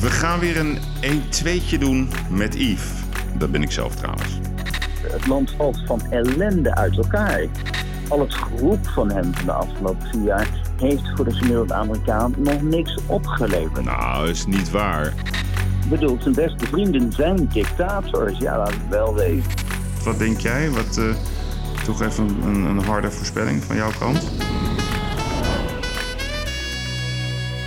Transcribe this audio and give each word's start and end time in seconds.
We 0.00 0.10
gaan 0.10 0.38
weer 0.38 0.56
een 0.56 0.78
1-2'tje 1.02 1.78
doen 1.78 2.08
met 2.30 2.54
Yves. 2.54 2.90
Dat 3.38 3.50
ben 3.50 3.62
ik 3.62 3.70
zelf 3.70 3.94
trouwens. 3.94 4.38
Het 5.02 5.26
land 5.26 5.50
valt 5.56 5.82
van 5.86 6.00
ellende 6.10 6.74
uit 6.74 6.96
elkaar. 6.96 7.46
Al 8.08 8.20
het 8.20 8.32
groep 8.32 8.86
van 8.88 9.10
hem 9.10 9.34
van 9.34 9.44
de 9.44 9.52
afgelopen 9.52 10.08
vier 10.08 10.22
jaar 10.22 10.48
heeft 10.80 11.12
voor 11.14 11.24
de 11.24 11.34
gemiddelde 11.34 11.74
Amerikaan 11.74 12.34
nog 12.36 12.62
niks 12.62 12.98
opgeleverd. 13.06 13.84
Nou, 13.84 14.28
is 14.28 14.46
niet 14.46 14.70
waar. 14.70 15.06
Ik 15.82 15.88
bedoel, 15.88 16.16
zijn 16.20 16.34
beste 16.34 16.66
vrienden 16.66 17.12
zijn 17.12 17.48
dictators. 17.52 18.38
Ja, 18.38 18.58
laat 18.58 18.72
het 18.72 18.88
wel 18.88 19.14
wezen. 19.14 19.50
Wat 20.04 20.18
denk 20.18 20.40
jij? 20.40 20.70
Wat, 20.70 20.96
eh, 20.96 21.04
toch 21.84 22.02
even 22.02 22.28
een, 22.42 22.64
een 22.64 22.84
harde 22.84 23.10
voorspelling 23.10 23.64
van 23.64 23.76
jouw 23.76 23.92
kant? 23.98 24.30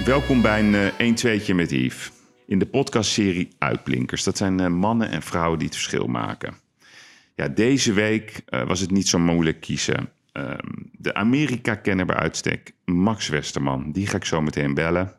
Welkom 0.05 0.41
bij 0.41 0.59
een 0.59 0.75
eh 0.75 1.39
1-2'tje 1.41 1.55
met 1.55 1.71
Yves. 1.71 2.11
In 2.49 2.59
de 2.59 2.65
podcastserie 2.65 3.49
Uitblinkers. 3.57 4.23
Dat 4.23 4.37
zijn 4.37 4.59
eh, 4.59 4.67
mannen 4.67 5.09
en 5.09 5.21
vrouwen 5.21 5.57
die 5.59 5.67
het 5.67 5.75
verschil 5.75 6.07
maken. 6.07 6.53
Ja, 7.35 7.47
deze 7.47 7.93
week 7.93 8.41
eh, 8.45 8.67
was 8.67 8.79
het 8.79 8.91
niet 8.91 9.07
zo 9.07 9.19
moeilijk 9.19 9.59
kiezen. 9.59 10.09
Ehm, 10.31 10.67
de 10.91 11.13
Amerika-kenner 11.13 12.05
bij 12.05 12.15
uitstek, 12.15 12.73
Max 12.85 13.27
Westerman. 13.27 13.91
Die 13.91 14.07
ga 14.07 14.17
ik 14.17 14.25
zo 14.25 14.41
meteen 14.41 14.73
bellen. 14.73 15.13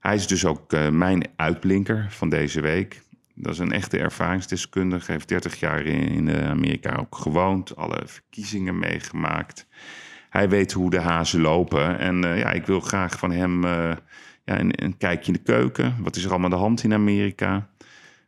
Hij 0.00 0.14
is 0.14 0.26
dus 0.26 0.44
ook 0.44 0.72
eh, 0.72 0.88
mijn 0.88 1.26
uitblinker 1.36 2.06
van 2.10 2.28
deze 2.28 2.60
week. 2.60 3.02
Dat 3.34 3.52
is 3.52 3.58
een 3.58 3.72
echte 3.72 3.98
ervaringsdeskundige. 3.98 5.12
Heeft 5.12 5.28
30 5.28 5.60
jaar 5.60 5.86
in, 5.86 6.28
in 6.28 6.44
Amerika 6.44 6.96
ook 6.96 7.16
gewoond. 7.16 7.76
Alle 7.76 8.02
verkiezingen 8.04 8.78
meegemaakt. 8.78 9.66
Hij 10.30 10.48
weet 10.48 10.72
hoe 10.72 10.90
de 10.90 11.00
hazen 11.00 11.40
lopen. 11.40 11.98
En 11.98 12.16
ja, 12.16 12.50
ik 12.50 12.66
wil 12.66 12.80
graag 12.80 13.18
van 13.18 13.30
hem 13.30 13.64
ja, 14.44 14.60
een, 14.60 14.84
een 14.84 14.96
kijkje 14.96 15.32
in 15.32 15.38
de 15.38 15.52
keuken. 15.52 15.96
Wat 16.00 16.16
is 16.16 16.24
er 16.24 16.30
allemaal 16.30 16.50
aan 16.50 16.56
de 16.56 16.62
hand 16.62 16.82
in 16.82 16.92
Amerika? 16.92 17.68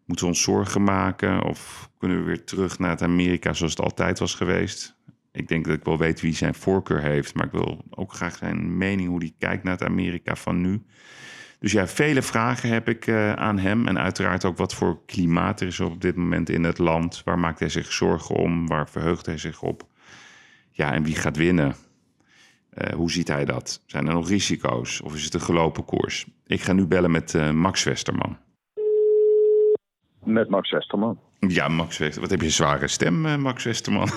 Moeten 0.05 0.25
we 0.25 0.33
ons 0.33 0.43
zorgen 0.43 0.85
maken? 0.85 1.43
Of 1.43 1.91
kunnen 1.99 2.19
we 2.19 2.25
weer 2.25 2.45
terug 2.45 2.79
naar 2.79 2.91
het 2.91 3.03
Amerika 3.03 3.53
zoals 3.53 3.73
het 3.73 3.85
altijd 3.85 4.19
was 4.19 4.35
geweest? 4.35 4.97
Ik 5.33 5.49
denk 5.49 5.65
dat 5.65 5.75
ik 5.75 5.85
wel 5.85 5.99
weet 5.99 6.21
wie 6.21 6.35
zijn 6.35 6.55
voorkeur 6.55 7.03
heeft. 7.03 7.35
Maar 7.35 7.47
ik 7.47 7.53
wil 7.53 7.85
ook 7.91 8.13
graag 8.13 8.37
zijn 8.37 8.77
mening, 8.77 9.09
hoe 9.09 9.19
hij 9.19 9.35
kijkt 9.39 9.65
naar 9.65 9.73
het 9.73 9.85
Amerika 9.85 10.37
van 10.37 10.61
nu. 10.61 10.83
Dus 11.59 11.73
ja, 11.73 11.87
vele 11.87 12.23
vragen 12.23 12.69
heb 12.69 12.89
ik 12.89 13.07
eh, 13.07 13.33
aan 13.33 13.59
hem. 13.59 13.89
En 13.89 13.99
uiteraard 13.99 14.45
ook 14.45 14.57
wat 14.57 14.75
voor 14.75 15.05
klimaat 15.07 15.61
er 15.61 15.67
is 15.67 15.81
op 15.81 16.01
dit 16.01 16.17
moment 16.17 16.49
in 16.49 16.65
het 16.65 16.79
land. 16.79 17.23
Waar 17.25 17.39
maakt 17.39 17.59
hij 17.59 17.69
zich 17.69 17.93
zorgen 17.93 18.35
om? 18.35 18.67
Waar 18.67 18.89
verheugt 18.89 19.27
hij 19.27 19.39
zich 19.39 19.63
op? 19.63 19.89
Ja, 20.71 20.93
en 20.93 21.03
wie 21.03 21.15
gaat 21.15 21.37
winnen? 21.37 21.75
Eh, 22.77 22.95
hoe 22.95 23.11
ziet 23.11 23.29
hij 23.29 23.45
dat? 23.45 23.83
Zijn 23.87 24.07
er 24.07 24.15
nog 24.15 24.29
risico's? 24.29 25.01
Of 25.01 25.15
is 25.15 25.25
het 25.25 25.35
een 25.35 25.41
gelopen 25.41 25.85
koers? 25.85 26.27
Ik 26.47 26.61
ga 26.61 26.73
nu 26.73 26.87
bellen 26.87 27.11
met 27.11 27.35
eh, 27.35 27.51
Max 27.51 27.85
Westerman. 27.85 28.39
Met 30.25 30.49
Max 30.49 30.71
Westerman. 30.71 31.19
Ja, 31.39 31.69
Max 31.69 31.99
Westerman. 31.99 32.21
Wat 32.21 32.31
heb 32.31 32.41
je 32.41 32.47
een 32.47 32.53
zware 32.53 32.89
stem, 32.89 33.27
eh, 33.27 33.37
Max 33.37 33.65
Westerman? 33.65 34.09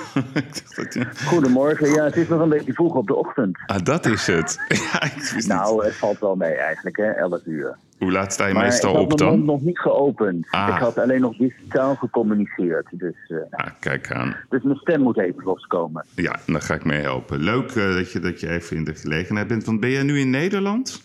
Ik 0.76 1.08
Goedemorgen. 1.26 1.90
Ja, 1.94 2.04
het 2.04 2.16
is 2.16 2.28
nog 2.28 2.42
een 2.42 2.50
beetje 2.50 2.74
vroeg 2.74 2.94
op 2.96 3.08
de 3.08 3.16
ochtend. 3.16 3.58
ah, 3.66 3.78
dat 3.84 4.06
is 4.06 4.28
het. 4.28 4.60
ja, 4.92 5.04
ik 5.04 5.32
niet. 5.36 5.48
Nou, 5.48 5.86
het 5.86 5.96
valt 5.96 6.20
wel 6.20 6.36
mee 6.36 6.54
eigenlijk, 6.54 6.98
hè, 6.98 7.04
11 7.12 7.46
uur. 7.46 7.78
Hoe 7.98 8.12
laat 8.12 8.34
sta 8.34 8.48
je 8.48 8.54
Maar 8.54 8.64
meestal 8.64 8.90
ik 8.90 8.96
had 8.96 9.04
op 9.12 9.20
mijn 9.20 9.30
mond 9.32 9.46
dan? 9.46 9.56
nog 9.56 9.62
niet 9.66 9.80
geopend. 9.80 10.48
Ah. 10.52 10.68
Ik 10.68 10.82
had 10.82 10.98
alleen 10.98 11.22
nog 11.22 11.38
digitaal 11.38 11.96
gecommuniceerd. 11.96 12.88
Dus, 12.92 13.16
eh, 13.28 13.38
Ah, 13.50 13.68
kijk 13.80 14.12
aan. 14.12 14.36
dus 14.50 14.64
mijn 14.64 14.78
stem 14.78 15.02
moet 15.02 15.20
even 15.20 15.44
loskomen. 15.44 16.06
Ja, 16.16 16.40
daar 16.46 16.62
ga 16.62 16.74
ik 16.74 16.86
mee 16.86 17.02
helpen. 17.02 17.40
Leuk 17.40 17.70
eh, 17.70 17.94
dat, 17.94 18.12
je, 18.12 18.20
dat 18.20 18.40
je 18.40 18.50
even 18.50 18.78
in 18.78 18.84
de 18.84 18.96
gelegenheid 18.96 19.48
bent. 19.48 19.64
Want 19.66 19.80
ben 19.80 19.90
jij 19.90 20.04
nu 20.04 20.20
in 20.20 20.30
Nederland? 20.30 21.02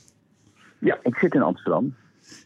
Ja, 0.78 0.98
ik 1.02 1.14
zit 1.16 1.34
in 1.34 1.42
Amsterdam. 1.42 1.94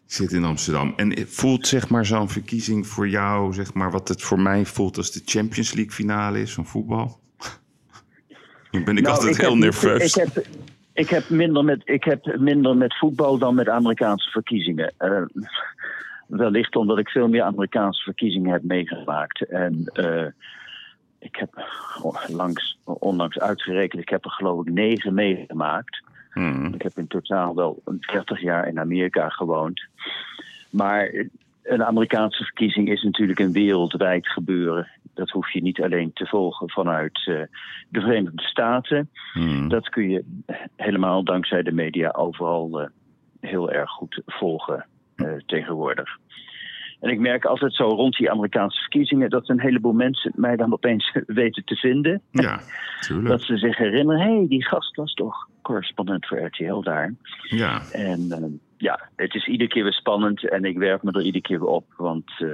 Zit 0.09 0.33
in 0.33 0.45
Amsterdam. 0.45 0.93
En 0.97 1.27
voelt 1.27 1.67
zeg 1.67 1.89
maar 1.89 2.07
zo'n 2.07 2.29
verkiezing 2.29 2.87
voor 2.87 3.09
jou, 3.09 3.53
zeg 3.53 3.75
maar, 3.75 3.91
wat 3.91 4.09
het 4.09 4.23
voor 4.23 4.41
mij 4.41 4.65
voelt 4.65 4.97
als 4.97 5.13
de 5.13 5.23
Champions 5.25 5.75
League 5.75 5.93
finale 5.93 6.41
is 6.41 6.53
van 6.55 6.67
voetbal? 6.67 7.21
Dan 8.71 8.85
ben 8.85 8.97
ik 8.97 9.03
Nou, 9.03 9.15
altijd 9.15 9.35
ik 9.35 9.41
heel 9.41 9.51
heb 9.51 9.59
nerveus. 9.59 10.17
Ik 10.17 10.25
heb, 10.25 10.47
ik, 10.93 11.09
heb 11.09 11.29
minder 11.29 11.65
met, 11.65 11.83
ik 11.85 12.05
heb 12.05 12.37
minder 12.39 12.77
met 12.77 12.99
voetbal 12.99 13.39
dan 13.39 13.55
met 13.55 13.69
Amerikaanse 13.69 14.31
verkiezingen. 14.31 14.93
Eh, 14.97 15.23
wellicht 16.27 16.77
omdat 16.77 16.99
ik 16.99 17.09
veel 17.09 17.29
meer 17.29 17.43
Amerikaanse 17.43 18.03
verkiezingen 18.03 18.53
heb 18.53 18.63
meegemaakt. 18.63 19.49
En 19.49 19.91
eh, 19.93 20.27
ik 21.19 21.37
heb 21.37 21.67
langs, 22.27 22.79
onlangs 22.85 23.39
uitgerekend, 23.39 24.03
ik 24.03 24.09
heb 24.09 24.25
er 24.25 24.31
geloof 24.31 24.67
ik 24.67 24.73
negen 24.73 25.15
meegemaakt. 25.15 26.03
Hmm. 26.31 26.75
Ik 26.75 26.83
heb 26.83 26.99
in 26.99 27.07
totaal 27.07 27.55
wel 27.55 27.83
30 28.13 28.41
jaar 28.41 28.69
in 28.69 28.79
Amerika 28.79 29.29
gewoond. 29.29 29.87
Maar 30.71 31.27
een 31.63 31.85
Amerikaanse 31.85 32.45
verkiezing 32.45 32.91
is 32.91 33.03
natuurlijk 33.03 33.39
een 33.39 33.53
wereldwijd 33.53 34.29
gebeuren. 34.29 34.89
Dat 35.15 35.31
hoef 35.31 35.53
je 35.53 35.63
niet 35.63 35.83
alleen 35.83 36.13
te 36.13 36.27
volgen 36.27 36.71
vanuit 36.71 37.27
eh, 37.27 37.43
de 37.89 38.01
Verenigde 38.01 38.43
Staten. 38.43 39.11
Hmm. 39.33 39.69
Dat 39.69 39.89
kun 39.89 40.11
je 40.11 40.25
helemaal 40.77 41.25
dankzij 41.25 41.63
de 41.63 41.73
media 41.73 42.11
overal 42.11 42.81
eh, 42.81 42.89
heel 43.41 43.73
erg 43.73 43.91
goed 43.91 44.23
volgen 44.27 44.87
eh, 45.17 45.33
tegenwoordig. 45.47 46.19
En 47.01 47.11
ik 47.11 47.19
merk 47.19 47.45
altijd 47.45 47.75
zo 47.75 47.85
rond 47.85 48.17
die 48.17 48.31
Amerikaanse 48.31 48.81
verkiezingen 48.81 49.31
dat 49.31 49.49
een 49.49 49.61
heleboel 49.61 49.93
mensen 49.93 50.33
mij 50.35 50.57
dan 50.57 50.73
opeens 50.73 51.17
weten 51.27 51.65
te 51.65 51.77
vinden. 51.77 52.23
Ja, 52.31 52.61
tuurlijk. 53.01 53.29
Dat 53.29 53.43
ze 53.43 53.57
zich 53.57 53.77
herinneren, 53.77 54.23
hé, 54.23 54.37
hey, 54.37 54.47
die 54.49 54.65
gast 54.65 54.97
was 54.97 55.15
toch 55.15 55.49
correspondent 55.69 56.27
voor 56.27 56.39
RTL 56.39 56.81
daar. 56.81 57.15
Ja. 57.43 57.83
En 57.93 58.31
eh, 58.31 58.45
ja, 58.77 59.09
het 59.17 59.35
is 59.35 59.47
iedere 59.47 59.71
keer 59.71 59.83
weer 59.83 59.93
spannend 59.93 60.49
en 60.49 60.65
ik 60.65 60.79
werp 60.79 61.03
me 61.03 61.13
er 61.13 61.23
iedere 61.23 61.45
keer 61.45 61.59
weer 61.61 61.69
op. 61.69 61.85
Want 61.97 62.31
eh, 62.39 62.49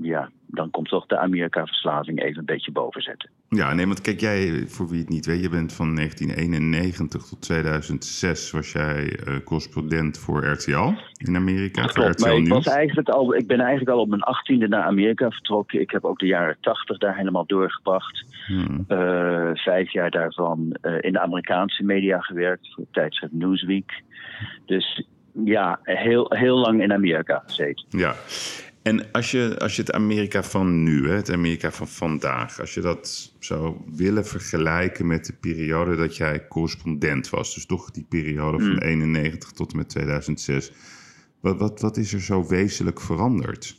ja, 0.00 0.30
dan 0.46 0.70
komt 0.70 0.88
toch 0.88 1.06
de 1.06 1.18
Amerika-verslaving 1.18 2.22
even 2.22 2.38
een 2.38 2.44
beetje 2.44 2.72
boven 2.72 3.02
zetten. 3.02 3.30
ja, 3.48 3.74
nee, 3.74 3.86
want 3.86 4.00
kijk, 4.00 4.20
jij, 4.20 4.64
voor 4.66 4.88
wie 4.88 5.00
het 5.00 5.08
niet 5.08 5.26
weet, 5.26 5.42
je 5.42 5.48
bent 5.48 5.72
van 5.72 5.94
1991 5.94 7.22
tot 7.22 7.42
2006 7.42 8.50
was 8.50 8.72
jij 8.72 9.18
eh, 9.18 9.34
correspondent 9.44 10.18
voor 10.18 10.46
RTL 10.46 10.92
in 11.16 11.36
Amerika, 11.36 11.88
voor 11.88 12.04
RTL 12.04 12.24
maar 12.24 12.36
ik, 12.36 12.48
was 12.48 12.66
eigenlijk 12.66 13.08
al, 13.08 13.34
ik 13.34 13.46
ben 13.46 13.60
eigenlijk 13.60 13.90
al 13.90 14.00
op 14.00 14.08
mijn 14.08 14.22
achttiende 14.22 14.68
naar 14.68 14.82
Amerika 14.82 15.30
vertrokken. 15.30 15.80
Ik 15.80 15.90
heb 15.90 16.04
ook 16.04 16.18
de 16.18 16.26
jaren 16.26 16.56
tachtig 16.60 16.98
daar 16.98 17.16
helemaal 17.16 17.46
doorgebracht. 17.46 18.24
Hmm. 18.46 18.84
Eh, 18.88 19.50
vijf 19.54 19.92
jaar 19.92 20.10
daarvan 20.10 20.76
eh, 20.80 20.92
in 21.00 21.12
de 21.12 21.20
Amerikaanse 21.20 21.82
media 21.82 22.20
gewerkt, 22.20 22.72
voor 22.74 22.84
het 22.84 22.92
tijdschrift 22.92 23.32
Newsweek. 23.32 24.02
Dus 24.66 25.06
ja, 25.44 25.78
heel, 25.82 26.32
heel 26.34 26.56
lang 26.56 26.82
in 26.82 26.92
Amerika 26.92 27.42
gezeten. 27.46 27.84
Ja, 27.88 28.14
en 28.86 29.12
als 29.12 29.30
je, 29.30 29.56
als 29.58 29.76
je 29.76 29.82
het 29.82 29.92
Amerika 29.92 30.42
van 30.42 30.82
nu, 30.82 31.08
hè, 31.08 31.14
het 31.14 31.32
Amerika 31.32 31.70
van 31.70 31.86
vandaag, 31.86 32.60
als 32.60 32.74
je 32.74 32.80
dat 32.80 33.32
zou 33.38 33.76
willen 33.96 34.24
vergelijken 34.24 35.06
met 35.06 35.24
de 35.26 35.32
periode 35.40 35.96
dat 35.96 36.16
jij 36.16 36.48
correspondent 36.48 37.30
was, 37.30 37.54
dus 37.54 37.66
toch 37.66 37.90
die 37.90 38.06
periode 38.08 38.58
van 38.64 38.78
91 38.78 39.50
tot 39.50 39.70
en 39.72 39.76
met 39.76 39.88
2006, 39.88 40.72
wat, 41.40 41.58
wat, 41.58 41.80
wat 41.80 41.96
is 41.96 42.12
er 42.12 42.20
zo 42.20 42.46
wezenlijk 42.48 43.00
veranderd? 43.00 43.76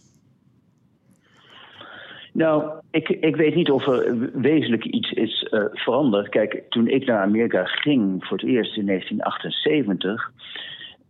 Nou, 2.34 2.72
ik, 2.92 3.10
ik 3.10 3.36
weet 3.36 3.56
niet 3.56 3.72
of 3.72 3.88
er 3.88 4.32
wezenlijk 4.34 4.86
iets 4.86 5.12
is 5.12 5.44
eh, 5.44 5.64
veranderd. 5.72 6.30
Kijk, 6.30 6.64
toen 6.70 6.88
ik 6.88 7.06
naar 7.06 7.22
Amerika 7.22 7.66
ging 7.66 8.26
voor 8.26 8.38
het 8.38 8.48
eerst 8.48 8.78
in 8.78 8.86
1978, 8.86 10.32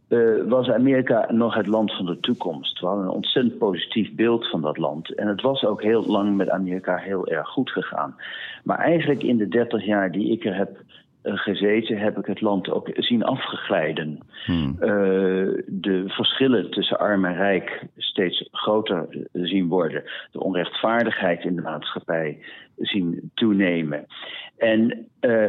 eh, 0.07 0.19
was 0.47 0.69
Amerika 0.69 1.31
nog 1.31 1.53
het 1.53 1.67
land 1.67 1.95
van 1.95 2.05
de 2.05 2.19
toekomst. 2.19 2.79
We 2.79 2.85
hadden 2.85 3.05
een 3.05 3.11
ontzettend 3.11 3.57
positief 3.57 4.15
beeld 4.15 4.49
van 4.49 4.61
dat 4.61 4.77
land. 4.77 5.15
En 5.15 5.27
het 5.27 5.41
was 5.41 5.65
ook 5.65 5.81
heel 5.81 6.05
lang 6.05 6.35
met 6.35 6.49
Amerika 6.49 6.95
heel 6.95 7.27
erg 7.27 7.47
goed 7.47 7.69
gegaan. 7.69 8.15
Maar 8.63 8.77
eigenlijk 8.77 9.23
in 9.23 9.37
de 9.37 9.47
30 9.47 9.85
jaar 9.85 10.11
die 10.11 10.31
ik 10.31 10.45
er 10.45 10.55
heb 10.55 10.77
gezeten, 11.23 11.97
heb 11.97 12.17
ik 12.17 12.25
het 12.25 12.41
land 12.41 12.69
ook 12.69 12.89
zien 12.93 13.23
afgeglijden. 13.23 14.19
Hmm. 14.45 14.75
Eh, 14.79 14.89
de 15.67 16.03
verschillen 16.07 16.71
tussen 16.71 16.99
arm 16.99 17.25
en 17.25 17.35
rijk 17.35 17.85
steeds 17.97 18.49
groter 18.51 19.27
zien 19.33 19.67
worden. 19.67 20.03
De 20.31 20.39
onrechtvaardigheid 20.39 21.43
in 21.43 21.55
de 21.55 21.61
maatschappij 21.61 22.37
zien 22.77 23.31
toenemen. 23.33 24.05
En 24.57 25.07
eh, 25.19 25.45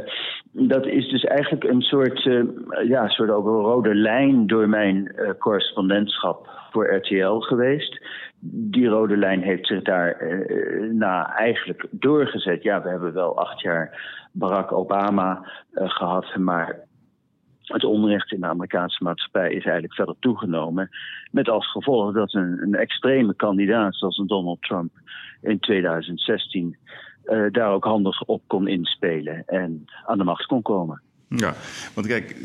dat 0.53 0.87
is 0.87 1.09
dus 1.09 1.25
eigenlijk 1.25 1.65
een 1.65 1.83
soort, 1.83 2.27
eh, 2.27 2.43
ja, 2.89 3.09
soort 3.09 3.31
ook 3.31 3.47
een 3.47 3.53
rode 3.53 3.95
lijn 3.95 4.47
door 4.47 4.69
mijn 4.69 5.07
eh, 5.07 5.31
correspondentschap 5.39 6.49
voor 6.71 6.95
RTL 6.95 7.39
geweest. 7.39 8.07
Die 8.41 8.87
rode 8.87 9.17
lijn 9.17 9.43
heeft 9.43 9.67
zich 9.67 9.83
daar 9.83 10.13
eh, 10.13 10.91
na 10.91 11.37
eigenlijk 11.37 11.87
doorgezet. 11.91 12.63
Ja, 12.63 12.83
we 12.83 12.89
hebben 12.89 13.13
wel 13.13 13.39
acht 13.39 13.61
jaar 13.61 14.17
Barack 14.33 14.73
Obama 14.73 15.51
eh, 15.73 15.91
gehad, 15.91 16.37
maar 16.37 16.87
het 17.63 17.85
onrecht 17.85 18.33
in 18.33 18.41
de 18.41 18.47
Amerikaanse 18.47 19.05
maatschappij 19.05 19.49
is 19.49 19.65
eigenlijk 19.65 19.95
verder 19.95 20.15
toegenomen. 20.21 20.89
Met 21.31 21.49
als 21.49 21.71
gevolg 21.71 22.15
dat 22.15 22.35
een, 22.35 22.59
een 22.63 22.75
extreme 22.75 23.35
kandidaat 23.35 23.97
zoals 23.97 24.19
een 24.19 24.27
Donald 24.27 24.63
Trump 24.63 24.93
in 25.43 25.59
2016 25.59 26.77
eh, 27.25 27.45
daar 27.51 27.71
ook 27.71 27.85
handig 27.85 28.23
op 28.23 28.43
kon 28.47 28.69
inspelen 28.69 29.43
en 29.47 29.85
aan 30.07 30.19
de 30.19 30.25
macht 30.25 30.47
kon 30.47 30.63
komen. 30.63 31.03
Ja, 31.29 31.55
want 31.95 32.07
kijk, 32.07 32.37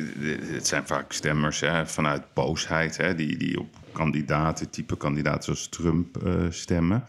het 0.54 0.68
zijn 0.68 0.84
vaak 0.84 1.12
stemmers 1.12 1.60
hè, 1.60 1.86
vanuit 1.86 2.34
boosheid, 2.34 2.98
hè, 2.98 3.16
die, 3.16 3.38
die 3.38 3.60
op 3.60 3.68
kandidaten, 3.94 4.70
type 4.70 4.98
kandidaten 4.98 5.44
zoals 5.44 5.70
Trump 5.70 6.18
stemmen. 6.50 7.04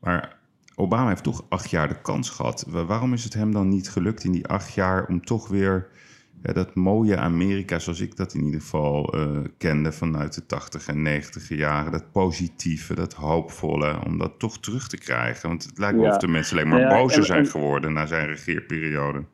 Maar 0.00 0.36
Obama 0.74 1.08
heeft 1.08 1.22
toch 1.22 1.44
acht 1.48 1.70
jaar 1.70 1.88
de 1.88 2.00
kans 2.00 2.30
gehad. 2.30 2.66
Waarom 2.68 3.12
is 3.12 3.24
het 3.24 3.34
hem 3.34 3.52
dan 3.52 3.68
niet 3.68 3.90
gelukt 3.90 4.24
in 4.24 4.32
die 4.32 4.46
acht 4.46 4.74
jaar 4.74 5.06
om 5.06 5.24
toch 5.24 5.48
weer 5.48 5.88
ja, 6.42 6.52
dat 6.52 6.74
mooie 6.74 7.16
Amerika, 7.16 7.78
zoals 7.78 8.00
ik 8.00 8.16
dat 8.16 8.34
in 8.34 8.44
ieder 8.44 8.60
geval 8.60 9.16
uh, 9.16 9.38
kende 9.58 9.92
vanuit 9.92 10.34
de 10.34 10.46
80 10.46 10.88
en 10.88 11.02
90 11.02 11.48
jaren, 11.48 11.92
dat 11.92 12.12
positieve, 12.12 12.94
dat 12.94 13.14
hoopvolle, 13.14 14.04
om 14.06 14.18
dat 14.18 14.38
toch 14.38 14.58
terug 14.58 14.88
te 14.88 14.98
krijgen? 14.98 15.48
Want 15.48 15.64
het 15.64 15.78
lijkt 15.78 15.98
wel 15.98 16.10
of 16.10 16.16
de 16.16 16.28
mensen 16.28 16.56
alleen 16.56 16.68
maar 16.68 16.98
bozer 16.98 17.24
zijn 17.24 17.46
geworden 17.46 17.92
na 17.92 18.06
zijn 18.06 18.26
regeerperiode. 18.26 19.24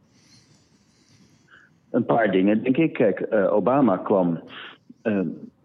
Een 1.90 2.04
paar 2.04 2.30
dingen, 2.30 2.62
denk 2.62 2.76
ik. 2.76 2.92
Kijk, 2.92 3.26
uh, 3.30 3.52
Obama 3.52 3.96
kwam 3.96 4.40
uh, 5.02 5.20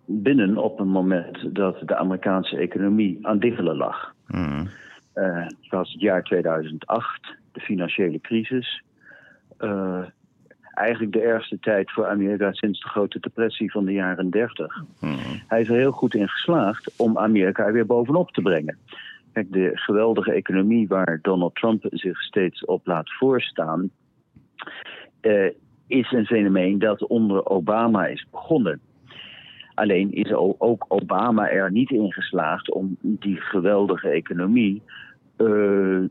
binnen 0.05 0.57
op 0.57 0.79
een 0.79 0.89
moment 0.89 1.55
dat 1.55 1.81
de 1.85 1.95
Amerikaanse 1.95 2.57
economie 2.57 3.19
aan 3.21 3.39
diggelen 3.39 3.75
lag. 3.75 4.13
Mm. 4.27 4.67
het 5.13 5.67
was 5.69 5.91
het 5.91 6.01
jaar 6.01 6.23
2008, 6.23 7.35
de 7.51 7.59
financiële 7.59 8.21
crisis 8.21 8.83
eigenlijk 10.73 11.13
de 11.13 11.21
ergste 11.21 11.59
tijd 11.59 11.91
voor 11.91 12.07
Amerika 12.07 12.53
sinds 12.53 12.79
de 12.79 12.87
grote 12.87 13.19
depressie 13.19 13.71
van 13.71 13.85
de 13.85 13.91
jaren 13.91 14.29
30. 14.29 14.83
Hmm. 14.99 15.17
Hij 15.47 15.61
is 15.61 15.69
er 15.69 15.75
heel 15.75 15.91
goed 15.91 16.15
in 16.15 16.27
geslaagd 16.27 16.93
om 16.97 17.17
Amerika 17.17 17.71
weer 17.71 17.85
bovenop 17.85 18.31
te 18.31 18.41
brengen. 18.41 18.77
Kijk, 19.33 19.51
de 19.51 19.71
geweldige 19.73 20.31
economie 20.31 20.87
waar 20.87 21.19
Donald 21.21 21.55
Trump 21.55 21.85
zich 21.89 22.21
steeds 22.21 22.65
op 22.65 22.85
laat 22.85 23.11
voorstaan, 23.13 23.89
uh, 25.21 25.49
is 25.87 26.11
een 26.11 26.25
fenomeen 26.25 26.79
dat 26.79 27.07
onder 27.07 27.45
Obama 27.45 28.05
is 28.05 28.27
begonnen. 28.31 28.79
Alleen 29.73 30.11
is 30.11 30.33
ook 30.57 30.85
Obama 30.87 31.49
er 31.49 31.71
niet 31.71 31.89
in 31.89 32.13
geslaagd 32.13 32.71
om 32.71 32.97
die 33.01 33.41
geweldige 33.41 34.09
economie 34.09 34.81
uh, 35.37 36.03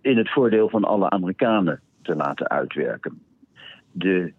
in 0.00 0.16
het 0.16 0.30
voordeel 0.30 0.68
van 0.68 0.84
alle 0.84 1.10
Amerikanen 1.10 1.80
te 2.02 2.16
laten 2.16 2.48
uitwerken 2.48 3.20
de, 3.92 4.32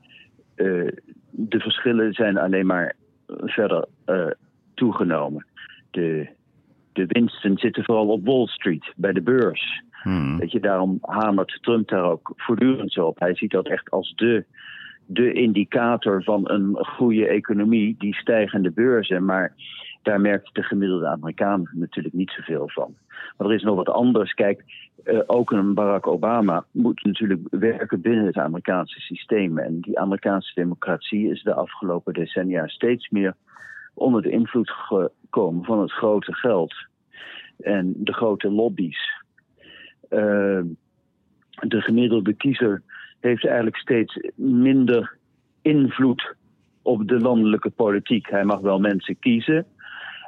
uh, 0.56 0.92
de 1.30 1.60
verschillen 1.60 2.14
zijn 2.14 2.38
alleen 2.38 2.66
maar 2.66 2.96
verder 3.28 3.86
uh, 4.06 4.26
toegenomen. 4.74 5.46
De, 5.92 6.30
de 6.94 7.06
winsten 7.08 7.58
zitten 7.58 7.84
vooral 7.84 8.08
op 8.08 8.26
Wall 8.26 8.48
Street, 8.48 8.94
bij 8.96 9.14
de 9.14 9.22
beurs. 9.22 9.84
Hmm. 9.92 10.38
Weet 10.38 10.52
je, 10.52 10.60
daarom 10.60 10.98
hamert 11.02 11.58
Trump 11.62 11.88
daar 11.88 12.04
ook 12.04 12.34
voortdurend 12.36 12.94
zo 12.94 13.06
op. 13.06 13.20
Hij 13.20 13.36
ziet 13.36 13.52
dat 13.52 13.68
echt 13.68 13.90
als 13.92 14.14
de, 14.16 14.46
de 15.14 15.34
indicator 15.34 16.24
van 16.24 16.50
een 16.50 16.78
goede 16.86 17.28
economie, 17.28 17.96
die 17.98 18.16
stijgende 18.16 18.72
beurzen. 18.72 19.26
Maar 19.26 19.54
daar 20.02 20.22
merkt 20.22 20.50
de 20.54 20.64
gemiddelde 20.64 21.08
Amerikaan 21.08 21.70
natuurlijk 21.72 22.14
niet 22.14 22.32
zoveel 22.32 22.70
van. 22.70 22.96
Maar 23.38 23.48
er 23.48 23.54
is 23.54 23.64
nog 23.64 23.76
wat 23.76 23.90
anders. 23.90 24.34
Kijk, 24.34 24.64
uh, 25.04 25.20
ook 25.28 25.52
een 25.52 25.74
Barack 25.74 26.08
Obama 26.08 26.66
moet 26.72 27.04
natuurlijk 27.04 27.42
werken 27.50 28.02
binnen 28.02 28.26
het 28.26 28.38
Amerikaanse 28.38 29.00
systeem. 29.00 29.58
En 29.58 29.80
die 29.80 30.00
Amerikaanse 30.00 30.52
democratie 30.54 31.30
is 31.30 31.44
de 31.44 31.54
afgelopen 31.54 32.14
decennia 32.14 32.68
steeds 32.68 33.10
meer 33.10 33.36
onder 33.94 34.22
de 34.22 34.30
invloed 34.30 34.70
gekomen 34.70 35.64
van 35.64 35.80
het 35.80 35.92
grote 35.92 36.34
geld 36.34 36.76
en 37.60 37.94
de 37.98 38.14
grote 38.14 38.50
lobby's. 38.50 39.24
Uh, 40.10 40.62
de 41.60 41.82
gemiddelde 41.82 42.34
kiezer 42.34 42.84
heeft 43.22 43.46
eigenlijk 43.46 43.78
steeds 43.78 44.20
minder 44.36 45.18
invloed 45.62 46.36
op 46.82 47.08
de 47.08 47.20
landelijke 47.20 47.70
politiek. 47.70 48.30
Hij 48.30 48.44
mag 48.44 48.60
wel 48.60 48.80
mensen 48.80 49.20
kiezen, 49.20 49.66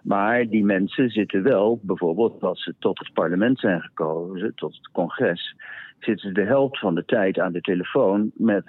maar 0.04 0.48
die 0.48 0.64
mensen 0.64 1.10
zitten 1.10 1.44
wel, 1.44 1.80
bijvoorbeeld 1.82 2.44
als 2.44 2.64
ze 2.64 2.76
tot 2.80 3.00
het 3.00 3.14
parlement 3.14 3.60
zijn 3.60 3.82
gekozen, 3.82 4.56
tot 4.56 4.76
het 4.76 4.92
congres, 4.92 5.56
zitten 6.00 6.34
de 6.34 6.44
helft 6.44 6.80
van 6.80 6.96
de 6.96 7.06
tijd 7.06 7.40
aan 7.40 7.52
de 7.52 7.62
telefoon 7.62 8.32
met 8.34 8.66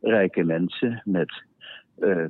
rijke 0.00 0.44
mensen, 0.44 1.02
met 1.04 1.44
uh, 1.98 2.24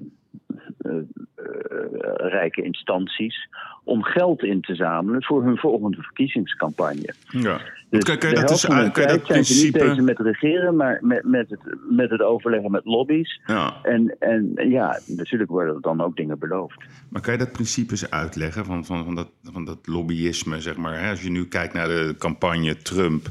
rijke 2.17 2.62
instanties 2.62 3.49
om 3.85 4.03
geld 4.03 4.43
in 4.43 4.61
te 4.61 4.75
zamelen 4.75 5.23
voor 5.23 5.44
hun 5.44 5.56
volgende 5.56 6.03
verkiezingscampagne. 6.03 7.15
Ja. 7.29 7.61
Dus 7.91 8.05
dat 8.05 8.21
dus 8.21 8.67
kan 8.67 9.03
je 9.03 9.06
dat 9.06 9.23
principe... 9.23 9.79
niet 9.79 9.87
bezig 9.87 10.05
met 10.05 10.19
regeren, 10.19 10.77
maar 10.77 10.99
met, 11.03 11.25
met, 11.25 11.50
het, 11.50 11.61
met 11.91 12.11
het 12.11 12.23
overleggen 12.23 12.71
met 12.71 12.85
lobby's. 12.85 13.41
Ja. 13.47 13.75
En, 13.83 14.17
en 14.19 14.53
ja, 14.69 15.00
natuurlijk 15.06 15.50
worden 15.50 15.75
er 15.75 15.81
dan 15.81 16.00
ook 16.00 16.17
dingen 16.17 16.38
beloofd. 16.38 16.85
Maar 17.09 17.23
kan 17.23 17.33
je 17.33 17.38
dat 17.38 17.53
principe 17.53 17.91
eens 17.91 18.11
uitleggen 18.11 18.65
van, 18.65 18.85
van, 18.85 19.05
van, 19.05 19.15
dat, 19.15 19.31
van 19.43 19.65
dat 19.65 19.79
lobbyisme, 19.87 20.61
zeg 20.61 20.77
maar? 20.77 21.09
Als 21.11 21.23
je 21.23 21.31
nu 21.31 21.47
kijkt 21.47 21.75
naar 21.75 21.88
de 21.88 22.15
campagne 22.19 22.77
Trump 22.77 23.29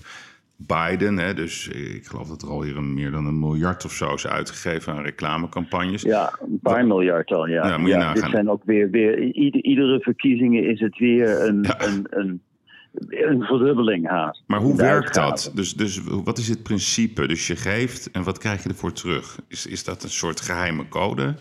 Biden. 0.57 1.18
Hè, 1.18 1.34
dus 1.34 1.68
ik 1.68 2.06
geloof 2.06 2.28
dat 2.28 2.42
er 2.42 2.50
al 2.50 2.63
hier 2.63 2.84
meer 2.84 3.12
dan 3.12 3.25
een 3.25 3.40
miljard 3.40 3.86
of 3.86 3.92
zo 3.92 4.13
is 4.13 4.28
uitgegeven 4.28 4.94
aan 4.94 5.04
reclamecampagnes. 5.04 6.02
Ja, 6.02 6.40
een 6.42 6.60
paar 6.62 6.86
miljard 6.86 7.31
al, 7.31 7.48
ja. 7.48 7.68
ja, 7.68 7.78
moet 7.78 7.90
je 7.90 7.96
ja 7.96 8.13
dit 8.13 8.30
zijn 8.30 8.50
ook 8.50 8.63
weer, 8.66 8.90
weer 8.90 9.19
iedere 9.62 10.00
verkiezingen 10.00 10.63
is 10.63 10.80
het 10.80 10.98
weer 10.98 11.42
een, 11.42 11.66
een, 11.78 12.07
een, 12.10 12.42
een 13.10 13.44
verdubbeling 13.44 14.07
haast. 14.07 14.44
Maar 14.48 14.60
hoe 14.60 14.75
werkt 14.75 15.13
dat? 15.13 15.52
Dus, 15.56 15.74
dus 15.74 16.02
wat 16.04 16.38
is 16.38 16.48
het 16.48 16.63
principe? 16.63 17.28
Dus 17.28 17.48
je 17.48 17.56
geeft 17.56 18.12
en 18.12 18.24
wat 18.24 18.38
krijg 18.38 18.63
je 18.63 18.69
ervoor 18.69 18.94
terug? 18.94 19.40
Is, 19.48 19.66
is 19.66 19.84
dat 19.84 20.04
een 20.04 20.10
soort 20.10 20.42
geheime 20.42 20.88
code? 20.88 21.36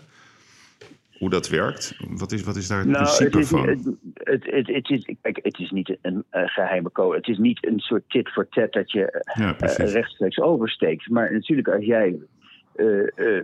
Hoe 1.17 1.29
dat 1.29 1.49
werkt? 1.49 1.97
Wat 2.09 2.31
is, 2.31 2.43
wat 2.43 2.55
is 2.55 2.67
daar 2.67 2.79
het 2.79 2.87
nou, 2.87 3.03
principe 3.03 3.37
het 3.37 3.47
van? 3.47 3.67
Het, 3.67 3.85
het, 4.13 4.45
het, 4.45 4.67
het, 4.67 4.89
is, 4.89 5.15
kijk, 5.21 5.39
het 5.41 5.59
is 5.59 5.71
niet 5.71 5.97
een 6.01 6.25
geheime 6.29 6.91
code. 6.91 7.17
Het 7.17 7.27
is 7.27 7.37
niet 7.37 7.67
een 7.67 7.79
soort 7.79 8.03
tit 8.07 8.33
voor 8.33 8.47
tat 8.49 8.73
dat 8.73 8.91
je 8.91 9.23
ja, 9.33 9.55
uh, 9.61 9.93
rechtstreeks 9.93 10.39
oversteekt. 10.39 11.09
Maar 11.09 11.33
natuurlijk, 11.33 11.67
als 11.67 11.85
jij 11.85 12.19
uh, 12.75 13.41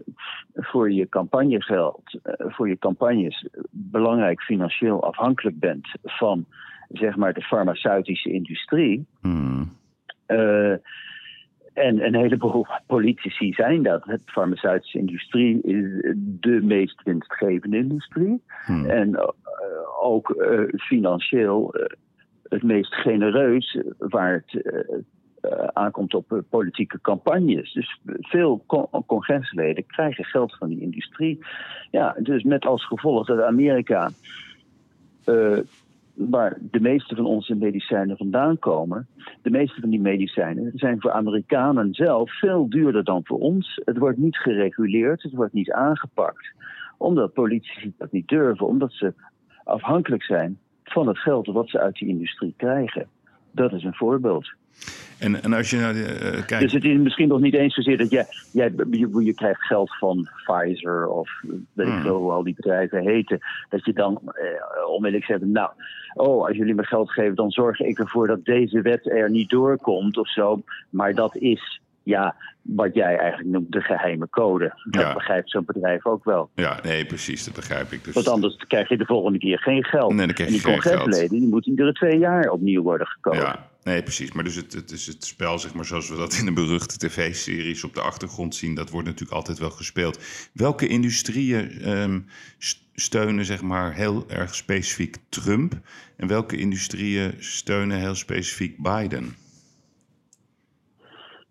voor 0.53 0.91
je 0.91 1.09
campagnegeld, 1.09 2.19
voor 2.37 2.69
je 2.69 2.77
campagnes 2.77 3.47
belangrijk 3.69 4.41
financieel 4.41 5.03
afhankelijk 5.03 5.59
bent 5.59 5.87
van 6.03 6.45
zeg 6.89 7.15
maar 7.15 7.33
de 7.33 7.41
farmaceutische 7.41 8.31
industrie. 8.31 9.05
Hmm. 9.21 9.79
En 11.73 12.05
een 12.05 12.15
heleboel 12.15 12.65
politici 12.85 13.53
zijn 13.53 13.83
dat. 13.83 14.03
De 14.03 14.19
farmaceutische 14.25 14.97
industrie 14.97 15.61
is 15.61 16.15
de 16.17 16.61
meest 16.61 17.03
winstgevende 17.03 17.77
industrie. 17.77 18.41
Hmm. 18.65 18.85
En 18.85 19.09
uh, 19.09 19.27
ook 20.01 20.29
uh, 20.29 20.61
financieel 20.77 21.77
uh, 21.77 21.85
het 22.49 22.63
meest 22.63 22.93
genereus 22.93 23.77
waar 23.97 24.43
het 24.45 24.63
aankomt 25.73 26.13
op 26.13 26.43
politieke 26.49 27.01
campagnes. 27.01 27.73
Dus 27.73 27.99
veel 28.05 28.63
con 28.67 28.87
congresleden 29.05 29.85
krijgen 29.85 30.25
geld 30.25 30.57
van 30.57 30.69
die 30.69 30.81
industrie. 30.81 31.39
Ja, 31.91 32.15
dus 32.19 32.43
met 32.43 32.65
als 32.65 32.85
gevolg 32.87 33.25
dat 33.25 33.41
Amerika 33.41 34.11
waar 36.29 36.57
de 36.61 36.79
meeste 36.79 37.15
van 37.15 37.25
onze 37.25 37.55
medicijnen 37.55 38.17
vandaan 38.17 38.59
komen, 38.59 39.07
de 39.41 39.49
meeste 39.49 39.81
van 39.81 39.89
die 39.89 40.01
medicijnen 40.01 40.71
zijn 40.75 41.01
voor 41.01 41.11
Amerikanen 41.11 41.93
zelf 41.93 42.39
veel 42.39 42.69
duurder 42.69 43.03
dan 43.03 43.21
voor 43.23 43.39
ons. 43.39 43.81
Het 43.85 43.97
wordt 43.97 44.17
niet 44.17 44.37
gereguleerd, 44.37 45.23
het 45.23 45.33
wordt 45.33 45.53
niet 45.53 45.71
aangepakt, 45.71 46.53
omdat 46.97 47.33
politici 47.33 47.93
dat 47.97 48.11
niet 48.11 48.27
durven, 48.27 48.67
omdat 48.67 48.91
ze 48.91 49.13
afhankelijk 49.63 50.23
zijn 50.23 50.57
van 50.83 51.07
het 51.07 51.17
geld 51.17 51.47
wat 51.47 51.69
ze 51.69 51.79
uit 51.79 51.95
die 51.95 52.07
industrie 52.07 52.53
krijgen. 52.57 53.07
Dat 53.51 53.73
is 53.73 53.83
een 53.83 53.95
voorbeeld. 53.95 54.53
En, 55.19 55.43
en 55.43 55.53
als 55.53 55.69
je 55.69 55.77
naar 55.77 55.95
uh, 55.95 56.05
kijkt... 56.45 56.59
Dus 56.59 56.73
het 56.73 56.83
is 56.83 56.97
misschien 56.97 57.27
nog 57.27 57.39
niet 57.39 57.53
eens 57.53 57.73
zozeer 57.73 57.97
dat 57.97 58.09
jij, 58.09 58.25
jij 58.51 58.73
je, 58.91 59.23
je 59.23 59.33
krijgt 59.33 59.61
geld 59.61 59.97
van 59.97 60.29
Pfizer 60.45 61.07
of 61.07 61.29
weet 61.73 61.87
ik 61.87 61.93
hmm. 61.93 62.01
veel 62.01 62.17
hoe 62.17 62.31
al 62.31 62.43
die 62.43 62.55
bedrijven 62.55 63.03
heten. 63.03 63.39
Dat 63.69 63.85
je 63.85 63.93
dan 63.93 64.19
uh, 64.23 64.87
onmiddellijk 64.87 65.25
zegt, 65.25 65.41
nou, 65.41 65.69
oh, 66.13 66.47
als 66.47 66.57
jullie 66.57 66.75
me 66.75 66.85
geld 66.85 67.11
geven, 67.11 67.35
dan 67.35 67.51
zorg 67.51 67.79
ik 67.79 67.99
ervoor 67.99 68.27
dat 68.27 68.45
deze 68.45 68.81
wet 68.81 69.09
er 69.09 69.29
niet 69.29 69.49
doorkomt 69.49 70.17
of 70.17 70.31
zo. 70.31 70.63
Maar 70.89 71.13
dat 71.13 71.35
is 71.35 71.81
ja, 72.03 72.35
wat 72.61 72.93
jij 72.93 73.17
eigenlijk 73.17 73.49
noemt 73.49 73.71
de 73.71 73.81
geheime 73.81 74.29
code. 74.29 74.73
Dat 74.89 75.13
begrijpt 75.13 75.49
zo'n 75.49 75.65
bedrijf 75.65 76.05
ook 76.05 76.23
wel. 76.23 76.49
Ja, 76.55 76.79
nee, 76.83 77.05
precies, 77.05 77.45
dat 77.45 77.55
begrijp 77.55 77.91
ik. 77.91 78.03
Dus... 78.03 78.13
Want 78.13 78.27
anders 78.27 78.55
krijg 78.55 78.89
je 78.89 78.97
de 78.97 79.05
volgende 79.05 79.39
keer 79.39 79.59
geen 79.59 79.83
geld. 79.83 80.13
Nee, 80.13 80.25
dan 80.25 80.35
krijg 80.35 80.49
je 80.49 80.55
en 80.55 80.61
die 80.63 80.71
congresleden 80.71 81.39
die 81.39 81.47
moeten 81.47 81.71
iedere 81.71 81.93
twee 81.93 82.17
jaar 82.17 82.49
opnieuw 82.49 82.81
worden 82.81 83.07
gekozen. 83.07 83.43
Ja, 83.43 83.69
nee, 83.83 84.03
precies. 84.03 84.31
Maar 84.31 84.43
dus 84.43 84.55
het, 84.55 84.73
het 84.73 84.91
is 84.91 85.07
het 85.07 85.25
spel, 85.25 85.59
zeg 85.59 85.73
maar, 85.73 85.85
zoals 85.85 86.09
we 86.09 86.17
dat 86.17 86.33
in 86.33 86.45
de 86.45 86.53
beruchte 86.53 86.97
tv-series 86.97 87.83
op 87.83 87.93
de 87.93 88.01
achtergrond 88.01 88.55
zien, 88.55 88.75
dat 88.75 88.89
wordt 88.89 89.07
natuurlijk 89.07 89.37
altijd 89.37 89.59
wel 89.59 89.69
gespeeld. 89.69 90.19
Welke 90.53 90.87
industrieën 90.87 91.89
um, 91.89 92.25
steunen, 92.93 93.45
zeg 93.45 93.61
maar, 93.61 93.93
heel 93.93 94.29
erg 94.29 94.55
specifiek 94.55 95.17
Trump? 95.29 95.73
En 96.17 96.27
welke 96.27 96.57
industrieën 96.57 97.33
steunen 97.39 97.99
heel 97.99 98.15
specifiek 98.15 98.77
Biden? 98.77 99.35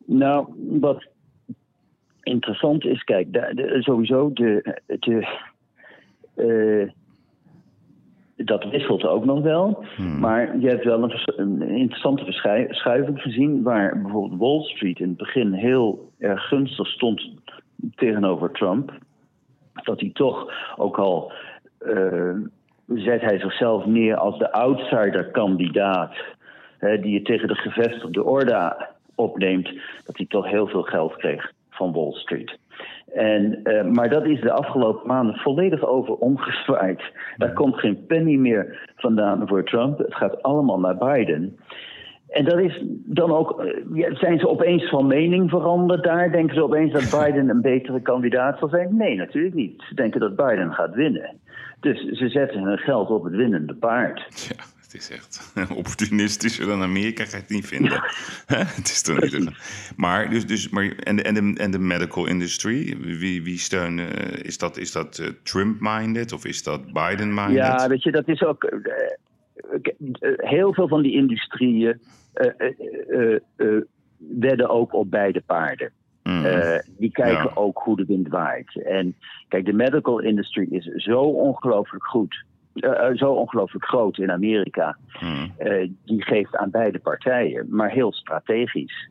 Nou, 0.06 0.46
wat 0.80 1.08
interessant 2.22 2.84
is, 2.84 3.04
kijk, 3.04 3.32
de, 3.32 3.76
sowieso 3.80 4.32
de, 4.32 4.80
de, 4.86 5.38
uh, 6.36 6.90
dat 8.44 8.64
wisselt 8.64 9.06
ook 9.06 9.24
nog 9.24 9.42
wel. 9.42 9.84
Hmm. 9.96 10.18
Maar 10.18 10.58
je 10.58 10.68
hebt 10.68 10.84
wel 10.84 11.02
een, 11.02 11.20
een 11.36 11.62
interessante 11.62 12.24
verschuiving 12.24 13.20
gezien, 13.20 13.62
waar 13.62 14.02
bijvoorbeeld 14.02 14.40
Wall 14.40 14.62
Street 14.62 14.98
in 14.98 15.08
het 15.08 15.16
begin 15.16 15.52
heel 15.52 16.10
erg 16.18 16.48
gunstig 16.48 16.86
stond 16.86 17.30
tegenover 17.94 18.50
Trump. 18.50 18.92
Dat 19.82 20.00
hij 20.00 20.10
toch 20.12 20.52
ook 20.76 20.98
al 20.98 21.32
uh, 21.86 22.34
zet 22.86 23.20
hij 23.20 23.38
zichzelf 23.38 23.86
neer 23.86 24.16
als 24.16 24.38
de 24.38 24.52
outsider-kandidaat, 24.52 26.14
die 26.80 27.10
je 27.10 27.22
tegen 27.22 27.48
de 27.48 27.54
gevestigde 27.54 28.24
orde 28.24 28.88
opneemt, 29.14 29.70
dat 30.06 30.16
hij 30.16 30.26
toch 30.26 30.50
heel 30.50 30.66
veel 30.66 30.82
geld 30.82 31.16
kreeg 31.16 31.52
van 31.70 31.92
Wall 31.92 32.12
Street. 32.12 32.58
En, 33.14 33.60
uh, 33.64 33.84
maar 33.84 34.08
dat 34.08 34.26
is 34.26 34.40
de 34.40 34.52
afgelopen 34.52 35.06
maanden 35.06 35.34
volledig 35.34 35.86
over 35.86 36.14
omgezwaaid. 36.14 37.02
Daar 37.36 37.52
komt 37.52 37.78
geen 37.78 38.06
penny 38.06 38.34
meer 38.34 38.90
vandaan 38.96 39.48
voor 39.48 39.64
Trump. 39.64 39.98
Het 39.98 40.14
gaat 40.14 40.42
allemaal 40.42 40.80
naar 40.80 40.96
Biden. 40.96 41.58
En 42.28 42.44
dat 42.44 42.58
is 42.58 42.82
dan 43.04 43.32
ook. 43.32 43.64
Ja, 43.92 44.14
zijn 44.14 44.38
ze 44.38 44.48
opeens 44.48 44.88
van 44.88 45.06
mening 45.06 45.50
veranderd 45.50 46.04
daar? 46.04 46.32
Denken 46.32 46.54
ze 46.54 46.62
opeens 46.62 46.92
dat 46.92 47.10
Biden 47.24 47.48
een 47.48 47.60
betere 47.60 48.00
kandidaat 48.00 48.58
zal 48.58 48.68
zijn? 48.68 48.96
Nee, 48.96 49.16
natuurlijk 49.16 49.54
niet. 49.54 49.82
Ze 49.88 49.94
denken 49.94 50.20
dat 50.20 50.36
Biden 50.36 50.72
gaat 50.72 50.94
winnen. 50.94 51.36
Dus 51.80 52.04
ze 52.04 52.28
zetten 52.28 52.62
hun 52.62 52.78
geld 52.78 53.10
op 53.10 53.24
het 53.24 53.34
winnende 53.34 53.74
paard. 53.74 54.52
Ja, 54.56 54.64
het 54.92 55.00
is 55.00 55.10
echt 55.10 55.52
opportunistischer 55.80 56.66
dan 56.66 56.82
Amerika, 56.82 57.24
ga 57.24 57.36
je 57.36 57.42
het 57.42 57.50
niet 57.50 57.66
vinden. 57.66 58.02
het 58.78 58.88
is 58.88 59.02
toch 59.02 59.20
niet. 59.20 59.50
Maar, 59.96 60.30
dus, 60.30 60.46
dus, 60.46 60.68
maar 60.68 60.92
en, 60.96 61.16
de, 61.16 61.22
en, 61.22 61.34
de, 61.34 61.54
en 61.56 61.70
de 61.70 61.78
medical 61.78 62.26
industry, 62.26 62.96
wie, 63.00 63.42
wie 63.42 63.58
steunen? 63.58 64.08
Is 64.42 64.58
dat, 64.58 64.76
is 64.76 64.92
dat 64.92 65.18
uh, 65.18 65.28
Trump-minded 65.42 66.32
of 66.32 66.44
is 66.44 66.62
dat 66.62 66.92
Biden-minded? 66.92 67.56
Ja, 67.56 67.88
weet 67.88 68.02
je, 68.02 68.10
dat 68.10 68.28
is 68.28 68.42
ook. 68.42 68.64
Uh, 68.64 68.80
heel 70.36 70.74
veel 70.74 70.88
van 70.88 71.02
die 71.02 71.12
industrieën 71.12 72.00
uh, 73.56 73.80
wedden 74.18 74.68
ook 74.68 74.92
op 74.92 75.10
beide 75.10 75.42
paarden. 75.46 75.90
Mm. 76.22 76.44
Uh, 76.44 76.78
die 76.98 77.10
kijken 77.10 77.44
ja. 77.44 77.50
ook 77.54 77.78
hoe 77.78 77.96
de 77.96 78.04
wind 78.04 78.28
waait. 78.28 78.82
En 78.84 79.16
kijk, 79.48 79.64
de 79.64 79.72
medical 79.72 80.18
industry 80.20 80.66
is 80.70 80.84
zo 80.84 81.20
ongelooflijk 81.20 82.04
goed. 82.06 82.44
Uh, 82.74 83.10
zo 83.14 83.32
ongelooflijk 83.32 83.84
groot 83.84 84.18
in 84.18 84.30
Amerika. 84.30 84.96
Mm. 85.20 85.52
Uh, 85.58 85.90
die 86.04 86.22
geeft 86.22 86.56
aan 86.56 86.70
beide 86.70 86.98
partijen, 86.98 87.66
maar 87.70 87.90
heel 87.90 88.12
strategisch. 88.12 89.08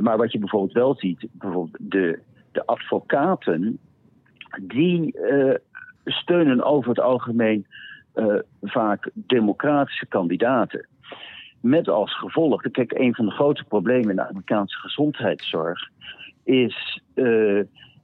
maar 0.00 0.16
wat 0.16 0.32
je 0.32 0.38
bijvoorbeeld 0.38 0.72
wel 0.72 0.94
ziet, 0.94 1.26
bijvoorbeeld 1.32 1.76
de, 1.80 2.18
de 2.52 2.66
advocaten, 2.66 3.78
die 4.62 5.18
steunen 6.04 6.64
over 6.64 6.88
het 6.88 7.00
algemeen 7.00 7.66
vaak 8.62 9.10
democratische 9.14 10.06
kandidaten. 10.06 10.86
Met 11.60 11.88
als 11.88 12.18
gevolg, 12.18 12.62
kijk, 12.62 12.92
een 12.92 13.14
van 13.14 13.24
de 13.24 13.32
grote 13.32 13.64
problemen 13.64 14.10
in 14.10 14.16
de 14.16 14.28
Amerikaanse 14.28 14.78
gezondheidszorg 14.78 15.88
is 16.44 17.02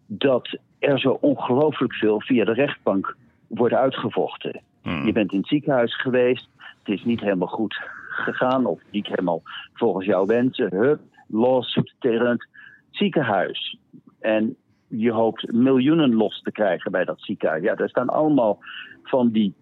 dat 0.07 0.59
er 0.79 0.99
zo 0.99 1.19
ongelooflijk 1.21 1.95
veel 1.95 2.21
via 2.21 2.45
de 2.45 2.53
rechtbank 2.53 3.17
wordt 3.47 3.75
uitgevochten. 3.75 4.61
Hmm. 4.83 5.07
Je 5.07 5.13
bent 5.13 5.33
in 5.33 5.39
het 5.39 5.49
ziekenhuis 5.49 6.01
geweest, 6.01 6.49
het 6.57 6.95
is 6.99 7.05
niet 7.05 7.21
helemaal 7.21 7.49
goed 7.49 7.81
gegaan 8.09 8.67
of 8.67 8.81
niet 8.91 9.07
helemaal 9.07 9.43
volgens 9.75 10.07
jouw 10.07 10.27
wensen. 10.27 10.77
Hup, 10.77 11.01
lawsuit 11.27 11.95
tegen 11.99 12.27
het 12.27 12.49
ziekenhuis. 12.91 13.79
En 14.21 14.57
je 14.87 15.13
hoopt 15.13 15.53
miljoenen 15.53 16.15
los 16.15 16.43
te 16.43 16.53
krijgen 16.53 16.91
bij 16.91 17.05
dat 17.05 17.21
ziekenhuis. 17.21 17.63
Ja, 17.63 17.75
daar 17.75 17.89
staan 17.89 18.09
allemaal 18.09 18.59
van 19.03 19.31
die 19.31 19.55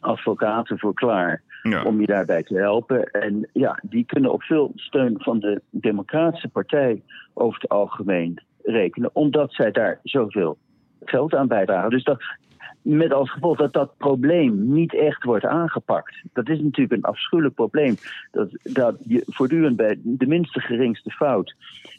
advocaten 0.00 0.78
voor 0.78 0.94
klaar. 0.94 1.42
Ja. 1.62 1.82
om 1.82 2.00
je 2.00 2.06
daarbij 2.06 2.42
te 2.42 2.56
helpen. 2.56 3.10
En 3.10 3.48
ja, 3.52 3.78
die 3.82 4.04
kunnen 4.04 4.32
op 4.32 4.42
veel 4.42 4.72
steun 4.74 5.14
van 5.18 5.38
de 5.38 5.62
Democratische 5.70 6.48
Partij 6.48 7.02
over 7.34 7.60
het 7.60 7.70
algemeen 7.70 8.42
rekenen, 8.62 9.10
omdat 9.12 9.52
zij 9.52 9.70
daar 9.70 10.00
zoveel 10.02 10.58
geld 11.04 11.34
aan 11.34 11.48
bijdragen. 11.48 11.90
Dus 11.90 12.04
dat, 12.04 12.22
met 12.82 13.12
als 13.12 13.30
gevolg 13.30 13.56
dat 13.56 13.72
dat 13.72 13.96
probleem 13.96 14.72
niet 14.72 14.94
echt 14.94 15.24
wordt 15.24 15.44
aangepakt. 15.44 16.22
Dat 16.32 16.48
is 16.48 16.60
natuurlijk 16.60 16.92
een 16.92 17.10
afschuwelijk 17.10 17.54
probleem. 17.54 17.96
Dat, 18.30 18.48
dat 18.62 18.96
je 19.06 19.22
voortdurend 19.26 19.76
bij 19.76 19.98
de 20.02 20.26
minste 20.26 20.60
geringste 20.60 21.10
fout 21.10 21.54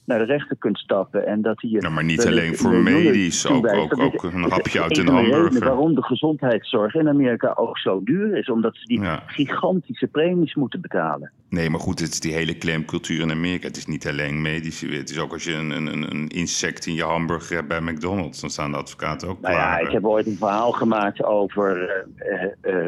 naar 0.05 0.19
de 0.19 0.25
rechter 0.25 0.57
kunt 0.57 0.77
stappen. 0.77 1.25
En 1.25 1.41
dat 1.41 1.61
je, 1.61 1.81
ja, 1.81 1.89
maar 1.89 2.03
niet 2.03 2.25
alleen 2.25 2.55
voor 2.55 2.73
medisch, 2.73 3.47
ook, 3.47 3.67
ook, 3.67 3.99
ook 3.99 4.23
een 4.23 4.43
hapje 4.43 4.81
uit 4.81 4.97
een 4.97 5.07
hamburger. 5.07 5.63
Waarom 5.63 5.95
de 5.95 6.03
gezondheidszorg 6.03 6.95
in 6.95 7.07
Amerika 7.07 7.53
ook 7.55 7.77
zo 7.77 8.03
duur 8.03 8.37
is. 8.37 8.49
Omdat 8.49 8.75
ze 8.75 8.85
die 8.85 9.01
ja. 9.01 9.23
gigantische 9.25 10.07
premies 10.07 10.55
moeten 10.55 10.81
betalen. 10.81 11.31
Nee, 11.49 11.69
maar 11.69 11.79
goed, 11.79 11.99
het 11.99 12.11
is 12.11 12.19
die 12.19 12.33
hele 12.33 12.57
claimcultuur 12.57 13.21
in 13.21 13.31
Amerika. 13.31 13.67
Het 13.67 13.77
is 13.77 13.85
niet 13.85 14.07
alleen 14.07 14.41
medisch. 14.41 14.81
Het 14.81 15.09
is 15.09 15.19
ook 15.19 15.33
als 15.33 15.43
je 15.43 15.53
een, 15.53 15.69
een, 15.71 16.11
een 16.11 16.27
insect 16.27 16.85
in 16.85 16.93
je 16.93 17.03
hamburger 17.03 17.55
hebt 17.55 17.67
bij 17.67 17.81
McDonald's. 17.81 18.41
Dan 18.41 18.49
staan 18.49 18.71
de 18.71 18.77
advocaten 18.77 19.27
ook 19.27 19.41
nou 19.41 19.53
klaar. 19.53 19.81
Ja, 19.81 19.87
ik 19.87 19.93
heb 19.93 20.05
ooit 20.05 20.27
een 20.27 20.37
verhaal 20.37 20.71
gemaakt 20.75 21.23
over 21.23 22.03
uh, 22.19 22.73
uh, 22.73 22.87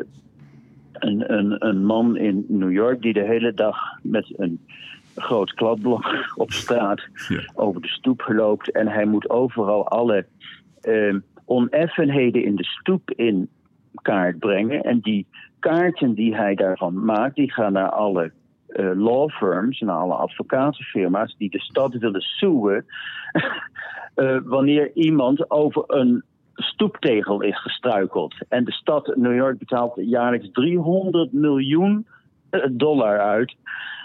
een, 0.93 1.33
een, 1.33 1.67
een 1.67 1.85
man 1.85 2.17
in 2.17 2.45
New 2.47 2.71
York... 2.71 3.01
die 3.01 3.13
de 3.13 3.23
hele 3.23 3.53
dag 3.53 3.77
met 4.01 4.33
een 4.37 4.65
groot 5.15 5.53
kladblok 5.53 6.05
op 6.35 6.51
straat 6.51 7.07
ja. 7.27 7.51
over 7.53 7.81
de 7.81 7.87
stoep 7.87 8.21
geloopt. 8.21 8.71
En 8.71 8.87
hij 8.87 9.05
moet 9.05 9.29
overal 9.29 9.87
alle 9.87 10.25
uh, 10.83 11.15
oneffenheden 11.45 12.43
in 12.43 12.55
de 12.55 12.65
stoep 12.65 13.11
in 13.11 13.49
kaart 14.01 14.39
brengen. 14.39 14.83
En 14.83 14.99
die 14.99 15.27
kaarten 15.59 16.13
die 16.13 16.35
hij 16.35 16.55
daarvan 16.55 17.05
maakt, 17.05 17.35
die 17.35 17.51
gaan 17.51 17.73
naar 17.73 17.89
alle 17.89 18.31
uh, 18.67 18.91
law 18.95 19.29
firms, 19.29 19.79
naar 19.79 19.95
alle 19.95 20.13
advocatenfirma's 20.13 21.35
die 21.37 21.49
de 21.49 21.59
stad 21.59 21.93
willen 21.93 22.21
suwen. 22.21 22.85
uh, 24.15 24.37
wanneer 24.55 24.91
iemand 24.93 25.51
over 25.51 25.83
een 25.87 26.23
stoeptegel 26.55 27.41
is 27.41 27.62
gestruikeld. 27.62 28.35
En 28.50 28.63
de 28.63 28.71
stad 28.71 29.15
New 29.15 29.35
York 29.35 29.57
betaalt 29.57 29.93
jaarlijks 29.95 30.50
300 30.51 31.33
miljoen 31.33 32.07
dollar 32.71 33.19
uit 33.19 33.55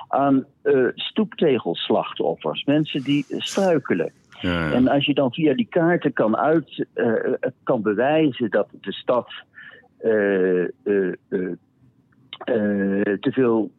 aan 0.09 0.45
uh, 0.63 0.89
stoeptegelslachtoffers. 0.95 2.65
Mensen 2.65 3.03
die 3.03 3.25
struikelen. 3.29 4.13
Ja, 4.41 4.51
ja. 4.51 4.73
En 4.73 4.89
als 4.89 5.07
je 5.07 5.15
dan 5.15 5.33
via 5.33 5.55
die 5.55 5.69
kaarten 5.71 6.13
kan, 6.13 6.37
uit, 6.37 6.87
uh, 6.95 7.15
kan 7.63 7.83
bewijzen 7.83 8.51
dat 8.51 8.69
de 8.81 8.93
stad 8.93 9.33
uh, 10.03 10.69
te 13.21 13.31
veel 13.33 13.71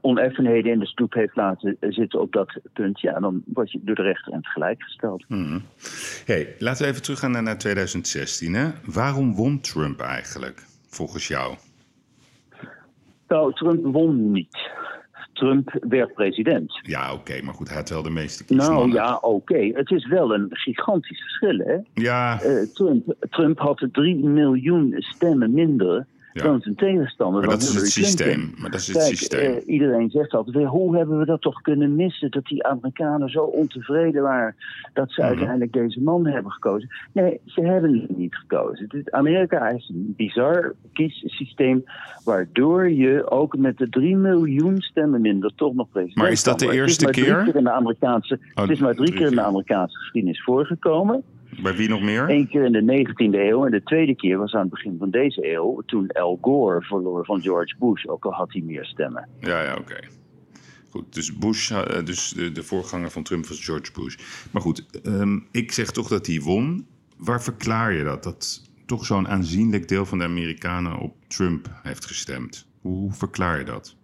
oneffenheden 0.00 0.72
in 0.72 0.78
de 0.78 0.86
stoep 0.86 1.14
heeft 1.14 1.36
laten 1.36 1.76
zitten 1.80 2.20
op 2.20 2.32
dat 2.32 2.60
punt, 2.72 3.00
ja, 3.00 3.20
dan 3.20 3.42
word 3.46 3.72
je 3.72 3.80
door 3.82 3.94
de 3.94 4.02
rechter 4.02 4.32
in 4.32 4.38
het 4.38 4.48
gelijk 4.48 4.82
gesteld. 4.82 5.24
Mm. 5.28 5.62
Hey, 6.26 6.54
laten 6.58 6.82
we 6.84 6.90
even 6.90 7.02
teruggaan 7.02 7.30
naar, 7.30 7.42
naar 7.42 7.58
2016. 7.58 8.54
Hè? 8.54 8.68
Waarom 8.84 9.34
won 9.34 9.60
Trump 9.60 10.00
eigenlijk, 10.00 10.62
volgens 10.88 11.28
jou? 11.28 11.54
Nou, 13.28 13.54
Trump 13.54 13.84
won 13.84 14.30
niet. 14.30 14.70
Trump 15.32 15.76
werd 15.80 16.14
president. 16.14 16.78
Ja, 16.82 17.12
oké, 17.12 17.20
okay, 17.20 17.40
maar 17.40 17.54
goed, 17.54 17.68
hij 17.68 17.76
had 17.76 17.88
wel 17.88 18.02
de 18.02 18.10
meeste 18.10 18.44
kiesmannen. 18.44 18.88
Nou 18.88 18.92
ja, 18.92 19.16
oké. 19.16 19.26
Okay. 19.26 19.72
Het 19.74 19.90
is 19.90 20.08
wel 20.08 20.34
een 20.34 20.46
gigantisch 20.50 21.20
verschil, 21.20 21.58
hè? 21.58 22.02
Ja. 22.02 22.42
Uh, 22.42 22.62
Trump, 22.74 23.14
Trump 23.30 23.58
had 23.58 23.88
3 23.92 24.16
miljoen 24.16 24.94
stemmen 24.98 25.52
minder 25.52 26.06
ja. 26.32 26.42
dan 26.42 26.60
zijn 26.60 26.74
tegenstander. 26.74 27.40
Maar 27.40 27.50
dat 27.50 27.62
is 27.62 27.74
het 27.74 27.90
systeem. 27.90 28.54
Maar 28.56 28.70
dat 28.70 28.80
is 28.80 28.86
het 28.86 28.96
Kijk, 28.96 29.08
systeem. 29.08 29.54
Uh, 29.54 29.66
iedereen 29.66 30.10
zegt 30.10 30.34
altijd 30.34 30.56
weer, 30.56 30.66
hoe 30.66 30.96
hebben 30.96 31.18
we 31.18 31.24
dat 31.24 31.40
toch 31.40 31.60
kunnen 31.60 31.96
missen? 31.96 32.30
Dat 32.30 32.44
die 32.44 32.66
Amerikanen 32.66 33.30
zo 33.30 33.42
ontevreden 33.42 34.22
waren 34.22 34.54
dat 34.92 35.12
ze 35.12 35.20
mm 35.20 35.26
-hmm. 35.26 35.36
uiteindelijk 35.36 35.72
deze 35.72 36.00
man 36.02 36.26
hebben 36.26 36.52
gekozen. 36.52 36.88
Nee, 37.12 37.40
ze 37.44 37.60
hebben 37.60 38.00
het 38.00 38.16
niet 38.16 38.36
gekozen. 38.36 39.04
Amerika 39.10 39.68
is 39.68 39.88
een 39.88 40.14
bizar 40.16 40.74
kiessysteem 40.92 41.84
waardoor 42.24 42.90
je 42.90 43.30
ook 43.30 43.56
met 43.56 43.78
de 43.78 43.88
3 43.88 44.16
miljoen 44.16 44.80
stemmen 44.80 45.20
minder 45.20 45.52
toch 45.54 45.74
nog 45.74 45.88
president 45.90 46.16
Maar 46.16 46.30
is 46.30 46.42
dat 46.42 46.58
de 46.58 46.72
eerste 46.72 47.06
het 47.06 47.16
is 47.16 47.22
keer? 47.22 47.32
Maar 47.32 47.42
drie 47.42 47.52
keer 47.52 47.60
in 47.60 47.66
de 47.66 47.76
Amerikaanse, 47.76 48.38
oh, 48.54 48.62
het 48.62 48.70
is 48.70 48.78
maar 48.78 48.94
drie, 48.94 49.06
drie 49.06 49.18
keer 49.18 49.28
in 49.30 49.36
de 49.36 49.42
Amerikaanse 49.42 49.98
geschiedenis 49.98 50.42
voorgekomen. 50.42 51.22
Bij 51.62 51.76
wie 51.76 51.88
nog 51.88 52.02
meer? 52.02 52.30
Eén 52.30 52.48
keer 52.48 52.64
in 52.64 52.72
de 52.72 53.04
19e 53.06 53.38
eeuw 53.38 53.64
en 53.64 53.70
de 53.70 53.82
tweede 53.82 54.16
keer 54.16 54.38
was 54.38 54.54
aan 54.54 54.60
het 54.60 54.70
begin 54.70 54.96
van 54.98 55.10
deze 55.10 55.52
eeuw... 55.52 55.82
toen 55.86 56.08
Al 56.08 56.38
Gore 56.40 56.82
verloor 56.82 57.24
van 57.24 57.42
George 57.42 57.74
Bush, 57.78 58.06
ook 58.06 58.24
al 58.24 58.32
had 58.32 58.52
hij 58.52 58.62
meer 58.62 58.84
stemmen. 58.84 59.28
Ja, 59.40 59.62
ja, 59.62 59.70
oké. 59.70 59.80
Okay. 59.80 60.08
Goed, 60.90 61.14
dus 61.14 61.38
Bush, 61.38 61.72
dus 62.04 62.28
de, 62.28 62.52
de, 62.52 62.62
voorganger 62.62 63.10
van 63.10 63.22
Trump 63.22 63.46
was 63.46 63.64
George 63.64 63.92
Bush. 63.92 64.16
Maar 64.50 64.62
goed, 64.62 64.86
um, 65.06 65.46
ik 65.50 65.72
zeg 65.72 65.90
toch 65.90 66.08
dat 66.08 66.26
hij 66.26 66.40
won. 66.40 66.86
Waar 67.16 67.42
verklaar 67.42 67.92
je 67.92 68.04
dat? 68.04 68.22
Dat 68.22 68.62
toch 68.86 69.04
zo'n 69.04 69.28
aanzienlijk 69.28 69.88
deel 69.88 70.06
van 70.06 70.18
de 70.18 70.24
Amerikanen 70.24 70.98
op 70.98 71.14
Trump 71.28 71.80
heeft 71.82 72.06
gestemd. 72.06 72.66
Hoe 72.80 73.12
verklaar 73.12 73.58
je 73.58 73.64
dat? 73.64 73.96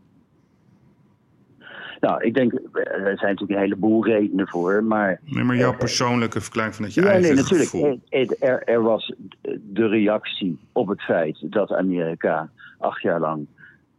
Nou, 2.06 2.24
ik 2.24 2.34
denk, 2.34 2.52
er 2.52 3.00
zijn 3.02 3.14
natuurlijk 3.14 3.50
een 3.50 3.58
heleboel 3.58 4.04
redenen 4.04 4.48
voor, 4.48 4.84
maar... 4.84 5.20
Nee, 5.24 5.44
maar 5.44 5.56
jouw 5.56 5.76
persoonlijke 5.76 6.40
verklaring 6.40 6.74
vanuit 6.74 6.94
je 6.94 7.00
ja, 7.00 7.06
eigen 7.06 7.34
nee, 7.34 7.42
natuurlijk. 7.42 7.70
gevoel. 7.70 8.00
Er, 8.08 8.62
er 8.62 8.82
was 8.82 9.14
de 9.60 9.86
reactie 9.88 10.58
op 10.72 10.88
het 10.88 11.02
feit 11.02 11.36
dat 11.40 11.72
Amerika 11.72 12.50
acht 12.78 13.02
jaar 13.02 13.20
lang 13.20 13.46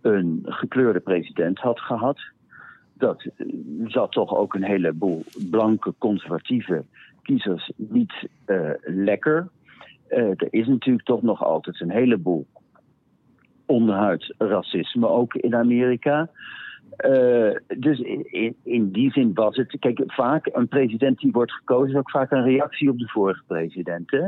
een 0.02 0.42
gekleurde 0.46 1.00
president 1.00 1.60
had 1.60 1.80
gehad. 1.80 2.20
Dat 2.94 3.28
zat 3.86 4.12
toch 4.12 4.36
ook 4.36 4.54
een 4.54 4.64
heleboel 4.64 5.24
blanke 5.50 5.94
conservatieve 5.98 6.84
kiezers 7.22 7.72
niet 7.76 8.14
uh, 8.46 8.70
lekker. 8.82 9.48
Uh, 10.10 10.18
er 10.18 10.48
is 10.50 10.68
natuurlijk 10.68 11.06
toch 11.06 11.22
nog 11.22 11.44
altijd 11.44 11.82
een 11.82 11.92
heleboel 11.92 12.46
onderhuids 13.66 14.34
racisme 14.38 15.08
ook 15.08 15.34
in 15.34 15.56
Amerika. 15.56 16.30
Uh, 17.06 17.56
dus 17.78 18.00
in, 18.00 18.56
in, 18.64 18.92
die 18.92 19.12
zin 19.12 19.34
was 19.34 19.56
het. 19.56 19.78
Kijk, 19.80 20.04
vaak 20.06 20.50
een 20.52 20.68
president 20.68 21.20
die 21.20 21.32
wordt 21.32 21.52
gekozen 21.52 21.90
is 21.90 21.96
ook 21.96 22.12
vaak 22.12 22.32
een 22.32 22.44
reactie 22.44 22.90
op 22.90 23.00
de 23.00 23.08
vorige 23.08 23.44
president. 23.48 24.12
Hè? 24.12 24.28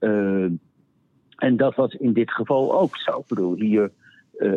Uh, 0.00 0.50
en 1.36 1.56
dat 1.56 1.74
was 1.74 1.94
in 1.94 2.12
dit 2.12 2.30
geval 2.30 2.80
ook 2.80 2.96
zo. 2.96 3.18
Ik 3.18 3.26
bedoel, 3.28 3.54
hier. 3.54 3.90
Uh, 4.38 4.52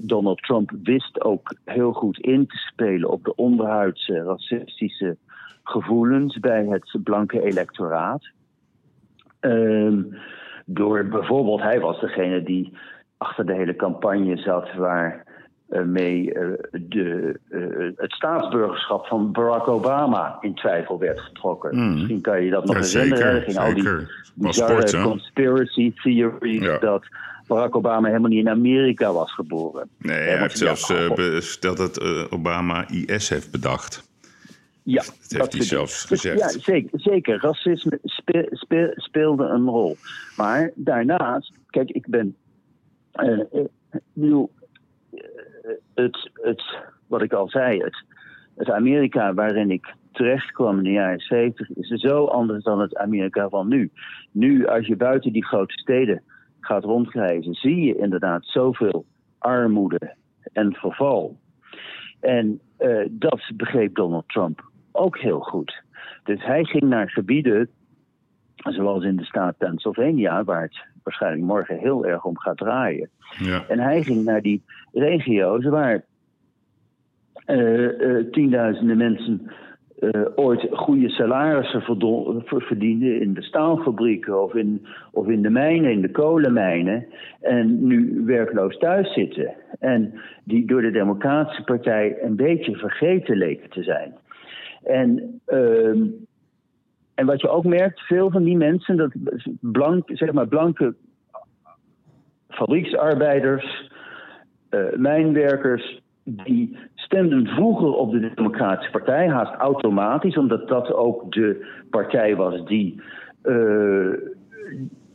Donald 0.00 0.42
Trump 0.42 0.70
wist 0.82 1.20
ook 1.20 1.54
heel 1.64 1.92
goed 1.92 2.18
in 2.18 2.46
te 2.46 2.56
spelen 2.56 3.10
op 3.10 3.24
de 3.24 3.34
onderhuidse 3.34 4.22
racistische 4.22 5.16
gevoelens 5.62 6.38
bij 6.38 6.64
het 6.64 6.98
blanke 7.04 7.42
electoraat. 7.42 8.30
Ehm, 9.40 10.02
door 10.66 11.06
bijvoorbeeld, 11.08 11.60
hij 11.60 11.80
was 11.80 12.00
degene 12.00 12.42
die 12.42 12.72
achter 13.16 13.46
de 13.46 13.54
hele 13.54 13.76
campagne 13.76 14.36
zat 14.36 14.74
waar 14.74 15.25
mee 15.84 16.34
uh, 16.34 16.48
de, 16.72 17.38
uh, 17.48 17.90
het 17.96 18.12
staatsburgerschap 18.12 19.06
van 19.06 19.32
Barack 19.32 19.68
Obama 19.68 20.38
in 20.40 20.54
twijfel 20.54 20.98
werd 20.98 21.20
getrokken. 21.20 21.76
Mm. 21.76 21.94
Misschien 21.94 22.20
kan 22.20 22.44
je 22.44 22.50
dat 22.50 22.64
nog 22.64 22.76
ja, 22.76 22.98
herinneren. 22.98 23.34
Er 23.34 23.42
ging 23.42 23.58
al 23.58 23.74
die 23.74 24.06
bizarre 24.34 25.02
conspiracy 25.02 25.92
theories 26.02 26.64
ja. 26.64 26.78
dat 26.78 27.06
Barack 27.46 27.76
Obama 27.76 28.08
helemaal 28.08 28.30
niet 28.30 28.44
in 28.44 28.48
Amerika 28.48 29.12
was 29.12 29.34
geboren. 29.34 29.88
Nee, 29.98 30.18
hij 30.18 30.38
heeft 30.38 30.58
zelfs 30.58 30.86
verteld 31.50 31.76
dat 31.76 32.30
Obama 32.30 32.88
IS 32.88 33.28
heeft 33.28 33.50
bedacht. 33.50 34.04
Ja, 34.82 35.02
dat 35.02 35.40
heeft 35.40 35.52
hij 35.52 35.62
zelfs 35.62 36.04
gezegd. 36.04 36.38
Ja, 36.38 36.48
zeker. 36.48 37.00
zeker. 37.00 37.40
Racisme 37.40 37.98
spe, 38.02 38.48
spe, 38.50 38.92
speelde 38.96 39.44
een 39.44 39.64
rol. 39.64 39.96
Maar 40.36 40.70
daarnaast, 40.74 41.52
kijk, 41.70 41.90
ik 41.90 42.06
ben. 42.08 42.36
Uh, 43.16 43.40
bedoel, 44.12 44.50
het, 45.96 46.30
het, 46.34 46.62
wat 47.06 47.22
ik 47.22 47.32
al 47.32 47.48
zei, 47.48 47.82
het, 47.82 48.04
het 48.56 48.70
Amerika 48.70 49.34
waarin 49.34 49.70
ik 49.70 49.94
terecht 50.12 50.52
kwam 50.52 50.76
in 50.78 50.84
de 50.84 50.90
jaren 50.90 51.20
70 51.20 51.70
is 51.70 51.88
zo 51.88 52.24
anders 52.24 52.64
dan 52.64 52.80
het 52.80 52.96
Amerika 52.96 53.48
van 53.48 53.68
nu. 53.68 53.90
Nu, 54.30 54.66
als 54.66 54.86
je 54.86 54.96
buiten 54.96 55.32
die 55.32 55.44
grote 55.44 55.74
steden 55.74 56.22
gaat 56.60 56.84
rondreizen, 56.84 57.54
zie 57.54 57.80
je 57.80 57.96
inderdaad 57.96 58.44
zoveel 58.44 59.04
armoede 59.38 60.14
en 60.52 60.72
verval. 60.74 61.36
En 62.20 62.60
uh, 62.78 63.06
dat 63.10 63.40
begreep 63.54 63.94
Donald 63.94 64.28
Trump 64.28 64.64
ook 64.92 65.18
heel 65.18 65.40
goed. 65.40 65.82
Dus 66.24 66.44
hij 66.44 66.64
ging 66.64 66.82
naar 66.82 67.10
gebieden, 67.10 67.68
zoals 68.56 69.04
in 69.04 69.16
de 69.16 69.24
staat 69.24 69.56
Pennsylvania, 69.56 70.44
waar 70.44 70.62
het 70.62 70.84
waarschijnlijk 71.06 71.44
morgen 71.44 71.78
heel 71.78 72.06
erg 72.06 72.24
om 72.24 72.38
gaat 72.38 72.56
draaien. 72.56 73.08
Ja. 73.38 73.64
En 73.68 73.78
hij 73.78 74.02
ging 74.02 74.24
naar 74.24 74.42
die 74.42 74.62
regio's 74.92 75.64
waar 75.64 76.04
uh, 77.46 78.00
uh, 78.00 78.30
tienduizenden 78.30 78.96
mensen 78.96 79.50
uh, 80.00 80.10
ooit 80.34 80.66
goede 80.70 81.08
salarissen 81.08 81.82
verdienden 82.46 83.20
in 83.20 83.34
de 83.34 83.42
staalfabrieken 83.42 84.42
of 84.42 84.54
in, 84.54 84.86
of 85.12 85.28
in 85.28 85.42
de 85.42 85.50
mijnen, 85.50 85.90
in 85.90 86.00
de 86.00 86.10
kolenmijnen. 86.10 87.06
En 87.40 87.86
nu 87.86 88.22
werkloos 88.24 88.78
thuis 88.78 89.12
zitten. 89.12 89.54
En 89.78 90.14
die 90.44 90.66
door 90.66 90.82
de 90.82 90.90
Democratische 90.90 91.62
Partij 91.62 92.18
een 92.22 92.36
beetje 92.36 92.76
vergeten 92.76 93.36
leken 93.36 93.70
te 93.70 93.82
zijn. 93.82 94.14
En, 94.84 95.40
uh, 95.48 96.00
en 97.14 97.26
wat 97.26 97.40
je 97.40 97.48
ook 97.48 97.64
merkt, 97.64 98.00
veel 98.00 98.30
van 98.30 98.44
die 98.44 98.56
mensen, 98.56 98.96
dat 98.96 99.12
blank, 99.60 100.10
zeg 100.12 100.32
maar 100.32 100.48
blanke 100.48 100.94
fabrieksarbeiders, 102.56 103.90
mijnwerkers, 104.96 106.00
die 106.24 106.76
stemden 106.94 107.46
vroeger 107.46 107.92
op 107.92 108.10
de 108.10 108.32
Democratische 108.34 108.90
Partij, 108.90 109.28
haast 109.28 109.54
automatisch, 109.54 110.36
omdat 110.36 110.68
dat 110.68 110.92
ook 110.92 111.32
de 111.32 111.66
partij 111.90 112.36
was 112.36 112.64
die, 112.64 113.00
uh, 113.44 114.12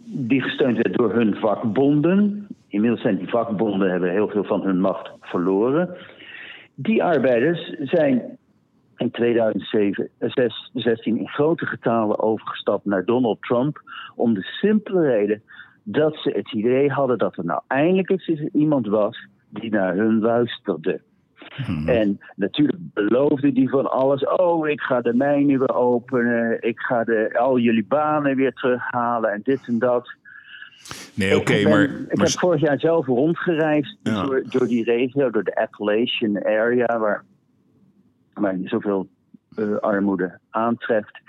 die 0.06 0.42
gesteund 0.42 0.78
werd 0.78 0.98
door 0.98 1.14
hun 1.14 1.36
vakbonden. 1.36 2.48
Inmiddels 2.68 3.02
zijn 3.02 3.18
die 3.18 3.30
vakbonden 3.30 3.92
hebben 3.92 4.12
heel 4.12 4.28
veel 4.28 4.44
van 4.44 4.62
hun 4.62 4.80
macht 4.80 5.12
verloren. 5.20 5.90
Die 6.76 7.04
arbeiders 7.04 7.74
zijn 7.80 8.38
in 8.98 9.12
2016 9.12 11.18
in 11.18 11.28
grote 11.28 11.66
getalen 11.66 12.20
overgestapt 12.20 12.86
naar 12.86 13.06
Donald 13.06 13.42
Trump. 13.42 13.82
Om 14.16 14.34
de 14.34 14.42
simpele 14.42 15.02
reden 15.02 15.42
dat 15.84 16.16
ze 16.16 16.30
het 16.30 16.54
idee 16.54 16.90
hadden 16.90 17.18
dat 17.18 17.38
er 17.38 17.46
nou 17.46 17.62
eindelijk 17.68 18.10
eens 18.10 18.28
iemand 18.54 18.88
was 18.88 19.28
die 19.50 19.72
naar 19.72 19.96
hun 19.96 20.20
luisterde. 20.20 21.02
Hmm. 21.66 21.88
En 21.88 22.20
natuurlijk 22.36 22.78
beloofde 22.94 23.52
die 23.52 23.70
van 23.70 23.92
alles. 23.92 24.26
Oh, 24.26 24.70
ik 24.70 24.82
ga 24.82 25.02
de 25.02 25.14
mijnen 25.14 25.60
weer 25.60 25.76
openen. 25.76 26.62
Ik 26.62 26.80
ga 26.80 27.04
de, 27.04 27.38
al 27.40 27.60
jullie 27.60 27.86
banen 27.86 28.36
weer 28.36 28.54
terughalen 28.54 29.32
en 29.32 29.42
dit 29.44 29.68
en 29.68 29.80
dat. 29.80 30.16
Nee, 31.14 31.36
oké, 31.36 31.52
okay, 31.52 31.64
maar... 31.64 31.84
Ik 31.84 32.16
maar... 32.16 32.26
heb 32.26 32.40
vorig 32.40 32.62
jaar 32.62 32.80
zelf 32.80 33.06
rondgereisd 33.06 33.98
ja. 34.04 34.24
door, 34.24 34.44
door 34.50 34.68
die 34.68 34.84
regio, 34.84 35.30
door 35.30 35.44
de 35.44 35.56
Appalachian 35.56 36.44
area, 36.46 37.00
waar 37.00 37.24
waar 38.34 38.58
je 38.58 38.68
zoveel 38.68 39.08
uh, 39.56 39.78
armoede 39.78 40.40
aantreft. 40.50 41.20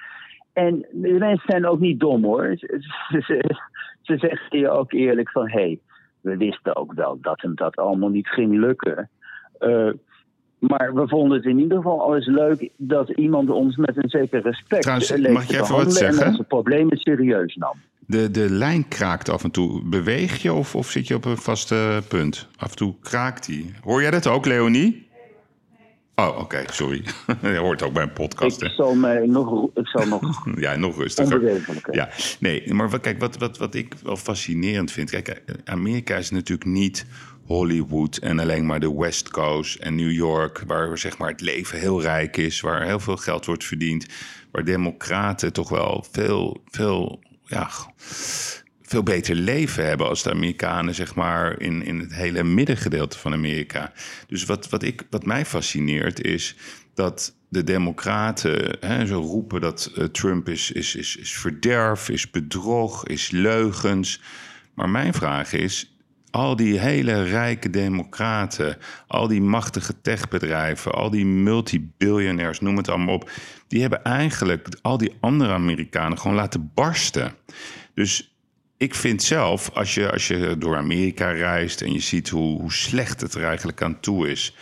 En 0.53 0.87
de 0.93 1.13
mensen 1.19 1.51
zijn 1.51 1.67
ook 1.67 1.81
niet 1.81 2.01
dom 2.01 2.25
hoor. 2.25 2.55
Ze, 2.57 2.81
ze, 3.27 3.57
ze 4.03 4.17
zeggen 4.19 4.59
je 4.59 4.71
ook 4.71 4.93
eerlijk 4.93 5.31
van 5.31 5.49
hé, 5.49 5.61
hey, 5.61 5.79
we 6.21 6.37
wisten 6.37 6.77
ook 6.77 6.93
wel 6.93 7.19
dat 7.21 7.43
en 7.43 7.55
dat 7.55 7.77
allemaal 7.77 8.09
niet 8.09 8.29
ging 8.29 8.59
lukken. 8.59 9.11
Uh, 9.61 9.91
maar 10.59 10.95
we 10.95 11.09
vonden 11.09 11.37
het 11.37 11.47
in 11.47 11.59
ieder 11.59 11.77
geval 11.77 12.01
al 12.01 12.15
eens 12.17 12.27
leuk 12.27 12.69
dat 12.77 13.09
iemand 13.09 13.51
ons 13.51 13.77
met 13.77 13.97
een 13.97 14.09
zeker 14.09 14.43
respect 14.43 14.83
Trouwens, 14.83 15.17
mag 15.17 15.47
je 15.47 15.61
even 15.61 15.77
wat 15.77 15.93
zeggen? 15.93 16.23
en 16.23 16.29
onze 16.29 16.45
problemen 16.45 16.97
serieus 16.97 17.57
nam. 17.57 17.75
De, 18.07 18.31
de 18.31 18.51
lijn 18.51 18.89
kraakt 18.89 19.29
af 19.29 19.45
en 19.45 19.51
toe. 19.51 19.83
Beweeg 19.85 20.43
je 20.43 20.53
of, 20.53 20.75
of 20.75 20.87
zit 20.87 21.07
je 21.07 21.15
op 21.15 21.25
een 21.25 21.37
vaste 21.37 22.03
punt? 22.09 22.49
Af 22.57 22.71
en 22.71 22.77
toe 22.77 22.95
kraakt 23.01 23.47
die. 23.47 23.75
Hoor 23.83 24.03
jij 24.03 24.11
dat 24.11 24.27
ook, 24.27 24.47
Leonie? 24.47 25.11
Oh, 26.15 26.29
oké, 26.29 26.41
okay, 26.41 26.65
sorry. 26.71 27.05
Je 27.43 27.57
hoort 27.57 27.83
ook 27.83 27.93
bij 27.93 28.03
een 28.03 28.13
podcast. 28.13 28.63
Ik 28.63 28.71
zal, 28.71 28.95
mij 28.95 29.27
nog, 29.27 29.71
ik 29.75 29.87
zal 29.87 30.07
nog. 30.07 30.47
ja, 30.57 30.77
nog 30.77 30.97
rustiger. 30.97 31.63
Ja, 31.91 32.09
nee, 32.41 32.75
maar 32.75 33.01
kijk, 33.01 33.21
wat, 33.21 33.39
wat, 33.39 33.59
wat 33.59 33.75
ik 33.75 33.95
wel 34.03 34.17
fascinerend 34.17 34.93
vind. 34.93 35.11
Kijk, 35.11 35.43
Amerika 35.65 36.17
is 36.17 36.31
natuurlijk 36.31 36.71
niet 36.71 37.07
Hollywood 37.47 38.17
en 38.17 38.39
alleen 38.39 38.67
maar 38.67 38.81
de 38.81 38.95
West 38.95 39.31
Coast 39.31 39.79
en 39.79 39.95
New 39.95 40.13
York, 40.13 40.63
waar 40.67 40.99
zeg 40.99 41.19
maar, 41.19 41.31
het 41.31 41.41
leven 41.41 41.79
heel 41.79 42.03
rijk 42.03 42.37
is, 42.37 42.61
waar 42.61 42.87
heel 42.87 43.01
veel 43.01 43.17
geld 43.17 43.47
wordt 43.47 43.65
verdiend, 43.65 44.07
waar 44.51 44.65
democraten 44.65 45.53
toch 45.53 45.69
wel 45.69 46.05
veel, 46.11 46.63
veel 46.71 47.21
ja, 47.45 47.71
veel 48.93 49.03
beter 49.03 49.35
leven 49.35 49.87
hebben 49.87 50.09
als 50.09 50.23
de 50.23 50.31
Amerikanen, 50.31 50.95
zeg 50.95 51.15
maar, 51.15 51.61
in, 51.61 51.85
in 51.85 51.99
het 51.99 52.15
hele 52.15 52.43
middengedeelte 52.43 53.19
van 53.19 53.33
Amerika. 53.33 53.93
Dus 54.27 54.45
wat, 54.45 54.69
wat, 54.69 54.83
ik, 54.83 55.03
wat 55.11 55.27
mij 55.27 55.45
fascineert 55.45 56.25
is 56.25 56.57
dat 56.95 57.35
de 57.49 57.65
Democraten 57.65 58.77
hè, 58.81 59.07
zo 59.07 59.21
roepen 59.21 59.61
dat 59.61 59.93
uh, 59.95 60.05
Trump 60.05 60.49
is, 60.49 60.73
is, 60.73 60.95
is, 60.95 61.17
is 61.17 61.33
verderf, 61.33 62.09
is 62.09 62.31
bedrog, 62.31 63.07
is 63.07 63.31
leugens. 63.31 64.21
Maar 64.75 64.89
mijn 64.89 65.13
vraag 65.13 65.53
is, 65.53 65.97
al 66.31 66.57
die 66.57 66.79
hele 66.79 67.23
rijke 67.23 67.71
democraten, 67.71 68.77
al 69.07 69.29
die 69.29 69.43
machtige 69.43 70.01
techbedrijven, 70.01 70.93
al 70.93 71.11
die 71.11 71.27
multibiljonairs, 71.27 72.61
noem 72.61 72.77
het 72.77 72.89
allemaal 72.89 73.15
op, 73.15 73.31
die 73.69 73.81
hebben 73.81 74.05
eigenlijk 74.05 74.69
al 74.83 74.99
die 74.99 75.17
andere 75.21 75.53
Amerikanen 75.53 76.19
gewoon 76.19 76.37
laten 76.37 76.71
barsten. 76.75 77.35
Dus 77.95 78.32
ik 78.83 78.95
vind 78.95 79.23
zelf, 79.23 79.71
als 79.75 79.95
je, 79.95 80.13
als 80.13 80.29
je 80.29 80.57
door 80.59 80.77
Amerika 80.77 81.31
reist 81.31 81.81
en 81.81 81.93
je 81.93 82.01
ziet 82.01 82.29
hoe, 82.29 82.61
hoe 82.61 82.73
slecht 82.73 83.21
het 83.21 83.35
er 83.35 83.45
eigenlijk 83.45 83.83
aan 83.83 84.01
toe 84.01 84.31
is, 84.31 84.57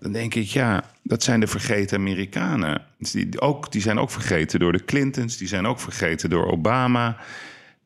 dan 0.00 0.12
denk 0.12 0.34
ik, 0.34 0.46
ja, 0.46 0.84
dat 1.02 1.22
zijn 1.22 1.40
de 1.40 1.46
vergeten 1.46 1.98
Amerikanen. 1.98 2.82
Die, 2.98 3.40
ook, 3.40 3.72
die 3.72 3.80
zijn 3.80 3.98
ook 3.98 4.10
vergeten 4.10 4.58
door 4.60 4.72
de 4.72 4.84
Clintons, 4.84 5.36
die 5.36 5.48
zijn 5.48 5.66
ook 5.66 5.80
vergeten 5.80 6.30
door 6.30 6.46
Obama. 6.46 7.16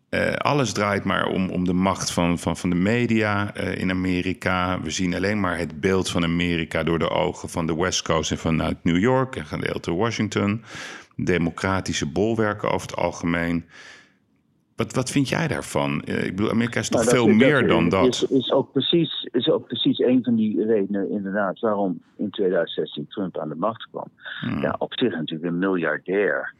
eh, 0.09 0.33
alles 0.33 0.73
draait 0.73 1.05
maar 1.05 1.27
om, 1.27 1.51
om 1.51 1.65
de 1.65 1.73
macht 1.73 2.11
van, 2.11 2.39
van, 2.39 2.57
van 2.57 2.71
de 2.71 2.77
media 2.77 3.55
eh, 3.55 3.79
in 3.79 3.91
Amerika. 3.91 4.81
We 4.81 4.91
zien 4.91 5.15
alleen 5.15 5.41
maar 5.41 5.59
het 5.59 5.81
beeld 5.81 6.11
van 6.11 6.23
Amerika 6.25 6.83
door 6.83 6.99
de 6.99 7.11
ogen 7.11 7.49
van 7.49 7.67
de 7.67 7.77
West 7.77 8.03
Coast 8.03 8.31
en 8.31 8.39
vanuit 8.39 8.85
New 8.85 8.99
York 8.99 9.37
en 9.37 9.47
gedeelte 9.47 9.95
Washington. 9.95 10.65
Democratische 11.17 12.07
bolwerken 12.07 12.71
over 12.71 12.87
het 12.87 12.97
algemeen. 12.97 13.65
Wat, 14.77 14.95
wat 14.95 15.11
vind 15.11 15.29
jij 15.29 15.49
daarvan? 15.49 16.03
Uh, 16.05 16.25
ik 16.25 16.37
bedoel, 16.37 16.51
Amerika 16.51 16.81
is 16.81 16.89
toch 16.89 17.01
Nou, 17.01 17.17
veel 17.17 17.27
meer 17.27 17.61
dat 17.61 17.69
dan 17.69 17.89
dat? 17.89 18.07
Is, 18.07 18.23
is, 18.23 18.53
ook 18.53 18.73
precies, 18.73 19.29
is 19.33 19.49
ook 19.49 19.67
precies 19.67 19.99
een 19.99 20.25
van 20.25 20.35
die 20.35 20.65
redenen 20.65 21.11
inderdaad 21.11 21.61
waarom 21.61 22.01
in 22.17 22.31
2016 22.31 23.07
Trump 23.09 23.39
aan 23.39 23.49
de 23.49 23.55
macht 23.55 23.89
kwam. 23.91 24.09
Hmm. 24.41 24.61
Ja, 24.61 24.75
op 24.79 24.93
zich 24.99 25.15
natuurlijk 25.15 25.53
een 25.53 25.59
miljardair 25.59 26.55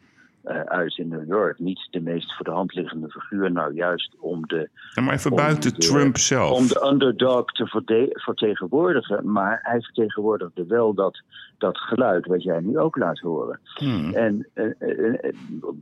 eh, 0.47 0.61
uit 0.61 0.99
in 0.99 1.09
New 1.09 1.27
York. 1.29 1.59
Niet 1.59 1.89
de 1.91 2.01
meest 2.01 2.35
voor 2.35 2.45
de 2.45 2.51
hand 2.51 2.75
liggende 2.75 3.11
figuur, 3.11 3.53
nou 3.53 3.75
juist 3.75 4.15
om 4.19 4.47
de, 4.47 4.69
Ja, 4.95 5.03
maar 5.03 5.15
even 5.15 5.35
buiten 5.35 5.71
de- 5.75 5.79
Trump 5.79 6.17
zelf. 6.17 6.51
om 6.59 6.67
de 6.67 6.87
underdog 6.91 7.45
te 7.53 7.67
vertegenwoordigen. 8.15 9.33
Maar 9.33 9.59
hij 9.63 9.81
vertegenwoordigde 9.81 10.67
wel 10.67 10.95
dat, 10.95 11.23
dat 11.59 11.79
geluid 11.79 12.27
wat 12.27 12.43
jij 12.43 12.61
nu 12.61 12.79
ook 12.79 12.97
laat 12.97 13.19
horen. 13.19 13.61
Hmm. 13.75 14.15
En 14.15 14.47
eh, 14.53 14.71
eh, 14.79 15.35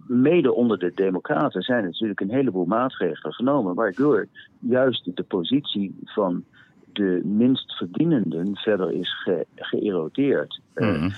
mede 0.07 0.53
onder 0.53 0.79
de 0.79 0.93
Democraten 0.95 1.63
zijn 1.63 1.85
natuurlijk 1.85 2.21
een 2.21 2.31
heleboel 2.31 2.65
maatregelen 2.67 3.33
genomen, 3.35 3.75
waardoor 3.75 4.27
juist 4.59 5.17
de 5.17 5.23
positie 5.23 5.97
van 6.05 6.45
de 6.93 7.21
minst 7.25 7.77
verdienenden 7.77 8.57
verder 8.57 8.93
is 8.93 9.23
ge- 9.23 9.47
geërodeerd. 9.55 10.61
Hmm. 10.75 11.13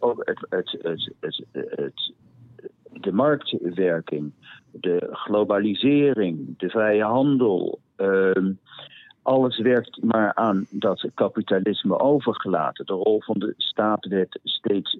ook 0.00 0.22
het, 0.24 0.46
het, 0.48 0.78
het, 0.82 1.10
het, 1.20 1.44
het, 1.76 2.12
de 2.92 3.12
marktwerking, 3.12 4.32
de 4.70 5.08
globalisering, 5.10 6.58
de 6.58 6.68
vrije 6.68 7.04
handel. 7.04 7.78
ehm, 7.96 8.52
alles 9.22 9.58
werkt 9.58 10.02
maar 10.02 10.34
aan 10.34 10.66
dat 10.70 11.06
kapitalisme 11.14 11.98
overgelaten. 11.98 12.86
De 12.86 12.92
rol 12.92 13.22
van 13.22 13.38
de 13.38 13.54
staat 13.56 14.06
werd 14.06 14.38
steeds 14.42 14.98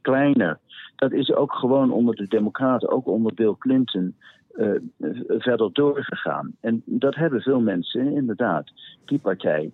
kleiner. 0.00 0.58
Dat 0.96 1.12
is 1.12 1.32
ook 1.32 1.52
gewoon 1.52 1.90
onder 1.90 2.14
de 2.14 2.28
Democraten, 2.28 2.90
ook 2.90 3.06
onder 3.06 3.34
Bill 3.34 3.54
Clinton, 3.58 4.14
eh, 4.52 4.70
verder 5.28 5.72
doorgegaan. 5.72 6.52
En 6.60 6.82
dat 6.84 7.14
hebben 7.14 7.40
veel 7.40 7.60
mensen 7.60 8.12
inderdaad, 8.12 8.72
die 9.04 9.18
partij, 9.18 9.70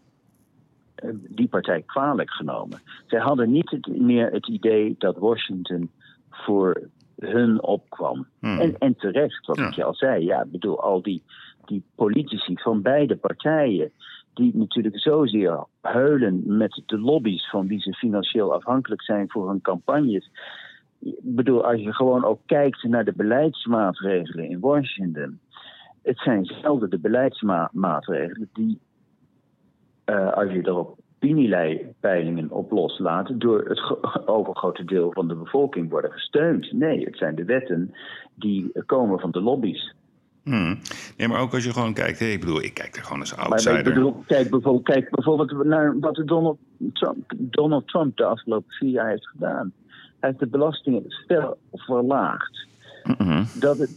eh, 0.95 1.11
die 1.29 1.49
partij 1.49 1.83
kwalijk 1.87 2.31
genomen. 2.31 2.79
Zij 3.07 3.21
hadden 3.21 3.51
niet 3.51 3.89
meer 3.89 4.31
het 4.31 4.49
idee 4.49 4.95
dat 4.99 5.19
Washington 5.19 5.91
voor 6.31 6.89
hun 7.19 7.63
opkwam. 7.63 8.27
Hmm. 8.41 8.59
En, 8.61 8.79
en 8.79 8.97
terecht, 8.97 9.47
wat 9.47 9.57
Ja. 9.57 9.67
ik 9.67 9.73
je 9.73 9.85
al 9.85 9.95
zei. 9.95 10.25
Ja, 10.25 10.43
ik 10.43 10.51
bedoel, 10.51 10.83
al 10.83 11.03
die, 11.03 11.23
die 11.65 11.83
politici 11.95 12.55
van 12.57 12.83
beide 12.83 13.17
partijen. 13.17 13.93
die 14.35 14.57
natuurlijk 14.57 14.99
zozeer 15.01 15.65
huilen 15.81 16.43
met 16.57 16.83
de 16.87 16.99
lobby's 16.99 17.51
van 17.51 17.67
wie 17.67 17.81
ze 17.81 17.93
financieel 17.93 18.53
afhankelijk 18.55 19.03
zijn 19.03 19.31
voor 19.31 19.49
hun 19.49 19.61
campagnes. 19.61 20.31
Ik 21.01 21.15
bedoel, 21.23 21.65
als 21.65 21.81
je 21.81 21.95
gewoon 21.95 22.25
ook 22.25 22.41
kijkt 22.47 22.83
naar 22.83 23.05
de 23.05 23.13
beleidsmaatregelen 23.17 24.49
in 24.49 24.61
Washington. 24.61 25.41
Het 26.03 26.19
zijn 26.19 26.45
zelden 26.45 26.91
de 26.91 26.99
beleidsmaatregelen 26.99 28.49
die, 28.53 28.79
eh, 30.05 30.33
als 30.33 30.53
je 30.53 30.63
er 30.63 30.77
op 30.77 30.99
opiniepeilingen 31.19 32.51
op 32.51 32.71
loslaat, 32.71 33.41
door 33.41 33.65
het 33.69 33.79
gro- 33.79 34.01
overgrote 34.37 34.85
deel 34.85 35.13
van 35.13 35.29
de 35.29 35.35
bevolking 35.35 35.91
worden 35.91 36.13
gesteund. 36.13 36.73
Nee, 36.73 37.05
het 37.05 37.17
zijn 37.17 37.35
de 37.35 37.45
wetten 37.45 37.95
die 38.35 38.73
komen 38.87 39.21
van 39.21 39.31
de 39.31 39.41
lobby's. 39.41 39.95
Hmm. 40.43 40.79
Nee, 41.17 41.29
maar 41.29 41.41
ook 41.41 41.53
als 41.55 41.65
je 41.65 41.73
gewoon 41.73 41.95
kijkt. 41.95 42.21
Ik 42.21 42.41
bedoel, 42.41 42.63
ik 42.63 42.75
kijk 42.75 42.97
er 42.97 43.03
gewoon 43.03 43.21
als 43.21 43.37
Maar 43.37 43.47
outsider. 43.47 43.79
ik 43.79 43.85
bedoel, 43.85 44.25
kijk 44.27 44.51
bijvoorbeeld, 44.51 44.85
kijk 44.85 45.11
bijvoorbeeld 45.11 45.65
naar 45.65 45.99
wat 45.99 46.23
Donald 46.25 46.59
Trump, 46.93 47.33
Donald 47.37 47.89
Trump 47.89 48.17
de 48.17 48.25
afgelopen 48.25 48.73
vier 48.73 48.91
jaar 48.91 49.09
heeft 49.09 49.29
gedaan. 49.29 49.73
Hij 50.21 50.29
heeft 50.29 50.39
de 50.39 50.47
belastingen 50.47 51.05
fel 51.27 51.59
verlaagd. 51.73 52.67
Mhm. 53.05 53.45
Dat 53.61 53.89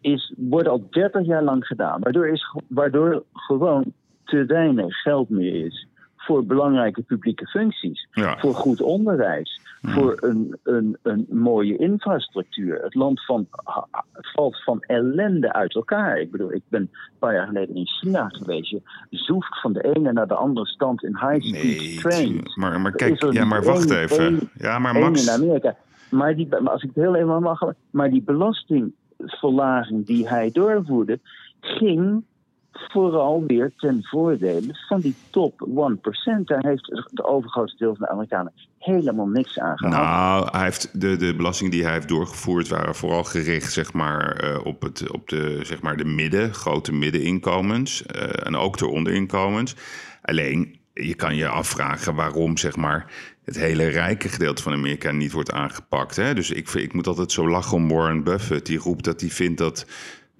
is, 0.00 0.34
wordt 0.36 0.68
al 0.68 0.86
30 0.90 1.26
jaar 1.26 1.42
lang 1.42 1.66
gedaan. 1.66 2.00
Waardoor, 2.00 2.28
is, 2.28 2.54
waardoor 2.68 3.24
gewoon 3.32 3.92
te 4.24 4.44
weinig 4.44 4.96
geld 5.00 5.28
meer 5.28 5.66
is 5.66 5.86
voor 6.24 6.44
belangrijke 6.46 7.02
publieke 7.02 7.46
functies. 7.46 8.08
Ja. 8.12 8.38
Voor 8.38 8.54
goed 8.54 8.80
onderwijs. 8.80 9.60
Voor 9.82 10.16
een, 10.20 10.56
een, 10.62 10.96
een 11.02 11.26
mooie 11.30 11.76
infrastructuur. 11.76 12.82
Het 12.82 12.94
land 12.94 13.24
van, 13.24 13.46
ha- 13.64 13.86
valt 14.14 14.62
van 14.62 14.80
ellende 14.80 15.52
uit 15.52 15.74
elkaar. 15.74 16.20
Ik 16.20 16.30
bedoel, 16.30 16.52
ik 16.52 16.62
ben 16.68 16.80
een 16.80 16.90
paar 17.18 17.34
jaar 17.34 17.46
geleden 17.46 17.74
in 17.76 17.86
China 17.86 18.28
geweest. 18.28 18.70
Je 18.70 18.80
zoeft 19.10 19.60
van 19.60 19.72
de 19.72 19.82
ene 19.94 20.12
naar 20.12 20.26
de 20.28 20.34
andere 20.34 20.66
stand 20.66 21.02
in 21.04 21.16
high-speed 21.16 21.62
Nee, 21.80 21.98
trains. 21.98 22.56
maar, 22.56 22.80
maar 22.80 22.92
kijk, 22.92 23.32
ja, 23.32 23.44
maar 23.44 23.62
wacht 23.62 23.90
even. 23.90 24.50
ja, 24.54 24.78
maar 24.78 24.94
Max. 24.98 25.26
in 25.26 25.32
Amerika. 25.32 25.76
Maar, 26.10 26.34
die, 26.36 26.48
maar 26.48 26.70
als 26.72 26.82
ik 26.82 26.90
het 26.94 27.04
heel 27.04 27.14
even 27.14 27.42
mag, 27.42 27.60
maar 27.90 28.10
die 28.10 28.22
belastingverlaging 28.22 30.06
die 30.06 30.28
hij 30.28 30.50
doorvoerde, 30.52 31.18
ging 31.60 32.22
vooral 32.74 33.44
weer 33.46 33.72
ten 33.76 34.04
voordele 34.04 34.78
van 34.88 35.00
die 35.00 35.14
top 35.30 35.68
1%. 35.68 36.44
Daar 36.44 36.66
heeft 36.66 37.08
de 37.10 37.24
overgrote 37.24 37.74
deel 37.76 37.94
van 37.94 38.06
de 38.06 38.12
Amerikanen 38.12 38.52
helemaal 38.78 39.26
niks 39.26 39.58
aan 39.58 39.78
gehad. 39.78 39.94
Nou, 39.94 40.48
hij 40.50 40.62
heeft 40.62 41.00
de, 41.00 41.16
de 41.16 41.34
belastingen 41.34 41.72
die 41.72 41.84
hij 41.84 41.92
heeft 41.92 42.08
doorgevoerd 42.08 42.68
waren 42.68 42.94
vooral 42.94 43.24
gericht 43.24 43.72
zeg 43.72 43.92
maar, 43.92 44.36
eh, 44.36 44.64
op, 44.64 44.82
het, 44.82 45.10
op 45.10 45.28
de, 45.28 45.60
zeg 45.62 45.82
maar, 45.82 45.96
de 45.96 46.04
midden, 46.04 46.54
grote 46.54 46.92
middeninkomens 46.92 48.06
eh, 48.06 48.46
en 48.46 48.56
ook 48.56 48.78
de 48.78 48.86
onderinkomens. 48.86 49.76
Alleen, 50.22 50.78
je 50.94 51.14
kan 51.14 51.36
je 51.36 51.48
afvragen 51.48 52.14
waarom 52.14 52.56
zeg 52.56 52.76
maar, 52.76 53.12
het 53.44 53.56
hele 53.56 53.86
rijke 53.88 54.28
gedeelte 54.28 54.62
van 54.62 54.72
Amerika 54.72 55.10
niet 55.10 55.32
wordt 55.32 55.52
aangepakt. 55.52 56.16
Hè? 56.16 56.34
Dus 56.34 56.50
ik, 56.50 56.68
ik 56.68 56.92
moet 56.92 57.06
altijd 57.06 57.32
zo 57.32 57.48
lachen 57.48 57.76
om 57.76 57.88
Warren 57.88 58.24
Buffett. 58.24 58.66
Die 58.66 58.78
roept 58.78 59.04
dat 59.04 59.20
hij 59.20 59.30
vindt 59.30 59.58
dat 59.58 59.86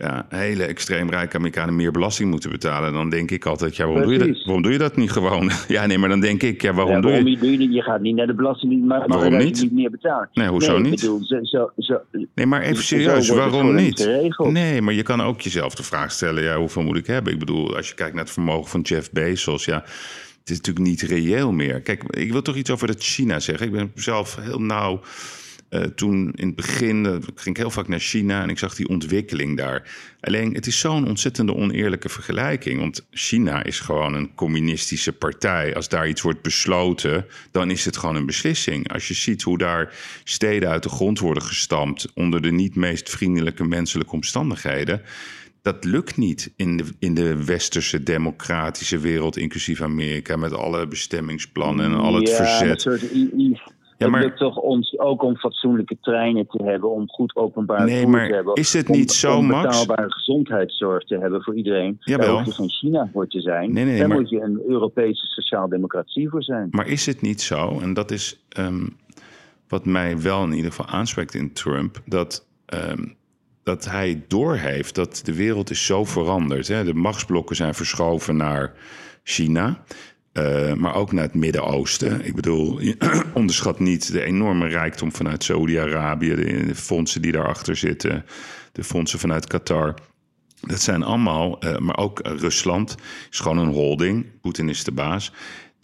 ja, 0.05 0.27
hele 0.29 0.64
extreem 0.64 1.11
rijke 1.11 1.37
Amerikanen 1.37 1.77
meer 1.77 1.90
belasting 1.90 2.31
moeten 2.31 2.51
betalen. 2.51 2.93
Dan 2.93 3.11
denk 3.11 3.31
ik 3.31 3.47
altijd, 3.47 3.77
ja, 3.77 3.85
waarom, 3.87 4.03
doe 4.03 4.12
je 4.12 4.19
dat, 4.19 4.45
waarom 4.45 4.62
doe 4.62 4.73
je 4.73 4.79
dat 4.79 4.97
niet 4.97 5.11
gewoon? 5.11 5.51
Ja, 5.69 5.87
nee, 5.87 5.99
maar 5.99 6.09
dan 6.09 6.21
denk 6.21 6.43
ik, 6.43 6.62
ja, 6.62 6.73
waarom 6.73 6.95
Ja, 6.95 7.01
doe 7.01 7.11
je... 7.11 7.17
waarom 7.17 7.40
doe 7.40 7.51
je, 7.51 7.57
niet? 7.59 7.75
je 7.75 7.83
gaat 7.83 8.01
niet 8.01 8.17
naar 8.17 8.27
de 8.27 8.35
belasting, 8.35 8.85
maar 8.87 9.07
Waarom 9.07 9.33
maar 9.33 9.45
niet? 9.45 9.62
niet 9.62 9.73
meer 9.73 9.90
betalen. 9.90 10.29
Nee, 10.33 10.49
hoezo 10.49 10.77
ik 10.77 10.83
niet? 10.83 11.01
Bedoel, 11.01 11.25
zo, 11.25 11.38
zo, 11.43 11.71
zo, 11.77 12.01
Nee, 12.35 12.47
maar 12.47 12.62
even 12.62 12.85
serieus, 12.85 13.29
waarom 13.29 13.75
niet? 13.75 14.09
Nee, 14.38 14.83
maar 14.83 14.95
je 14.95 15.03
kan 15.03 15.23
ook 15.23 15.40
jezelf 15.40 15.75
de 15.75 15.83
vraag 15.83 16.12
stellen, 16.12 16.43
ja, 16.43 16.57
hoeveel 16.57 16.83
moet 16.83 16.97
ik 16.97 17.07
hebben? 17.07 17.33
Ik 17.33 17.38
bedoel, 17.38 17.77
als 17.77 17.88
je 17.88 17.95
kijkt 17.95 18.14
naar 18.14 18.25
het 18.25 18.33
vermogen 18.33 18.71
van 18.71 18.81
Jeff 18.81 19.11
Bezos, 19.12 19.64
ja, 19.64 19.83
het 20.45 20.53
is 20.53 20.57
natuurlijk 20.57 20.87
niet 20.87 21.03
reëel 21.03 21.53
meer. 21.53 21.81
Kijk, 21.81 22.03
ik 22.03 22.33
wil 22.33 22.43
toch 22.43 22.57
iets 22.57 22.71
over 22.71 22.87
dat 22.87 23.03
China 23.03 23.40
zeggen. 23.40 23.67
Ik 23.67 23.73
ben 23.73 23.93
zelf 23.95 24.37
heel 24.40 24.61
nauw, 24.61 25.01
eh, 25.68 25.81
toen 25.81 26.33
in 26.35 26.46
het 26.46 26.57
begin, 26.57 27.07
eh, 27.07 27.12
ging 27.12 27.57
ik 27.57 27.57
heel 27.57 27.70
vaak 27.70 27.88
naar 27.88 28.00
China 28.00 28.42
en 28.42 28.48
ik 28.48 28.59
zag 28.59 28.74
die 28.74 28.88
ontwikkeling 28.88 29.57
daar. 29.57 29.90
Alleen, 30.20 30.55
het 30.55 30.66
is 30.66 30.79
zo'n 30.79 31.07
ontzettende 31.07 31.55
oneerlijke 31.55 32.09
vergelijking, 32.09 32.81
want 32.81 33.07
China 33.11 33.64
is 33.64 33.81
gewoon 33.81 34.14
een 34.14 34.35
communistische 34.35 35.12
partij. 35.12 35.74
Als 35.74 35.88
daar 35.88 36.09
iets 36.09 36.22
wordt 36.22 36.42
besloten, 36.42 37.27
dan 37.50 37.70
is 37.70 37.85
het 37.85 37.96
gewoon 37.96 38.16
een 38.16 38.27
beslissing. 38.27 38.92
Als 38.92 39.09
je 39.09 39.14
ziet 39.14 39.42
hoe 39.42 39.59
daar 39.59 39.94
steden 40.24 40.68
uit 40.68 40.83
de 40.83 40.88
grond 40.88 41.18
worden 41.18 41.42
gestampt 41.42 42.12
onder 42.14 42.42
de 42.42 42.53
niet 42.53 42.74
meest 42.74 43.11
vriendelijke 43.11 43.64
menselijke 43.64 44.12
omstandigheden. 44.12 45.03
Dat 45.62 45.85
lukt 45.85 46.16
niet 46.16 46.53
in 46.57 46.77
de, 46.77 46.85
in 46.98 47.14
de 47.14 47.44
westerse 47.44 48.03
democratische 48.03 48.98
wereld, 48.98 49.37
inclusief 49.37 49.81
Amerika, 49.81 50.37
met 50.37 50.53
alle 50.53 50.87
bestemmingsplannen 50.87 51.85
en 51.85 51.94
al 51.94 52.14
het 52.14 52.29
ja, 52.29 52.37
verzet. 52.37 52.85
Een 52.85 52.98
soort, 52.98 53.74
Ja, 53.99 54.09
maar- 54.09 54.21
Het 54.21 54.29
lukt 54.29 54.41
toch 54.41 54.57
ons 54.57 54.99
ook 54.99 55.23
om 55.23 55.37
fatsoenlijke 55.37 55.97
treinen 56.01 56.47
te 56.47 56.63
hebben, 56.65 56.91
om 56.91 57.09
goed 57.09 57.37
openbaar 57.37 57.85
Nee, 57.85 57.95
vervoer 57.95 58.11
maar 58.11 58.29
te 58.29 58.35
hebben. 58.35 58.55
is 58.55 58.73
het 58.73 58.89
om- 58.89 58.97
niet 58.97 59.13
zo, 59.13 59.37
om 59.37 59.47
Max? 59.47 59.63
betaalbare 59.69 60.13
gezondheidszorg 60.13 61.05
te 61.05 61.19
hebben 61.19 61.43
voor 61.43 61.55
iedereen. 61.57 61.97
Jawel. 62.01 62.27
Daar 62.27 62.37
hoef 62.37 62.45
je 62.47 62.53
geen 62.53 62.71
China 62.71 63.11
voor 63.13 63.29
te 63.29 63.41
zijn. 63.41 63.73
Nee, 63.73 63.85
nee, 63.85 63.99
Daar 63.99 64.09
maar- 64.09 64.17
moet 64.21 64.31
je 64.31 64.41
een 64.41 64.63
Europese 64.69 65.27
sociaaldemocratie 65.27 66.29
voor 66.29 66.43
zijn. 66.43 66.69
Maar 66.71 66.87
is 66.89 67.07
het 67.07 67.21
niet 67.21 67.41
zo, 67.43 67.79
en 67.81 67.95
dat 67.95 68.11
is 68.11 68.45
ehm, 68.49 68.87
wat 69.69 69.85
mij 69.85 70.21
wel 70.21 70.45
in 70.45 70.53
ieder 70.53 70.71
geval 70.71 70.87
aanspreekt 70.87 71.35
in 71.35 71.53
Trump, 71.53 72.01
dat, 72.07 72.47
ehm, 72.67 73.05
dat 73.63 73.85
hij 73.91 74.25
doorheeft 74.29 74.95
dat 74.95 75.21
de 75.25 75.35
wereld 75.35 75.71
is 75.71 75.87
zo 75.87 76.05
veranderd. 76.05 76.69
Hè? 76.69 76.85
De 76.85 76.95
machtsblokken 76.95 77.57
zijn 77.57 77.75
verschoven 77.75 78.37
naar 78.37 78.73
China. 79.23 79.83
Eh, 80.35 80.73
maar 80.73 80.94
ook 80.94 81.12
naar 81.12 81.25
het 81.25 81.35
Midden-Oosten. 81.35 82.25
Ik 82.25 82.35
bedoel, 82.35 82.81
onderschat 83.35 83.81
niet 83.81 84.12
de 84.12 84.23
enorme 84.23 84.66
rijkdom 84.66 85.12
vanuit 85.12 85.44
Saudi-Arabië, 85.44 86.35
de, 86.35 86.75
fondsen 86.75 87.23
die 87.23 87.33
daarachter 87.33 87.77
zitten, 87.77 88.25
de 88.73 88.85
fondsen 88.85 89.18
vanuit 89.18 89.47
Qatar. 89.47 89.94
Dat 90.61 90.81
zijn 90.81 91.03
allemaal, 91.03 91.61
eh, 91.61 91.79
maar 91.79 91.97
ook 91.97 92.20
Rusland 92.23 92.97
is 93.31 93.38
gewoon 93.38 93.59
een 93.59 93.73
holding. 93.73 94.27
Poetin 94.40 94.68
is 94.68 94.85
de 94.85 94.92
baas. 94.92 95.33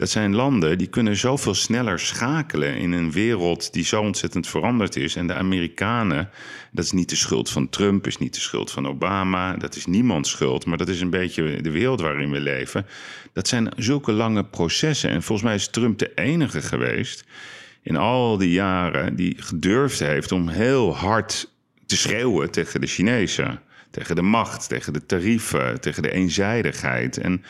Dat 0.00 0.10
zijn 0.10 0.34
landen 0.34 0.78
die 0.78 0.86
kunnen 0.86 1.16
zoveel 1.16 1.54
sneller 1.54 1.98
schakelen 1.98 2.76
in 2.76 2.92
een 2.92 3.12
wereld 3.12 3.72
die 3.72 3.84
zo 3.84 4.00
ontzettend 4.00 4.46
veranderd 4.46 4.96
is. 4.96 5.16
En 5.16 5.26
de 5.26 5.34
Amerikanen, 5.34 6.30
dat 6.72 6.84
is 6.84 6.92
niet 6.92 7.08
de 7.08 7.16
schuld 7.16 7.50
van 7.50 7.68
Trump, 7.68 8.06
is 8.06 8.18
niet 8.18 8.34
de 8.34 8.40
schuld 8.40 8.70
van 8.70 8.86
Obama, 8.86 9.56
dat 9.56 9.76
is 9.76 9.86
niemands 9.86 10.30
schuld, 10.30 10.66
maar 10.66 10.78
dat 10.78 10.88
is 10.88 11.00
een 11.00 11.10
beetje 11.10 11.62
de 11.62 11.70
wereld 11.70 12.00
waarin 12.00 12.30
we 12.30 12.40
leven. 12.40 12.86
Dat 13.32 13.48
zijn 13.48 13.72
zulke 13.76 14.12
lange 14.12 14.44
processen. 14.44 15.10
En 15.10 15.22
volgens 15.22 15.46
mij 15.46 15.56
is 15.56 15.68
Trump 15.68 15.98
de 15.98 16.14
enige 16.14 16.62
geweest 16.62 17.24
in 17.82 17.96
al 17.96 18.36
die 18.36 18.52
jaren 18.52 19.16
die 19.16 19.36
gedurfd 19.38 19.98
heeft 19.98 20.32
om 20.32 20.48
heel 20.48 20.96
hard 20.96 21.52
te 21.86 21.96
schreeuwen 21.96 22.50
tegen 22.50 22.80
de 22.80 22.86
Chinezen. 22.86 23.60
Tegen 23.90 24.16
de 24.16 24.22
macht, 24.22 24.68
tegen 24.68 24.92
de 24.92 25.06
tarieven, 25.06 25.80
tegen 25.80 26.02
de 26.02 26.10
eenzijdigheid. 26.10 27.18
En 27.18 27.44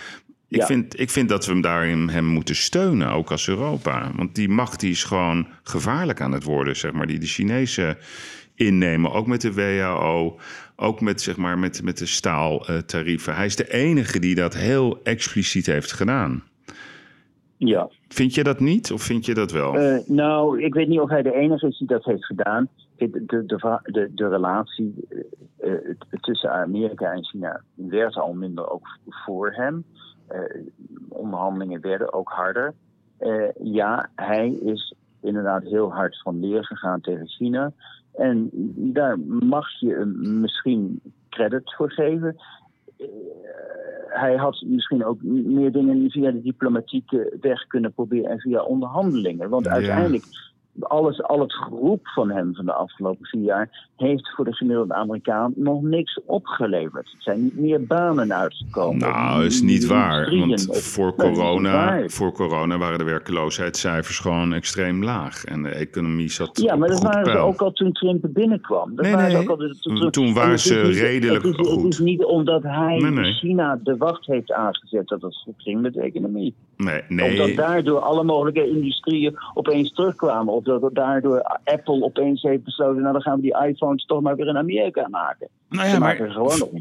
ik, 0.51 0.63
vind, 0.63 1.01
ik 1.01 1.11
vind 1.11 1.29
dat 1.29 1.47
we 1.47 1.53
hem 1.53 1.61
daarin 1.61 2.09
hem 2.09 2.25
moeten 2.25 2.57
steunen, 2.57 3.11
ook 3.11 3.31
als 3.31 3.49
Europa. 3.49 4.11
Want 4.17 4.35
die 4.35 4.49
macht 4.49 4.81
die 4.81 4.91
is 4.91 5.05
gewoon 5.05 5.47
gevaarlijk 5.63 6.21
aan 6.21 6.33
het 6.33 6.45
worden, 6.45 6.77
zeg 6.77 6.93
maar, 6.93 7.07
die 7.07 7.19
de 7.19 7.27
Chinezen 7.27 7.97
innemen. 8.55 9.13
Ook 9.13 9.27
met 9.27 9.41
de 9.41 9.53
WHO, 9.53 10.39
ook 10.77 11.01
met, 11.01 11.21
zeg 11.21 11.37
maar, 11.37 11.59
met, 11.59 11.83
met 11.83 11.99
de 11.99 12.07
staaltarieven. 12.07 13.35
Hij 13.35 13.47
is 13.47 13.57
de 13.57 13.73
enige 13.73 14.19
die 14.19 14.35
dat 14.35 14.55
heel 14.55 15.01
expliciet 15.03 15.67
heeft 15.67 15.93
gedaan. 15.93 16.43
Ja. 17.57 17.89
Vind 18.09 18.35
je 18.35 18.43
dat 18.43 18.61
niet 18.61 18.93
of 18.93 19.03
vind 19.03 19.27
je 19.27 19.35
dat 19.35 19.53
wel? 19.53 19.77
Uh, 19.77 19.99
nou, 20.07 20.63
ik 20.63 20.75
weet 20.75 20.89
niet 20.89 21.01
of 21.01 21.09
hij 21.09 21.23
de 21.23 21.35
enige 21.35 21.67
is 21.67 21.79
die 21.79 21.87
dat 21.87 22.05
heeft 22.05 22.25
gedaan. 22.25 22.69
De, 22.97 23.25
de, 23.27 23.45
de, 23.83 24.11
de 24.15 24.29
relatie 24.29 24.95
uh, 25.65 25.73
tussen 26.21 26.53
Amerika 26.53 27.13
en 27.13 27.25
China 27.25 27.63
werd 27.75 28.17
al 28.17 28.33
minder 28.33 28.71
ook 28.71 28.99
voor 29.09 29.53
hem. 29.53 29.85
Uh, 30.33 30.67
onderhandelingen 31.09 31.81
werden 31.81 32.13
ook 32.13 32.29
harder. 32.29 32.75
ja, 33.63 34.09
hij 34.15 34.51
is 34.53 34.95
inderdaad 35.21 35.63
heel 35.63 35.93
hard 35.93 36.21
van 36.23 36.41
leer 36.41 36.65
gegaan 36.65 37.01
tegen 37.01 37.29
China. 37.29 37.73
En 38.13 38.51
daar 38.77 39.19
mag 39.29 39.81
je 39.81 39.95
hem 39.95 40.41
misschien 40.41 41.01
credit 41.29 41.75
voor 41.75 41.91
geven 41.91 42.37
hij 44.11 44.37
had 44.37 44.63
misschien 44.67 45.05
ook 45.05 45.23
meer 45.23 45.73
dingen 45.73 46.11
via 46.11 46.31
de 46.31 46.43
diplomatieke 46.43 47.37
weg 47.41 47.67
kunnen 47.67 47.93
proberen 47.93 48.31
en 48.31 48.41
via 48.41 48.63
onderhandelingen. 48.63 49.49
Want 49.49 49.69
uiteindelijk 49.69 50.25
alles, 50.79 51.23
al 51.23 51.41
het 51.41 51.53
groep 51.53 52.09
van 52.09 52.31
hem 52.31 52.55
van 52.55 52.65
de 52.65 52.73
afgelopen 52.73 53.27
vier 53.27 53.43
jaar 53.43 53.89
heeft 53.97 54.35
voor 54.35 54.45
de 54.45 54.53
gemiddelde 54.55 54.95
Amerikaan 54.95 55.53
nog 55.57 55.83
niks 55.83 56.21
opgeleverd. 56.27 57.11
Het 57.11 57.23
zijn 57.23 57.43
niet 57.43 57.59
meer 57.59 57.87
banen 57.87 58.35
uitgekomen. 58.35 58.99
Nou, 58.99 59.45
is 59.45 59.63
niet 59.63 59.87
waar. 59.87 60.31
Want 60.39 60.77
voor 60.77 61.15
corona, 61.15 62.09
voor 62.09 62.33
corona 62.33 62.79
waren 62.79 62.99
de 62.99 63.05
werkloosheidscijfers 63.05 64.19
gewoon 64.19 64.53
extreem 64.53 65.05
laag. 65.05 65.45
En 65.45 65.63
de 65.63 65.69
economie 65.69 66.31
zat. 66.31 66.61
Ja, 66.61 66.77
maar 66.77 66.89
dat 66.89 67.03
waren 67.03 67.33
ze 67.33 67.39
ook 67.39 67.61
al 67.61 67.73
toen 67.73 67.93
Trump 67.93 68.27
binnenkwam. 68.29 68.95
Dat 68.95 69.05
nee, 69.05 69.15
waren 69.15 69.33
nee. 69.33 69.49
Ook 69.49 69.61
al, 69.61 69.75
toen, 69.81 70.11
toen 70.11 70.35
waren 70.35 70.59
ze 70.59 70.81
redelijk 70.81 71.45
het 71.45 71.59
is, 71.59 71.67
goed. 71.67 71.83
Het 71.83 71.93
is 71.93 71.99
niet 71.99 72.25
omdat 72.25 72.63
hij 72.63 72.97
nee, 72.97 73.33
China 73.33 73.81
de 73.83 73.97
wacht 73.97 74.27
heeft 74.27 74.53
aangezet 74.53 75.09
dat 75.09 75.23
het 75.23 75.37
goed 75.37 75.55
ging 75.63 75.81
met 75.81 75.93
de 75.93 76.03
economie. 76.03 76.55
Nee, 76.81 77.03
nee. 77.09 77.31
Omdat 77.31 77.57
daardoor 77.57 77.99
alle 77.99 78.25
mogelijke 78.25 78.69
industrieën 78.69 79.39
opeens 79.55 79.93
terugkwamen. 79.93 80.55
Of 80.55 80.65
dat 80.65 80.95
daardoor 80.95 81.61
Apple 81.65 82.03
opeens 82.03 82.43
heeft 82.43 82.65
besloten... 82.65 83.01
nou 83.01 83.13
dan 83.13 83.23
gaan 83.23 83.37
we 83.37 83.43
die 83.43 83.67
iPhones 83.67 84.05
toch 84.05 84.21
maar 84.21 84.37
weer 84.37 84.47
in 84.47 84.57
Amerika 84.57 85.09
maken. 85.09 85.49
Nou 85.69 85.89
ja, 85.89 85.99
maar, 85.99 86.33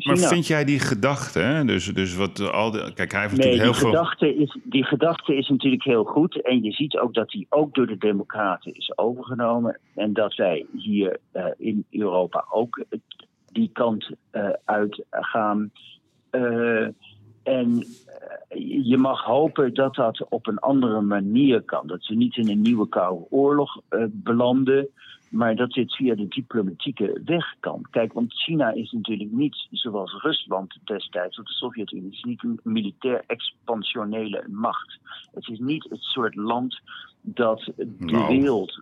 maar 0.04 0.18
vind 0.18 0.48
jij 0.48 0.66
die 0.66 0.80
gedachte, 0.80 1.40
hè? 1.40 1.66
Dus, 1.66 1.86
dus 1.86 2.16
wat 2.16 2.52
al 2.52 2.72
de, 2.72 2.92
kijk, 2.94 3.12
hij 3.12 3.22
heeft 3.22 3.38
nee, 3.38 3.46
natuurlijk 3.46 3.64
heel 3.64 3.74
veel... 3.74 3.90
Gedachte 3.90 4.36
is, 4.36 4.58
die 4.64 4.84
gedachte 4.84 5.36
is 5.36 5.48
natuurlijk 5.50 5.84
heel 5.84 6.04
goed. 6.04 6.42
En 6.42 6.64
je 6.64 6.72
ziet 6.72 6.98
ook 6.98 7.14
dat 7.14 7.30
die 7.30 7.46
ook 7.50 7.76
door 7.76 7.88
de 7.88 7.98
democraten 7.98 8.74
is 8.74 8.98
overgenomen. 8.98 9.80
En 9.96 10.14
dat 10.14 10.36
wij 10.36 10.66
hier 10.78 11.18
uh, 11.34 11.46
in 11.58 11.86
Europa 11.92 12.46
ook 12.52 12.84
die 13.52 13.70
kant 13.74 14.10
uh, 14.32 14.50
uit 14.66 15.04
gaan... 15.10 15.72
Uh, 16.32 16.88
en 17.50 17.84
je 18.86 18.98
mag 18.98 19.24
hopen 19.24 19.74
dat 19.74 19.96
dat 19.96 20.26
op 20.30 20.48
een 20.48 20.60
andere 20.60 21.02
manier 21.02 21.62
kan. 21.62 21.88
Dat 21.88 22.04
ze 22.04 22.14
niet 22.16 22.38
in 22.38 22.50
een 22.50 22.62
nieuwe 22.62 22.90
koude 22.90 23.26
oorlog 23.30 23.82
uh, 23.90 24.04
belanden, 24.10 24.88
maar 25.30 25.56
dat 25.56 25.72
dit 25.72 25.96
via 25.96 26.16
de 26.16 26.28
diplomatieke 26.28 27.22
weg 27.26 27.56
kan. 27.60 27.86
Kijk, 27.90 28.14
want 28.14 28.34
China 28.34 28.72
is 28.72 28.92
natuurlijk 28.92 29.32
niet 29.32 29.68
zoals 29.72 30.22
Rusland 30.22 30.78
destijds 30.84 31.40
of 31.40 31.46
de 31.46 31.54
Sovjet-Unie. 31.54 32.06
Het 32.06 32.14
is 32.14 32.24
niet 32.24 32.44
een 32.44 32.60
militair 32.64 33.24
expansionele 33.28 34.44
macht. 34.48 35.00
Het 35.34 35.48
is 35.48 35.60
niet 35.60 35.86
het 35.90 36.02
soort 36.02 36.36
land 36.36 36.80
dat 37.22 37.72
de 37.76 37.88
Nou. 37.98 38.38
wereld 38.38 38.82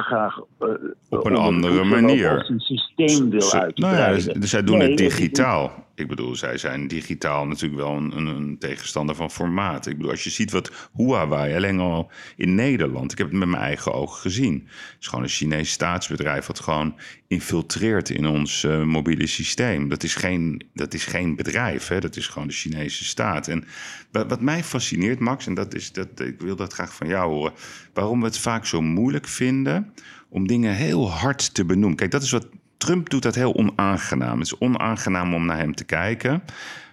graag 0.00 0.36
uh, 0.60 0.68
Op 1.08 1.26
een 1.26 1.36
andere 1.36 1.84
manier. 1.84 2.50
een 2.50 2.60
systeem 2.60 3.30
wil 3.30 3.40
Ze- 3.42 3.70
nou 3.74 3.96
ja, 3.96 4.18
z- 4.18 4.26
dus 4.26 4.50
zij 4.50 4.62
doen 4.62 4.78
Nee, 4.78 4.90
het 4.90 5.00
is 5.00 5.08
digitaal. 5.16 5.90
Ik 5.94 6.08
bedoel, 6.08 6.36
zij 6.36 6.58
zijn 6.58 6.88
digitaal 6.88 7.46
natuurlijk 7.46 7.80
wel 7.82 7.96
een, 7.96 8.16
een, 8.16 8.56
tegenstander 8.58 9.14
van 9.14 9.30
formaat. 9.30 9.86
Ik 9.86 9.96
bedoel, 9.96 10.10
als 10.10 10.24
je 10.24 10.30
ziet 10.30 10.50
wat 10.50 10.88
Huawei 10.96 11.56
alleen 11.56 11.80
al 11.80 12.10
in 12.36 12.54
Nederland... 12.54 13.12
ik 13.12 13.18
heb 13.18 13.26
het 13.26 13.36
met 13.36 13.48
mijn 13.48 13.62
eigen 13.62 13.92
ogen 13.92 14.20
gezien. 14.20 14.54
Het 14.68 14.96
is 15.00 15.06
gewoon 15.06 15.24
een 15.24 15.30
Chinees 15.30 15.70
staatsbedrijf... 15.70 16.46
wat 16.46 16.60
gewoon 16.60 16.94
infiltreert 17.28 18.08
in 18.10 18.26
ons 18.26 18.64
eh, 18.64 18.82
mobiele 18.82 19.26
systeem. 19.26 19.88
Dat 19.88 20.02
is 20.02 20.14
geen, 20.14 20.62
dat 20.74 20.94
is 20.94 21.04
geen 21.04 21.36
bedrijf, 21.36 21.88
hè? 21.88 22.00
dat 22.00 22.16
is 22.16 22.26
gewoon 22.26 22.48
de 22.48 22.54
Chinese 22.54 23.04
staat. 23.04 23.48
En 23.48 23.64
wat, 24.12 24.28
wat 24.28 24.40
mij 24.40 24.64
fascineert, 24.64 25.18
Max, 25.18 25.46
en 25.46 25.54
dat 25.54 25.74
is 25.74 25.92
dat, 25.92 26.20
ik 26.20 26.40
wil 26.40 26.56
dat 26.56 26.72
graag 26.72 26.94
van 26.94 27.06
jou 27.08 27.32
horen... 27.32 27.52
waarom 27.92 28.20
we 28.20 28.26
het 28.26 28.38
vaak 28.38 28.66
zo 28.66 28.80
moeilijk 28.82 29.26
vinden 29.26 29.81
om 30.28 30.46
dingen 30.46 30.74
heel 30.74 31.10
hard 31.10 31.54
te 31.54 31.64
benoemen. 31.64 31.96
Kijk, 31.96 32.10
dat 32.10 32.22
is 32.22 32.30
wat 32.30 32.46
Trump 32.76 33.10
doet 33.10 33.22
dat 33.22 33.34
heel 33.34 33.54
onaangenaam. 33.54 34.38
Het 34.38 34.46
is 34.46 34.58
onaangenaam 34.58 35.34
om 35.34 35.46
naar 35.46 35.58
hem 35.58 35.74
te 35.74 35.84
kijken. 35.84 36.42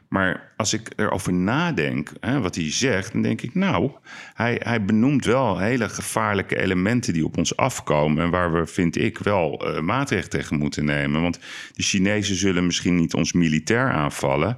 Maar 0.10 0.54
als 0.58 0.74
ik 0.74 0.90
erover 0.96 1.34
nadenk, 1.34 2.12
hè, 2.20 2.40
wat 2.40 2.56
hij 2.56 2.72
zegt, 2.72 3.12
dan 3.12 3.22
denk 3.22 3.42
ik, 3.42 3.56
nou, 3.56 3.92
hij, 4.34 4.62
hij 4.64 4.86
benoemt 4.86 5.26
wel 5.26 5.60
hele 5.60 5.90
gevaarlijke 5.90 6.60
elementen 6.60 7.14
die 7.14 7.26
op 7.26 7.38
ons 7.38 7.56
afkomen. 7.56 8.24
En 8.24 8.30
waar 8.30 8.54
we, 8.54 8.66
vind 8.66 8.98
ik, 8.98 9.18
wel 9.18 9.68
eh, 9.68 9.82
maatregelen 9.82 10.30
tegen 10.30 10.58
moeten 10.58 10.86
nemen. 10.86 11.22
Want 11.22 11.40
de 11.74 11.84
Chinezen 11.84 12.36
zullen 12.36 12.66
misschien 12.66 12.96
niet 12.96 13.14
ons 13.14 13.34
militair 13.34 13.92
aanvallen. 13.92 14.58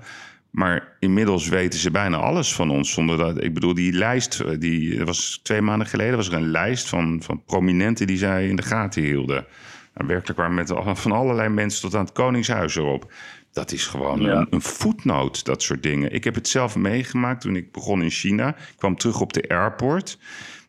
Maar 0.51 0.95
inmiddels 0.99 1.47
weten 1.47 1.79
ze 1.79 1.91
bijna 1.91 2.17
alles 2.17 2.53
van 2.55 2.69
ons. 2.69 2.91
Zonder 2.93 3.17
dat, 3.17 3.43
ik 3.43 3.53
bedoel, 3.53 3.73
die 3.73 3.93
lijst, 3.93 4.39
eh, 4.39 4.59
die 4.59 5.05
was 5.05 5.39
twee 5.43 5.61
maanden 5.61 5.87
geleden 5.87 6.15
was 6.15 6.27
er 6.27 6.33
een 6.33 6.51
lijst 6.51 6.89
van, 6.89 7.21
van 7.23 7.43
prominenten 7.43 8.07
die 8.07 8.17
zij 8.17 8.47
in 8.47 8.55
de 8.55 8.61
gaten 8.61 9.03
hielden. 9.03 9.45
Nou, 9.93 10.07
werkelijk 10.07 10.39
waar 10.39 10.51
met 10.51 10.73
van 10.93 11.11
allerlei 11.11 11.49
mensen 11.49 11.81
tot 11.81 11.95
aan 11.95 12.03
het 12.05 12.13
Koningshuis 12.13 12.75
erop. 12.75 13.13
Dat 13.51 13.71
is 13.71 13.85
gewoon 13.87 14.21
Ja. 14.21 14.47
een 14.49 14.61
voetnoot, 14.61 15.45
dat 15.45 15.61
soort 15.61 15.83
dingen. 15.83 16.13
Ik 16.13 16.23
heb 16.23 16.35
het 16.35 16.47
zelf 16.47 16.75
meegemaakt 16.75 17.41
toen 17.41 17.55
ik 17.55 17.71
begon 17.71 18.01
in 18.03 18.09
China. 18.09 18.47
Ik 18.47 18.73
kwam 18.77 18.95
terug 18.95 19.21
op 19.21 19.33
de 19.33 19.49
airport. 19.49 20.17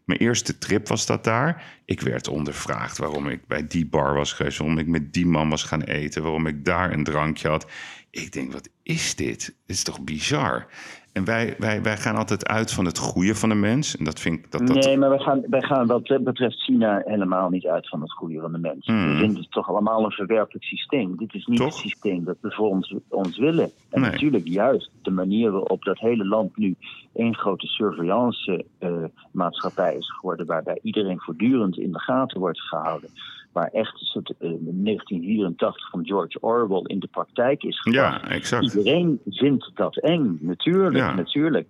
Mijn 0.05 0.21
eerste 0.21 0.59
trip 0.59 0.89
was 0.89 1.07
dat 1.07 1.25
daar. 1.25 1.63
Ik 1.85 2.01
werd 2.01 2.29
ondervraagd 2.29 2.99
waarom 2.99 3.29
ik 3.29 3.47
bij 3.47 3.67
die 3.67 3.87
bar 3.87 4.15
was 4.15 4.33
geweest, 4.33 4.59
waarom 4.59 4.79
ik 4.79 4.87
met 4.87 5.13
die 5.13 5.27
man 5.27 5.49
was 5.49 5.63
gaan 5.63 5.83
eten, 5.83 6.23
waarom 6.23 6.47
ik 6.47 6.65
daar 6.65 6.93
een 6.93 7.05
drankje 7.05 7.49
had. 7.49 7.67
Ik 8.13 8.33
denk, 8.33 8.53
wat 8.53 8.69
is 8.83 9.15
dit? 9.15 9.27
Dit 9.47 9.57
is 9.67 9.83
toch 9.83 10.01
bizar? 10.05 10.67
En 11.13 11.25
wij, 11.25 11.55
wij, 11.59 11.83
wij 11.83 11.97
gaan 11.97 12.17
altijd 12.17 12.47
uit 12.47 12.73
van 12.73 12.85
het 12.85 12.99
goede 12.99 13.35
van 13.35 13.49
de 13.49 13.55
mens. 13.55 13.97
En 13.97 14.05
dat 14.05 14.21
vind 14.21 14.39
ik 14.39 14.51
dat. 14.51 14.67
dat 14.67 14.85
Nee, 14.85 14.97
maar 14.97 15.09
wij 15.09 15.19
gaan, 15.19 15.43
wij 15.51 15.63
gaan 15.63 15.87
wat 15.87 16.19
betreft 16.25 16.63
China 16.63 17.03
helemaal 17.05 17.49
niet 17.49 17.67
uit 17.67 17.89
van 17.89 18.01
het 18.01 18.13
goede 18.13 18.41
van 18.41 18.53
de 18.53 18.59
mens. 18.59 18.87
Hmm. 18.87 19.13
We 19.13 19.19
vinden 19.19 19.43
het 19.43 19.51
toch 19.51 19.69
allemaal 19.69 20.05
een 20.05 20.11
verwerpelijk 20.11 20.65
systeem. 20.65 21.17
Dit 21.17 21.35
is 21.35 21.47
niet 21.47 21.59
Toch? 21.59 21.67
het 21.67 21.77
systeem 21.77 22.25
dat 22.25 22.37
we 22.41 22.51
voor 22.51 22.69
ons, 22.69 22.95
ons 23.09 23.39
willen. 23.39 23.71
En 23.91 24.01
Nee. 24.01 24.11
natuurlijk 24.11 24.49
juist 24.49 24.91
de 25.03 25.11
manier 25.11 25.51
waarop 25.51 25.85
dat 25.85 25.99
hele 25.99 26.27
land 26.27 26.57
nu 26.57 26.77
één 27.13 27.37
grote 27.37 27.67
surveillance 27.67 28.65
eh, 28.79 29.05
maatschappij 29.31 29.97
is 29.97 30.11
geworden, 30.11 30.47
waarbij 30.47 30.79
iedereen 30.83 31.21
voortdurend 31.21 31.79
in 31.79 31.93
de 31.93 32.01
gaten 32.01 32.41
wordt 32.41 32.61
gehouden. 32.61 33.11
Waar 33.53 33.69
echt 33.73 33.93
een 34.01 34.07
soort 34.07 34.31
eh, 34.31 34.37
1984 34.61 35.91
van 35.91 36.07
George 36.07 36.41
Orwell 36.41 36.83
in 36.87 36.99
de 36.99 37.07
praktijk 37.11 37.63
is 37.63 37.81
gebracht. 37.81 38.23
ja, 38.23 38.29
exact. 38.29 38.75
Iedereen 38.75 39.21
vindt 39.27 39.71
dat 39.75 39.97
eng, 39.97 40.39
natuurlijk, 40.41 40.97
Ja. 40.97 41.15
natuurlijk. 41.15 41.67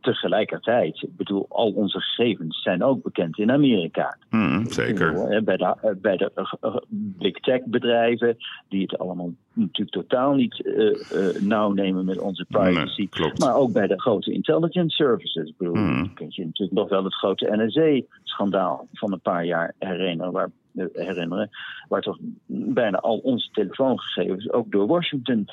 Tegelijkertijd, 0.00 1.02
ik 1.02 1.16
bedoel, 1.16 1.46
al 1.48 1.70
onze 1.72 2.00
gegevens 2.00 2.62
zijn 2.62 2.82
ook 2.84 3.02
bekend 3.02 3.38
in 3.38 3.50
Amerika. 3.50 4.16
Hmm, 4.28 4.66
zeker. 4.70 5.14
Eh, 5.14 5.42
Bij 5.42 5.56
de, 5.56 5.64
eh, 5.82 5.90
bij 6.02 6.16
de 6.16 6.30
eh, 6.34 6.52
eh, 6.60 6.76
big 7.18 7.34
tech 7.40 7.64
bedrijven, 7.64 8.36
die 8.68 8.82
het 8.82 8.98
allemaal 8.98 9.30
natuurlijk 9.52 9.90
totaal 9.96 10.34
niet 10.34 10.62
eh, 10.66 10.86
eh, 10.88 11.42
nauw 11.42 11.72
nemen 11.72 12.04
met 12.04 12.18
onze 12.18 12.44
privacy. 12.48 13.08
Nee. 13.18 13.32
Maar 13.38 13.54
ook 13.54 13.72
bij 13.72 13.86
de 13.86 14.00
grote 14.00 14.32
intelligence 14.32 14.96
services. 14.96 15.48
Ik 15.48 15.56
bedoel, 15.56 15.76
je 15.76 16.10
kunt 16.14 16.34
je 16.34 16.44
natuurlijk 16.44 16.78
nog 16.78 16.88
wel 16.88 17.04
het 17.04 17.14
grote 17.14 17.48
NSA-schandaal 17.56 18.88
van 18.92 19.12
een 19.12 19.20
paar 19.20 19.44
jaar 19.44 19.74
herinneren, 19.78 20.32
waar 20.32 20.44
eh, 20.44 20.50
herinneren, 20.92 21.50
waar 21.88 22.00
toch 22.00 22.18
bijna 22.46 22.98
al 22.98 23.18
onze 23.18 23.48
telefoongegevens 23.52 24.50
ook 24.50 24.70
door 24.70 24.86
Washington 24.86 25.48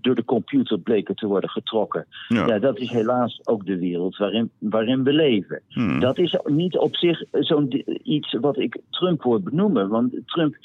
door 0.00 0.14
de 0.14 0.24
computer 0.24 0.78
bleken 0.78 1.14
te 1.14 1.26
worden 1.26 1.50
getrokken. 1.50 2.06
Ja. 2.28 2.58
dat 2.58 2.78
is 2.78 2.90
helaas 2.90 3.40
ook 3.44 3.66
de 3.66 3.78
wereld 3.78 4.16
waarin, 4.16 4.50
waarin 4.58 5.04
we 5.04 5.12
leven. 5.12 5.60
Hmm. 5.68 6.00
Dat 6.00 6.18
is 6.18 6.36
niet 6.44 6.76
op 6.76 6.96
zich 6.96 7.22
zo'n 7.32 7.84
iets 8.02 8.32
wat 8.40 8.58
ik 8.58 8.76
Trump 8.90 9.22
hoor 9.22 9.42
benoemen, 9.42 9.88
want 9.88 10.14
Trump 10.26 10.56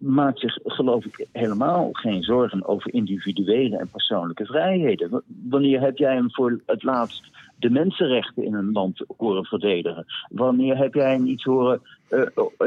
maakt 0.00 0.40
zich, 0.40 0.58
geloof 0.64 1.04
ik, 1.04 1.26
helemaal 1.32 1.88
geen 1.92 2.22
zorgen 2.22 2.66
over 2.66 2.94
individuele 2.94 3.76
en 3.76 3.88
persoonlijke 3.88 4.44
vrijheden. 4.44 5.22
Wanneer 5.48 5.80
heb 5.80 5.96
jij 5.96 6.14
hem 6.14 6.30
voor 6.30 6.60
het 6.66 6.82
laatst 6.82 7.30
de 7.60 7.70
mensenrechten 7.70 8.44
in 8.44 8.54
een 8.54 8.72
land 8.72 9.04
horen 9.16 9.44
verdedigen? 9.44 10.06
Wanneer 10.28 10.76
heb 10.76 10.94
jij 10.94 11.12
hem 11.12 11.26
iets 11.26 11.44
horen 11.44 11.80
uh, 12.10 12.22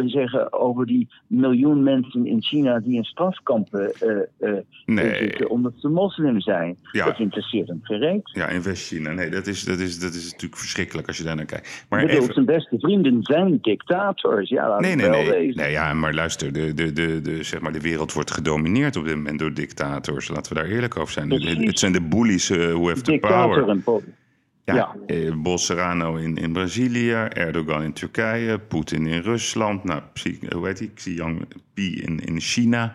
zeggen 0.05 0.53
over 0.53 0.85
die 0.85 1.07
miljoen 1.27 1.83
mensen 1.83 2.25
in 2.25 2.43
China 2.43 2.79
die 2.79 2.95
in 2.95 3.03
strafkampen 3.03 3.93
uh, 4.39 4.53
nee. 4.85 5.15
zitten 5.15 5.49
omdat 5.49 5.73
ze 5.77 5.87
moslim 5.87 6.41
zijn? 6.41 6.77
Dat 6.91 7.19
interesseert 7.19 7.67
hem 7.67 7.79
gereed. 7.83 8.29
Ja, 8.33 8.47
in 8.47 8.63
West-China. 8.63 9.11
Nee, 9.11 9.29
dat 9.29 9.47
is, 9.47 9.63
dat, 9.63 9.79
is, 9.79 9.99
dat 9.99 10.13
is 10.13 10.31
natuurlijk 10.31 10.61
verschrikkelijk 10.61 11.07
als 11.07 11.17
je 11.17 11.23
daar 11.23 11.35
naar 11.35 11.45
kijkt. 11.45 11.85
Maar 11.89 12.05
bedoel, 12.05 12.21
even... 12.21 12.33
zijn 12.33 12.45
beste 12.45 12.79
vrienden 12.79 13.23
zijn 13.23 13.59
dictators. 13.61 14.49
Ja, 14.49 14.79
nee, 14.79 14.95
nee, 14.95 15.09
nee. 15.09 15.53
nee. 15.55 15.71
Ja, 15.71 15.93
maar 15.93 16.13
luister, 16.13 16.53
de, 16.53 16.73
de, 16.73 16.93
de, 16.93 17.21
de, 17.21 17.43
zeg 17.43 17.61
maar, 17.61 17.71
de 17.71 17.81
wereld 17.81 18.13
wordt 18.13 18.31
gedomineerd 18.31 18.95
op 18.95 19.05
dit 19.05 19.15
moment 19.15 19.39
door 19.39 19.53
dictators. 19.53 20.27
Laten 20.27 20.53
we 20.53 20.59
daar 20.59 20.69
eerlijk 20.69 20.97
over 20.97 21.13
zijn. 21.13 21.31
Het 21.31 21.79
zijn 21.79 21.91
de 21.91 22.01
bullies 22.01 22.47
who 22.49 22.87
have 22.87 23.01
the 23.01 23.17
power. 23.19 24.01
Ja, 24.65 24.75
ja. 24.75 24.95
Eh, 25.05 25.33
Bolsonaro 25.35 26.15
in, 26.15 26.37
in 26.37 26.53
Brazilië, 26.53 27.11
Erdogan 27.29 27.83
in 27.83 27.93
Turkije, 27.93 28.59
Poetin 28.59 29.07
in 29.07 29.21
Rusland, 29.21 29.83
nou, 29.83 30.01
hoe 30.55 30.67
heet 30.67 30.77
die? 30.77 30.91
Xi 30.93 31.13
Jinping 31.13 31.47
in, 31.75 32.19
in 32.19 32.39
China. 32.39 32.93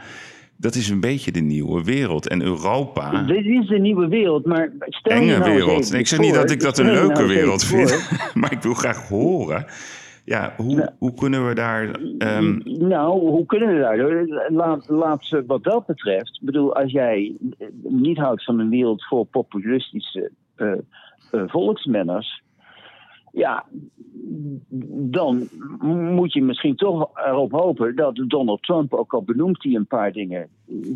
Dat 0.56 0.74
is 0.74 0.88
een 0.88 1.00
beetje 1.00 1.32
de 1.32 1.40
nieuwe 1.40 1.84
wereld. 1.84 2.28
En 2.28 2.42
Europa. 2.42 3.22
Dit 3.22 3.44
is 3.44 3.66
de 3.66 3.78
nieuwe 3.78 4.08
wereld, 4.08 4.46
maar 4.46 4.72
stel 4.78 5.16
enge 5.16 5.32
je 5.32 5.38
nou 5.38 5.52
wereld. 5.52 5.94
ik 5.94 6.06
zeg 6.06 6.18
niet 6.18 6.34
dat 6.34 6.50
ik 6.50 6.60
dat 6.60 6.78
een 6.78 6.90
leuke 6.90 7.12
nou 7.22 7.28
wereld 7.28 7.64
vind, 7.64 8.10
maar 8.34 8.52
ik 8.52 8.62
wil 8.62 8.74
graag 8.74 9.08
horen. 9.08 9.66
Ja, 10.24 10.54
hoe, 10.56 10.74
nou, 10.74 10.90
hoe 10.98 11.14
kunnen 11.14 11.48
we 11.48 11.54
daar. 11.54 12.00
Um... 12.18 12.62
Nou, 12.64 13.20
hoe 13.20 13.46
kunnen 13.46 13.74
we 13.74 13.80
daar? 13.80 14.26
Laat, 14.52 14.88
laat 14.88 15.42
wat 15.46 15.64
dat 15.64 15.86
betreft. 15.86 16.38
Ik 16.40 16.46
bedoel, 16.46 16.74
als 16.74 16.92
jij 16.92 17.36
niet 17.82 18.18
houdt 18.18 18.44
van 18.44 18.58
een 18.58 18.70
wereld 18.70 19.04
vol 19.04 19.24
populistische. 19.24 20.30
Uh, 20.56 20.72
volksmenners. 21.32 22.26
Ja, 23.38 23.64
dan 24.90 25.48
moet 26.14 26.32
je 26.32 26.42
misschien 26.42 26.76
toch 26.76 27.10
erop 27.14 27.52
hopen 27.52 27.96
dat 27.96 28.24
Donald 28.26 28.62
Trump, 28.62 28.94
ook 28.94 29.12
al 29.12 29.22
benoemt 29.22 29.62
hij 29.62 29.74
een 29.74 29.86
paar 29.86 30.12
dingen 30.12 30.48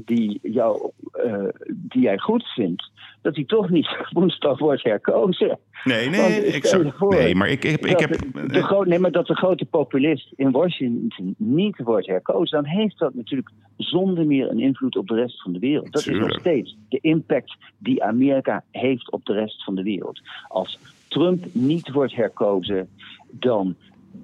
die, 0.05 0.39
jou, 0.43 0.91
uh, 1.27 1.49
die 1.69 2.03
jij 2.03 2.19
goed 2.19 2.45
vindt, 2.45 2.91
dat 3.21 3.35
hij 3.35 3.45
toch 3.45 3.71
niet 3.71 3.97
woensdag 4.13 4.59
wordt 4.59 4.83
herkozen. 4.83 5.59
Nee, 5.85 6.09
nee, 6.09 6.47
ik 6.47 6.67
zou, 6.67 6.93
nee 7.09 7.35
maar 7.35 7.49
ik, 7.49 7.65
ik, 7.65 7.87
ik 7.87 7.99
heb. 7.99 8.11
De 8.11 8.83
nee, 8.85 8.99
maar 8.99 9.13
dat 9.13 9.27
de 9.27 9.37
grote 9.37 9.65
populist 9.65 10.33
in 10.37 10.51
Washington 10.51 11.35
niet 11.39 11.79
wordt 11.79 12.07
herkozen, 12.07 12.63
dan 12.63 12.71
heeft 12.71 12.99
dat 12.99 13.15
natuurlijk 13.15 13.51
zonder 13.77 14.27
meer 14.27 14.51
een 14.51 14.61
invloed 14.61 14.97
op 14.97 15.09
de 15.09 15.15
rest 15.15 15.43
van 15.43 15.53
de 15.53 15.59
wereld. 15.59 15.93
Dat 15.93 16.07
is 16.07 16.19
nog 16.19 16.33
steeds 16.33 16.77
de 16.89 16.99
impact 17.01 17.57
die 17.79 18.05
Amerika 18.05 18.65
heeft 18.71 19.11
op 19.11 19.25
de 19.25 19.33
rest 19.33 19.65
van 19.65 19.75
de 19.75 19.83
wereld. 19.83 20.21
Als 20.49 20.79
Trump 21.13 21.45
niet 21.53 21.91
wordt 21.91 22.15
herkozen, 22.15 22.89
dan 23.31 23.75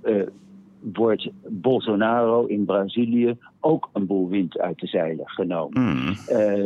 uh, 0.05 0.27
wordt 0.81 1.29
Bolsonaro 1.49 2.45
in 2.45 2.65
Brazilië 2.65 3.37
ook 3.61 3.91
een 3.93 4.07
boel 4.07 4.29
wind 4.29 4.59
uit 4.59 4.79
de 4.79 4.87
zeilen 4.87 5.29
genomen. 5.29 5.81
Hmm. 5.81 6.15
Uh, 6.31 6.65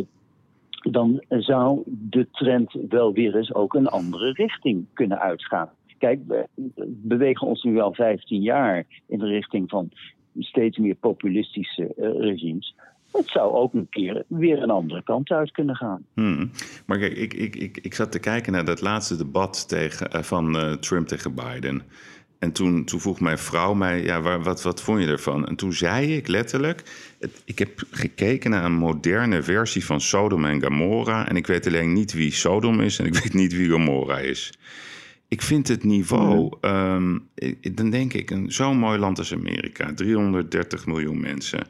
dan 0.91 1.23
zou 1.29 1.83
de 1.87 2.27
trend 2.31 2.73
wel 2.89 3.13
weer 3.13 3.37
eens 3.37 3.55
ook 3.55 3.75
een 3.75 3.87
andere 3.87 4.33
richting 4.33 4.87
kunnen 4.93 5.21
uitgaan. 5.21 5.71
Kijk, 5.99 6.21
we 6.27 6.49
bewegen 6.87 7.47
ons 7.47 7.63
nu 7.63 7.81
al 7.81 7.95
15 7.95 8.43
jaar 8.43 8.87
in 9.07 9.19
de 9.19 9.27
richting 9.27 9.71
van 9.71 9.91
steeds 10.39 10.79
meer 10.79 10.95
populistische 10.95 11.95
uh, 11.97 12.11
regimes. 12.19 12.75
Het 13.12 13.29
zou 13.29 13.53
ook 13.53 13.75
een 13.75 13.88
keer 13.90 14.25
weer 14.27 14.62
een 14.62 14.70
andere 14.70 15.03
kant 15.03 15.31
uit 15.31 15.51
kunnen 15.51 15.77
gaan. 15.77 16.05
Hmm. 16.14 16.51
Maar 16.87 16.98
kijk, 16.98 17.16
ik, 17.16 17.35
ik, 17.35 17.57
ik, 17.57 17.79
ik 17.83 17.94
zat 17.94 18.12
te 18.12 18.18
kijken 18.18 18.53
naar 18.53 18.64
dat 18.64 18.81
laatste 18.81 19.16
debat 19.16 19.68
tegen, 19.68 20.16
uh, 20.16 20.22
van 20.22 20.57
uh, 20.57 20.72
Trump 20.72 21.07
tegen 21.07 21.35
Biden. 21.35 21.83
En 22.38 22.53
toen, 22.53 22.85
toen 22.85 23.01
vroeg 23.01 23.20
mijn 23.20 23.38
vrouw 23.38 23.75
mij, 23.75 24.03
ja, 24.03 24.20
waar, 24.20 24.42
wat, 24.42 24.62
wat 24.62 24.83
vond 24.83 25.01
je 25.01 25.07
ervan? 25.07 25.46
En 25.46 25.57
toen 25.57 25.72
zei 25.72 26.16
ik 26.16 26.29
letterlijk, 26.29 26.83
het, 27.18 27.42
ik 27.44 27.59
heb 27.59 27.83
gekeken 27.90 28.51
naar 28.51 28.64
een 28.64 28.72
moderne 28.72 29.42
versie 29.42 29.85
van 29.85 30.01
Sodom 30.01 30.44
en 30.44 30.62
Gomorra. 30.62 31.29
En 31.29 31.37
ik 31.37 31.46
weet 31.46 31.66
alleen 31.66 31.92
niet 31.92 32.12
wie 32.12 32.33
Sodom 32.33 32.81
is 32.81 32.98
en 32.98 33.07
ik 33.07 33.14
weet 33.22 33.35
niet 33.35 33.57
wie 33.57 33.70
Gomorra 33.70 34.18
is. 34.18 34.53
Ik 35.29 35.42
vind 35.42 35.68
het 35.68 35.85
niveau, 35.85 36.57
um, 36.61 37.29
dan 37.72 37.90
denk 37.90 38.12
ik, 38.12 38.31
een 38.31 38.53
zo'n 38.53 38.79
mooi 38.79 38.98
land 38.98 39.18
als 39.18 39.33
Amerika, 39.33 39.94
330 39.94 40.87
miljoen 40.87 41.20
mensen. 41.20 41.61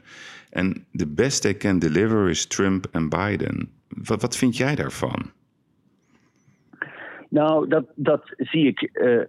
En 0.53 0.85
the 0.91 1.07
best 1.07 1.41
they 1.41 1.57
can 1.57 1.79
deliver 1.79 2.29
is 2.29 2.47
Trump 2.47 2.85
en 2.91 3.09
Biden. 3.09 3.69
Wat, 3.87 4.21
wat 4.21 4.37
vind 4.37 4.57
jij 4.57 4.75
daarvan? 4.75 5.31
Nou, 7.29 7.67
dat, 7.67 7.85
dat 7.95 8.33
zie 8.37 8.67
ik 8.67 8.89
uh, 8.93 9.13
uh, 9.15 9.23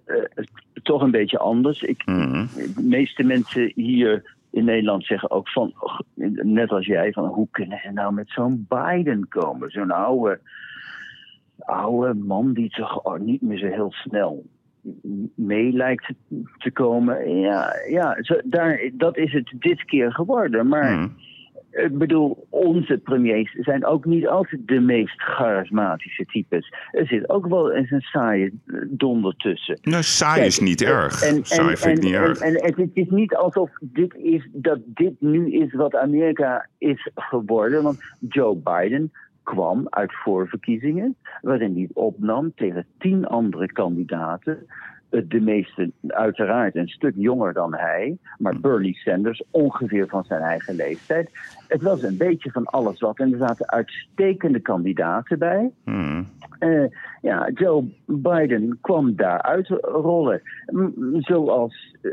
toch 0.83 1.03
een 1.03 1.11
beetje 1.11 1.39
anders. 1.39 1.83
Ik, 1.83 2.07
mhm. 2.07 2.47
De 2.55 2.83
meeste 2.83 3.23
mensen 3.23 3.73
hier 3.75 4.37
in 4.51 4.65
Nederland 4.65 5.05
zeggen 5.05 5.31
ook 5.31 5.49
van, 5.49 5.75
net 6.43 6.71
als 6.71 6.87
jij, 6.87 7.13
van 7.13 7.27
hoe 7.27 7.49
kunnen 7.51 7.81
ze 7.83 7.91
nou 7.91 8.15
met 8.15 8.31
zo'n 8.31 8.67
Biden 8.69 9.29
komen? 9.29 9.71
Zo'n 9.71 9.91
oude, 9.91 10.41
oude 11.59 12.15
man 12.15 12.53
die 12.53 12.71
toch 12.71 13.03
oh, 13.03 13.21
niet 13.21 13.43
meer 13.43 13.59
zo 13.59 13.67
heel 13.67 13.93
snel 13.93 14.45
mee 15.35 15.73
lijkt 15.73 16.13
te 16.59 16.71
komen. 16.71 17.39
Ja, 17.39 17.73
ja 17.89 18.17
zo, 18.21 18.41
daar, 18.45 18.91
dat 18.93 19.17
is 19.17 19.33
het 19.33 19.53
dit 19.59 19.85
keer 19.85 20.13
geworden. 20.13 20.69
Maar 20.69 20.93
mhm. 20.93 21.09
ik 21.71 21.99
bedoel, 21.99 22.47
onze 22.51 22.99
premiers 22.99 23.53
zijn 23.53 23.85
ook 23.85 24.05
niet 24.05 24.29
altijd 24.29 24.61
de 24.67 24.81
meest 24.81 25.23
charismatische 25.23 26.25
types. 26.25 26.73
Er 26.91 27.07
zit 27.07 27.29
ook 27.29 27.47
wel 27.47 27.73
eens 27.73 27.91
een 27.91 28.01
saaie 28.01 28.53
donder 28.89 29.37
tussen. 29.37 29.79
Nou, 29.83 30.03
saai 30.03 30.47
is 30.47 30.59
niet 30.59 30.83
erg. 30.83 31.23
En, 31.23 31.45
saai 31.45 31.77
vind 31.77 31.99
ik 31.99 32.05
niet 32.05 32.15
erg. 32.15 32.39
En, 32.39 32.55
en, 32.55 32.75
het 32.81 32.91
is 32.93 33.09
niet 33.09 33.35
alsof 33.35 33.71
dit 33.81 34.15
is, 34.15 34.49
dat 34.53 34.79
dit 34.87 35.15
nu 35.19 35.51
is 35.51 35.73
wat 35.73 35.97
Amerika 35.97 36.69
is 36.79 37.11
geworden. 37.15 37.83
Want 37.83 38.03
Joe 38.29 38.57
Biden 38.57 39.13
kwam 39.45 39.87
uit 39.91 40.15
voorverkiezingen, 40.15 41.17
waarin 41.43 41.75
hij 41.75 41.89
opnam 41.93 42.53
tegen 42.55 42.87
tien 42.99 43.27
andere 43.27 43.73
kandidaten. 43.73 44.67
De 45.23 45.41
meeste 45.41 45.93
uiteraard 46.09 46.77
een 46.77 46.89
stuk 46.89 47.13
jonger 47.17 47.53
dan 47.53 47.75
hij, 47.75 48.19
maar 48.39 48.61
Bernie 48.61 48.97
Sanders 48.97 49.43
ongeveer 49.51 50.09
van 50.09 50.25
zijn 50.25 50.41
eigen 50.41 50.75
leeftijd. 50.75 51.31
Het 51.69 51.83
was 51.83 52.03
een 52.03 52.17
beetje 52.17 52.51
van 52.51 52.65
alles 52.65 53.01
wat. 53.01 53.19
En 53.19 53.33
er 53.33 53.39
zaten 53.39 53.71
uitstekende 53.71 54.61
kandidaten 54.61 55.39
bij. 55.39 55.71
Hmm. 55.85 56.27
Uh, 56.61 56.85
ja, 57.23 57.51
Joe 57.55 57.85
Biden 58.07 58.79
kwam 58.81 59.17
daar 59.17 59.43
uitrollen. 59.43 60.43
Zoals, 61.19 61.97
uh, 62.03 62.13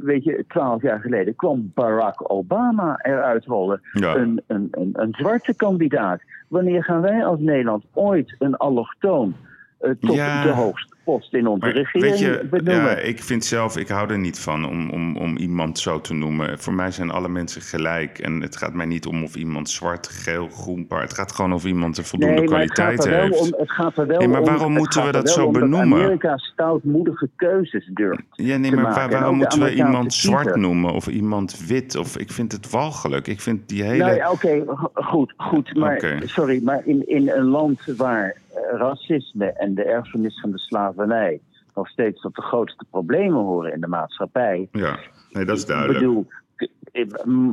weet 0.00 0.24
je, 0.24 0.44
twaalf 0.48 0.82
jaar 0.82 1.00
geleden 1.00 1.36
kwam 1.36 1.70
Barack 1.74 2.32
Obama 2.32 2.98
eruit 3.02 3.44
rollen. 3.44 3.80
Een, 3.92 4.42
een, 4.46 4.68
een, 4.70 4.90
een 4.92 5.12
zwarte 5.12 5.54
kandidaat. 5.56 6.22
Wanneer 6.48 6.84
gaan 6.84 7.00
wij 7.00 7.24
als 7.24 7.40
Nederland 7.40 7.84
ooit 7.92 8.36
een 8.38 8.56
allochtoon 8.56 9.34
uh, 9.80 9.90
tot 10.00 10.16
de 10.16 10.52
hoogste 10.54 10.89
post 11.10 11.34
in 11.34 11.46
onze 11.46 11.68
regering 11.68 12.10
weet 12.10 12.18
je, 12.18 12.46
benoemen. 12.50 12.84
Ja, 12.84 12.96
ik 12.96 13.22
vind 13.22 13.44
zelf, 13.44 13.76
ik 13.76 13.88
hou 13.88 14.10
er 14.10 14.18
niet 14.18 14.38
van 14.38 14.68
om, 14.68 14.90
om, 14.90 15.16
om 15.16 15.36
iemand 15.36 15.78
zo 15.78 16.00
te 16.00 16.14
noemen. 16.14 16.58
Voor 16.58 16.74
mij 16.74 16.90
zijn 16.90 17.10
alle 17.10 17.28
mensen 17.28 17.62
gelijk. 17.62 18.18
En 18.18 18.40
het 18.40 18.56
gaat 18.56 18.74
mij 18.74 18.86
niet 18.86 19.06
om 19.06 19.22
of 19.22 19.34
iemand 19.34 19.70
zwart, 19.70 20.08
geel, 20.08 20.48
groen, 20.48 20.86
paard. 20.86 21.02
Het 21.02 21.12
gaat 21.12 21.32
gewoon 21.32 21.52
of 21.52 21.64
iemand 21.64 21.98
een 21.98 22.04
voldoende 22.04 22.44
kwaliteit 22.44 23.04
heeft. 23.04 23.40
Om, 23.40 23.54
het 23.58 23.70
gaat 23.70 23.98
er 23.98 24.06
wel 24.06 24.18
nee, 24.18 24.28
maar 24.28 24.44
waarom 24.44 24.72
moeten 24.72 25.04
we 25.04 25.12
dat 25.12 25.30
zo 25.30 25.50
benoemen? 25.50 25.98
Amerika 25.98 26.36
stoutmoedige 26.36 27.28
keuzes 27.36 27.90
durft. 27.94 28.22
Ja, 28.30 28.56
nee, 28.56 28.72
maar 28.72 29.10
waarom 29.10 29.36
moeten 29.36 29.62
we 29.62 29.74
iemand 29.74 30.14
zwart 30.14 30.56
noemen 30.56 30.92
of 30.92 31.06
iemand 31.06 31.66
wit? 31.66 31.96
Of 31.96 32.16
ik 32.16 32.30
vind 32.30 32.52
het 32.52 32.70
walgelijk. 32.70 33.26
Ik 33.26 33.40
vind 33.40 33.68
die 33.68 33.82
hele. 33.82 34.04
Nou, 34.04 34.32
oké, 34.32 34.64
goed, 34.94 35.34
goed. 35.36 35.76
Maar 35.76 36.22
sorry, 36.24 36.60
maar 36.62 36.82
in, 36.84 37.08
in 37.08 37.28
een 37.28 37.44
land 37.44 37.84
waar 37.96 38.36
racisme 38.70 39.46
en 39.46 39.74
de 39.74 39.84
erfenis 39.84 40.40
van 40.40 40.50
de 40.50 40.58
slavernij 40.58 41.40
nog 41.74 41.88
steeds 41.88 42.20
tot 42.20 42.34
de 42.34 42.42
grootste 42.42 42.84
problemen 42.90 43.42
horen 43.42 43.72
in 43.72 43.80
de 43.80 43.86
maatschappij. 43.86 44.68
Ja, 44.72 44.98
nee, 45.30 45.44
dat 45.44 45.56
is 45.56 45.66
duidelijk. 45.66 45.98
Ik 45.98 46.06
bedoel, 46.06 46.26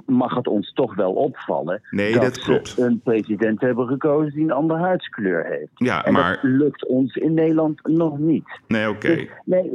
mag 0.06 0.36
het 0.36 0.48
ons 0.48 0.74
toch 0.74 0.96
wel 0.96 1.14
opvallen 1.14 1.82
nee, 1.90 2.14
dat, 2.14 2.22
dat 2.22 2.40
klopt. 2.40 2.68
ze 2.68 2.86
een 2.86 3.00
president 3.00 3.62
hebben 3.62 3.88
gekozen 3.88 4.34
die 4.34 4.44
een 4.44 4.52
andere 4.52 4.80
huidskleur 4.80 5.46
heeft. 5.46 5.72
Ja, 5.76 6.06
en 6.06 6.14
maar... 6.14 6.34
dat 6.34 6.44
lukt 6.44 6.86
ons 6.86 7.16
in 7.16 7.34
Nederland 7.34 7.88
nog 7.88 8.18
niet. 8.18 8.60
Nee, 8.68 8.90
oké. 8.90 9.16
Dus, 9.16 9.30
nee, 9.46 9.72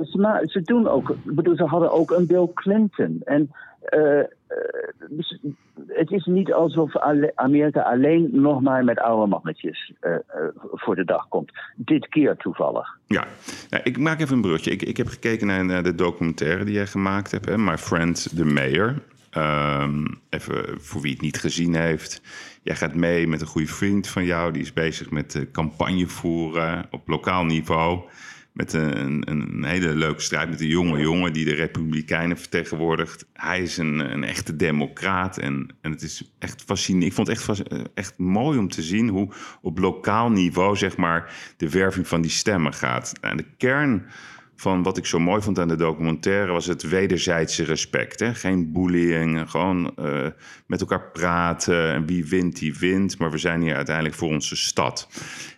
ze, 0.47 0.63
doen 0.63 0.89
ook. 0.89 1.11
ik 1.11 1.35
bedoel, 1.35 1.57
ze 1.57 1.65
hadden 1.65 1.93
ook 1.93 2.11
een 2.11 2.27
Bill 2.27 2.49
Clinton. 2.55 3.21
En 3.25 3.51
eh, 3.85 4.19
eh, 4.19 4.27
dus 5.09 5.39
het 5.87 6.11
is 6.11 6.25
niet 6.25 6.53
alsof 6.53 6.97
Amerika 7.35 7.81
alleen 7.81 8.29
nog 8.33 8.61
maar 8.61 8.85
met 8.85 8.99
oude 8.99 9.27
mannetjes 9.27 9.93
eh, 10.01 10.15
voor 10.73 10.97
de 10.97 11.05
dag 11.05 11.29
komt. 11.29 11.53
Dit 11.77 12.09
keer 12.09 12.37
toevallig. 12.37 12.99
Ja, 13.07 13.27
nou, 13.71 13.83
ik 13.83 13.99
maak 13.99 14.21
even 14.21 14.37
een 14.37 14.43
brugje. 14.43 14.71
Ik, 14.71 14.83
ik 14.83 14.97
heb 14.97 15.09
gekeken 15.09 15.67
naar, 15.67 15.83
de 15.83 15.95
documentaire 15.95 16.65
die 16.65 16.75
jij 16.75 16.87
gemaakt 16.87 17.31
hebt? 17.31 17.57
My 17.57 17.79
Friend 17.79 18.37
the 18.37 18.45
Mayor. 18.45 18.95
Ehm, 19.31 20.07
even 20.31 20.81
voor 20.81 21.01
wie 21.01 21.13
het 21.13 21.21
niet 21.21 21.39
gezien 21.39 21.75
heeft. 21.75 22.23
Jij 22.63 22.77
gaat 22.77 22.95
mee 22.95 23.27
met 23.27 23.41
een 23.41 23.47
goede 23.47 23.67
vriend 23.67 24.09
van 24.09 24.25
jou. 24.25 24.53
Die 24.53 24.63
is 24.63 24.73
bezig 24.73 25.11
met 25.11 25.47
campagne 25.53 26.07
voeren 26.07 26.87
op 26.91 27.09
lokaal 27.09 27.45
niveau. 27.45 28.01
Met 28.53 28.73
een, 28.73 29.31
een 29.31 29.65
hele 29.65 29.95
leuke 29.95 30.21
strijd 30.21 30.51
met 30.51 30.61
een 30.61 30.67
jonge 30.67 31.01
jongen 31.01 31.33
die 31.33 31.45
de 31.45 31.55
Republikeinen 31.55 32.39
vertegenwoordigt. 32.39 33.27
Hij 33.33 33.63
is 33.63 33.77
een, 33.77 34.13
een 34.13 34.25
echte 34.25 34.57
democraat. 34.57 35.39
En, 35.39 35.69
en 35.81 35.91
het 35.91 36.03
is 36.03 36.33
echt 36.39 36.63
fascinerend. 36.63 37.11
Ik 37.11 37.15
vond 37.15 37.29
het 37.29 37.37
echt, 37.37 37.63
echt 37.95 38.19
mooi 38.19 38.59
om 38.59 38.69
te 38.69 38.83
zien 38.83 39.09
hoe 39.09 39.33
op 39.63 39.79
lokaal 39.79 40.31
niveau, 40.31 40.77
zeg 40.77 40.97
maar, 40.97 41.35
de 41.57 41.71
werving 41.71 42.09
van 42.09 42.23
die 42.23 42.31
stemmen 42.31 42.75
gaat. 42.75 43.13
En 43.21 43.37
de 43.37 43.47
kern 43.57 44.07
van 44.63 44.83
wat 44.83 44.97
ik 44.97 45.07
zo 45.07 45.19
mooi 45.19 45.43
vond 45.43 45.59
aan 45.59 45.69
de 45.69 45.77
documentaire 45.77 46.53
was 46.53 46.67
het 46.67 46.83
wederzijdse 46.83 47.65
respect. 47.65 48.21
Hè? 48.21 48.35
Geen 48.35 48.73
bullying, 48.73 49.51
gewoon 49.51 49.97
eh, 49.97 50.27
met 50.67 50.81
elkaar 50.81 51.11
praten. 51.11 51.93
En 51.93 52.07
wie 52.07 52.25
wint, 52.25 52.59
die 52.59 52.79
wint. 52.79 53.19
Maar 53.19 53.31
we 53.31 53.39
zijn 53.39 53.63
hier 53.63 53.77
uiteindelijk 53.77 54.15
voor 54.15 54.29
onze 54.29 54.57
stad. 54.57 55.09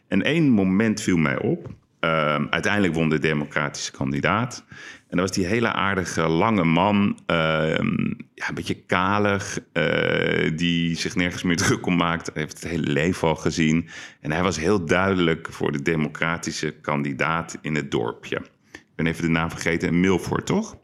En 0.09 0.23
één 0.23 0.49
moment 0.49 1.01
viel 1.01 1.17
mij 1.17 1.39
op. 1.39 1.69
Ehm, 2.05 2.47
uiteindelijk 2.51 2.95
won 2.95 3.09
de 3.09 3.19
democratische 3.19 3.93
kandidaat. 3.93 4.65
En 5.09 5.17
dat 5.17 5.29
was 5.29 5.37
die 5.37 5.47
hele 5.47 5.73
aardige 5.73 6.29
lange 6.29 6.65
man, 6.65 7.19
ehm, 7.27 7.97
ja, 8.35 8.49
een 8.49 8.55
beetje 8.55 8.83
kalig, 8.87 9.59
eh, 9.73 10.57
die 10.57 10.97
zich 10.97 11.15
nergens 11.15 11.43
meer 11.43 11.57
druk 11.67 11.87
om 11.87 11.97
maakt. 11.97 12.31
Hij 12.33 12.43
heeft 12.43 12.63
het 12.63 12.71
hele 12.71 12.93
leven 12.93 13.29
al 13.29 13.35
gezien. 13.35 13.89
En 14.21 14.33
hij 14.33 14.43
was 14.43 14.57
heel 14.57 14.85
duidelijk 14.85 15.49
voor 15.51 15.73
de 15.73 15.83
democratische 15.83 16.71
kandidaat 16.71 17.59
in 17.61 17.75
het 17.75 17.91
dorpje. 17.91 18.37
Ik 18.73 18.95
ben 18.95 19.07
even 19.07 19.23
de 19.23 19.31
naam 19.31 19.51
vergeten, 19.51 20.01
Milford, 20.01 20.47
toch? 20.47 20.77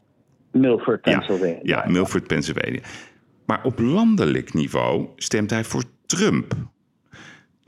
Milford, 0.53 1.01
Pennsylvania. 1.01 1.61
Ja, 1.63 1.85
Milford, 1.89 2.27
Pennsylvania. 2.27 2.81
Maar 3.47 3.65
op 3.65 3.79
landelijk 3.79 4.55
niveau 4.55 5.09
stemt 5.17 5.51
hij 5.51 5.65
voor 5.65 5.83
Trump. 6.07 6.55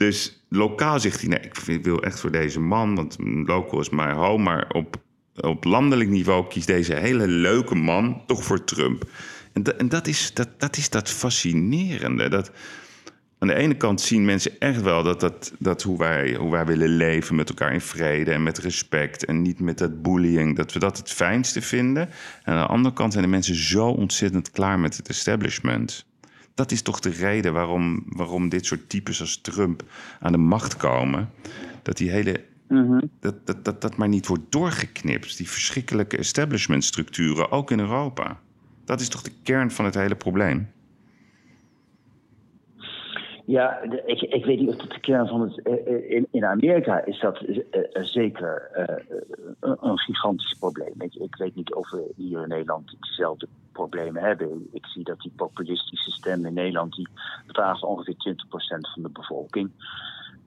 Dus 0.03 0.45
lokaal 0.49 0.99
zegt 0.99 1.19
hij, 1.21 1.29
nee, 1.29 1.75
ik 1.77 1.83
wil 1.83 2.03
echt 2.03 2.19
voor 2.19 2.31
deze 2.31 2.59
man, 2.59 2.95
want 2.95 3.15
local 3.45 3.79
is 3.79 3.89
my 3.89 4.11
home. 4.11 4.43
Maar 4.43 4.69
op, 4.71 4.95
op 5.35 5.63
landelijk 5.63 6.09
niveau 6.09 6.47
kiest 6.47 6.67
deze 6.67 6.95
hele 6.95 7.27
leuke 7.27 7.75
man 7.75 8.23
toch 8.25 8.43
voor 8.43 8.63
Trump. 8.63 9.09
En, 9.53 9.79
en 9.79 9.89
dat, 9.89 10.07
is, 10.07 10.33
dat, 10.33 10.49
dat 10.57 10.77
is 10.77 10.89
dat 10.89 11.09
fascinerende. 11.09 12.29
Dat, 12.29 12.51
aan 13.39 13.47
de 13.47 13.53
ene 13.53 13.77
kant 13.77 14.01
zien 14.01 14.25
mensen 14.25 14.59
echt 14.59 14.81
wel 14.81 15.03
dat, 15.03 15.19
dat, 15.19 15.53
dat 15.59 15.81
hoe, 15.81 15.97
wij, 15.97 16.35
hoe 16.35 16.51
wij 16.51 16.65
willen 16.65 16.89
leven 16.89 17.35
met 17.35 17.49
elkaar 17.49 17.73
in 17.73 17.81
vrede 17.81 18.31
en 18.31 18.43
met 18.43 18.57
respect 18.57 19.25
en 19.25 19.41
niet 19.41 19.59
met 19.59 19.77
dat 19.77 20.01
bullying, 20.01 20.55
dat 20.55 20.73
we 20.73 20.79
dat 20.79 20.97
het 20.97 21.11
fijnste 21.11 21.61
vinden. 21.61 22.09
En 22.43 22.53
aan 22.53 22.61
de 22.61 22.73
andere 22.73 22.93
kant 22.93 23.11
zijn 23.11 23.23
de 23.23 23.29
mensen 23.29 23.55
zo 23.55 23.87
ontzettend 23.87 24.51
klaar 24.51 24.79
met 24.79 24.97
het 24.97 25.09
establishment. 25.09 26.05
Dat 26.53 26.71
is 26.71 26.81
toch 26.81 26.99
de 26.99 27.09
reden 27.09 27.53
waarom, 27.53 28.03
waarom 28.07 28.49
dit 28.49 28.65
soort 28.65 28.89
types 28.89 29.21
als 29.21 29.41
Trump 29.41 29.83
aan 30.19 30.31
de 30.31 30.37
macht 30.37 30.77
komen. 30.77 31.29
Dat 31.81 31.97
die 31.97 32.09
hele. 32.09 32.43
Dat, 33.19 33.45
dat, 33.45 33.65
dat, 33.65 33.81
dat 33.81 33.97
maar 33.97 34.07
niet 34.07 34.27
wordt 34.27 34.51
doorgeknipt. 34.51 35.37
Die 35.37 35.49
verschrikkelijke 35.49 36.17
establishmentstructuren, 36.17 37.51
ook 37.51 37.71
in 37.71 37.79
Europa. 37.79 38.39
Dat 38.85 39.01
is 39.01 39.09
toch 39.09 39.21
de 39.21 39.31
kern 39.43 39.71
van 39.71 39.85
het 39.85 39.95
hele 39.95 40.15
probleem? 40.15 40.71
Ja, 43.45 43.81
ik, 44.05 44.21
ik 44.21 44.45
weet 44.45 44.59
niet 44.59 44.69
of 44.69 44.75
dat 44.75 44.91
de 44.91 44.99
kern 44.99 45.27
van 45.27 45.41
het. 45.41 45.61
eh, 45.61 45.73
eh, 45.73 46.11
In, 46.11 46.27
in 46.31 46.45
Amerika 46.45 47.05
is 47.05 47.19
dat 47.19 47.37
eh, 47.39 48.03
zeker 48.03 48.69
een, 49.59 49.77
een 49.81 49.97
gigantisch 49.99 50.55
probleem. 50.59 50.93
Ik, 50.97 51.13
ik 51.13 51.35
weet 51.35 51.55
niet 51.55 51.73
of 51.73 51.91
we 51.91 52.11
hier 52.15 52.41
in 52.41 52.47
Nederland 52.47 52.95
dezelfde 52.99 53.47
problemen 53.73 54.23
hebben. 54.23 54.67
Ik 54.71 54.85
zie 54.85 55.03
dat 55.03 55.19
die 55.19 55.33
populistische 55.35 56.11
stem 56.11 56.45
in 56.45 56.53
Nederland. 56.53 56.95
die 56.95 57.07
bedraagt 57.47 57.83
ongeveer 57.83 58.15
20% 58.15 58.93
van 58.93 59.03
de 59.03 59.09
bevolking. 59.09 59.71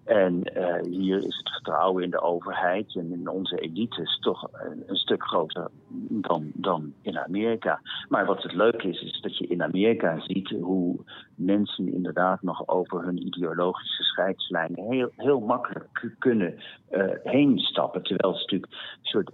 En 0.06 0.42
eh, 0.42 0.82
hier 0.82 1.16
is 1.16 1.36
het 1.36 1.50
vertrouwen 1.50 2.04
in 2.04 2.10
de 2.10 2.20
overheid 2.20 2.94
en 2.94 3.12
in 3.12 3.28
onze 3.28 3.56
elites 3.56 4.18
toch 4.18 4.48
een, 4.86 4.96
stuk 4.96 5.22
groter 5.22 5.70
dan, 6.08 6.50
dan 6.54 6.92
in 7.02 7.18
Amerika. 7.18 7.80
Maar 8.08 8.26
wat 8.26 8.42
het 8.42 8.52
leuke 8.52 8.88
is, 8.88 9.02
is 9.02 9.20
dat 9.20 9.38
je 9.38 9.46
in 9.46 9.62
Amerika 9.62 10.20
ziet 10.20 10.48
hoe 10.48 10.96
mensen 11.34 11.92
inderdaad 11.92 12.42
nog 12.42 12.68
over 12.68 13.04
hun 13.04 13.26
ideologische 13.26 14.02
scheidslijnen 14.02 14.90
heel, 14.90 15.10
heel 15.16 15.40
makkelijk 15.40 16.14
kunnen 16.18 16.58
eh, 16.88 17.04
heen 17.22 17.58
stappen. 17.58 18.02
Terwijl 18.02 18.32
het 18.32 18.40
natuurlijk 18.40 18.72
een 18.72 18.98
soort. 19.02 19.30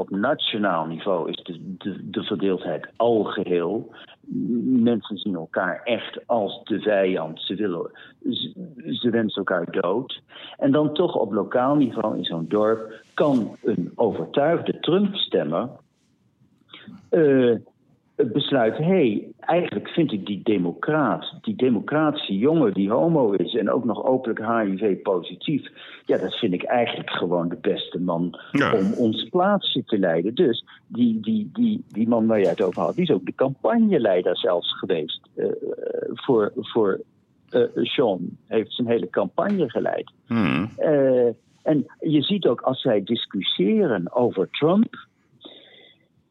Eh, 0.00 0.06
op 0.06 0.10
nationaal 0.10 0.86
niveau 0.86 1.30
is 1.30 1.42
de, 1.42 1.76
de, 1.78 2.10
de 2.10 2.22
verdeeldheid 2.22 2.88
algeheel. 2.96 3.94
Mensen 4.64 5.18
zien 5.18 5.34
elkaar 5.34 5.80
echt 5.84 6.26
als 6.26 6.64
de 6.64 6.80
vijand. 6.80 7.42
Ze, 7.42 7.54
willen, 7.54 7.90
ze, 8.22 8.52
ze 9.00 9.10
wensen 9.10 9.44
elkaar 9.44 9.70
dood. 9.70 10.22
En 10.56 10.72
dan 10.72 10.94
toch 10.94 11.14
op 11.14 11.32
lokaal 11.32 11.74
niveau 11.74 12.16
in 12.16 12.24
zo'n 12.24 12.48
dorp 12.48 13.04
kan 13.14 13.56
een 13.62 13.92
overtuigde 13.94 14.80
Trump-stemmer 14.80 15.68
eh, 18.20 18.32
besluiten: 18.32 18.84
hé, 18.84 18.90
hey, 18.90 19.32
eigenlijk 19.40 19.88
vind 19.88 20.12
ik 20.12 20.26
die 20.26 20.40
democraat, 20.42 21.34
die 21.40 21.56
democratische 21.56 22.38
jongen 22.38 22.72
die 22.74 22.90
homo 22.90 23.32
is 23.32 23.54
en 23.54 23.70
ook 23.70 23.84
nog 23.84 24.04
openlijk 24.04 24.46
HIV-positief, 24.46 25.68
ja, 26.06 26.18
dat 26.18 26.34
vind 26.34 26.52
ik 26.52 26.62
eigenlijk 26.62 27.10
gewoon 27.10 27.48
de 27.48 27.58
beste 27.60 28.00
man 28.00 28.38
Ja. 28.52 28.74
om 28.74 28.92
ons 28.92 29.28
plaatsje 29.28 29.84
te 29.84 29.98
leiden. 29.98 30.34
Dus 30.34 30.64
die, 30.86 31.20
die, 31.20 31.50
die, 31.52 31.84
die 31.88 32.08
man 32.08 32.26
waar 32.26 32.40
jij 32.40 32.50
het 32.50 32.62
over 32.62 32.82
had, 32.82 32.94
die 32.94 33.04
is 33.04 33.10
ook 33.10 33.26
de 33.26 33.34
campagneleider 33.34 34.38
zelfs 34.38 34.78
geweest 34.78 35.20
eh, 35.36 35.46
voor, 36.14 36.52
voor 36.54 37.00
eh, 37.50 37.62
Sean. 37.74 38.36
Heeft 38.46 38.72
zijn 38.72 38.88
hele 38.88 39.10
campagne 39.10 39.70
geleid. 39.70 40.12
Hmm. 40.26 40.70
Eh, 40.76 41.26
en 41.62 41.86
je 42.00 42.22
ziet 42.22 42.46
ook 42.46 42.60
als 42.60 42.80
zij 42.80 43.02
discussiëren 43.02 44.14
over 44.14 44.48
Trump. 44.50 45.08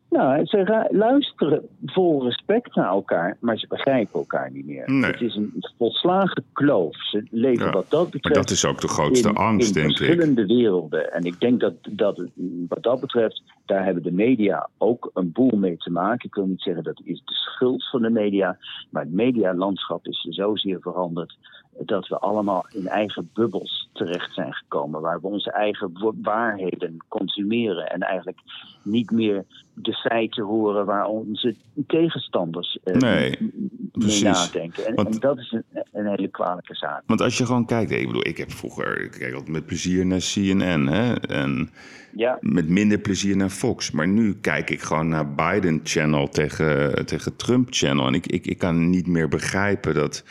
Nou, 0.10 0.46
ze 0.46 0.88
luisteren 0.92 1.68
vol 1.86 2.24
respect 2.24 2.76
naar 2.76 2.88
elkaar, 2.88 3.38
maar 3.40 3.58
ze 3.58 3.68
begrijpen 3.68 4.20
elkaar 4.20 4.52
niet 4.52 4.66
meer. 4.66 4.92
Nee. 4.92 5.12
Het 5.12 5.22
is 5.22 5.36
een 5.36 5.64
volslagen 5.78 6.44
kloof. 6.54 6.96
Ze 7.08 7.28
leven 7.30 7.66
Ja, 7.66 7.72
wat 7.72 7.90
dat 7.90 8.02
Maar 8.02 8.10
betreft 8.12 8.36
dat 8.36 8.50
is 8.50 8.66
ook 8.66 8.82
de 8.82 8.88
grootste 8.88 9.30
in, 9.30 9.36
angst, 9.36 9.68
in 9.68 9.74
denk 9.74 9.90
ik. 9.90 9.98
verschillende 9.98 10.46
werelden. 10.46 11.14
En 11.14 11.24
ik 11.24 11.40
denk 11.40 11.60
dat, 11.60 11.74
dat 11.90 12.22
wat 12.68 12.84
dat 12.84 13.00
betreft, 13.00 13.44
daar 13.66 13.86
hebben 13.86 14.04
de 14.04 14.12
media 14.12 14.70
ook 14.78 15.12
een 15.14 15.32
boel 15.32 15.58
mee 15.58 15.78
te 15.78 15.92
maken. 15.92 16.28
Ik 16.28 16.36
wil 16.36 16.46
niet 16.46 16.62
zeggen 16.62 16.84
dat 16.84 17.02
is 17.04 17.22
de 17.26 17.34
schuld 17.34 17.90
van 17.90 18.02
de 18.02 18.10
media, 18.10 18.58
maar 18.90 19.04
het 19.04 19.14
medialandschap 19.14 20.08
is 20.08 20.28
zozeer 20.30 20.78
veranderd 20.82 21.38
dat 21.78 22.08
we 22.08 22.20
allemaal 22.20 22.66
in 22.70 22.88
eigen 22.88 23.30
bubbels 23.34 23.90
terecht 23.94 24.34
zijn 24.34 24.54
gekomen, 24.54 25.02
waar 25.02 25.22
we 25.22 25.28
onze 25.28 25.52
eigen 25.52 26.14
waarheden 26.22 26.98
consumeren 27.08 27.92
en 27.92 28.00
eigenlijk 28.00 28.38
niet 28.84 29.12
meer 29.12 29.46
de 29.74 29.94
feiten 29.94 30.44
horen 30.44 30.86
waar 30.86 31.06
onze 31.06 31.56
tegenstanders 31.88 32.78
eh, 32.84 32.94
Nee, 32.96 33.52
mee 33.94 34.24
nadenken. 34.24 34.86
En, 34.86 34.96
Want- 34.96 35.14
en 35.14 35.20
dat 35.20 35.38
is 35.38 35.52
een, 35.52 35.64
een 35.92 36.08
hele 36.08 36.28
kwalijke 36.28 36.76
zaak. 36.76 37.04
Want 37.06 37.22
als 37.22 37.38
je 37.38 37.46
gewoon 37.46 37.66
kijkt, 37.66 37.92
ik 37.92 38.08
bedoel, 38.08 38.28
ik 38.28 38.38
heb 38.38 38.52
vroeger, 38.52 39.02
ik 39.02 39.12
kijk 39.12 39.32
altijd 39.34 39.52
met 39.52 39.66
plezier 39.66 40.06
naar 40.06 40.20
CNN, 40.34 40.88
hè, 40.88 41.14
en 41.14 41.70
Ja. 42.16 42.38
met 42.42 42.70
minder 42.70 43.00
plezier 43.00 43.36
naar 43.38 43.50
Fox. 43.50 43.92
Maar 43.92 44.08
nu 44.08 44.36
kijk 44.42 44.70
ik 44.70 44.82
gewoon 44.82 45.08
naar 45.10 45.34
Biden 45.34 45.80
Channel 45.84 46.28
tegen, 46.30 47.06
tegen 47.06 47.36
Trump 47.36 47.68
Channel. 47.70 48.08
En 48.08 48.14
ik, 48.14 48.28
ik, 48.28 48.46
ik 48.46 48.58
kan 48.58 48.90
niet 48.90 49.08
meer 49.08 49.28
begrijpen 49.28 49.94
dat, 49.94 50.24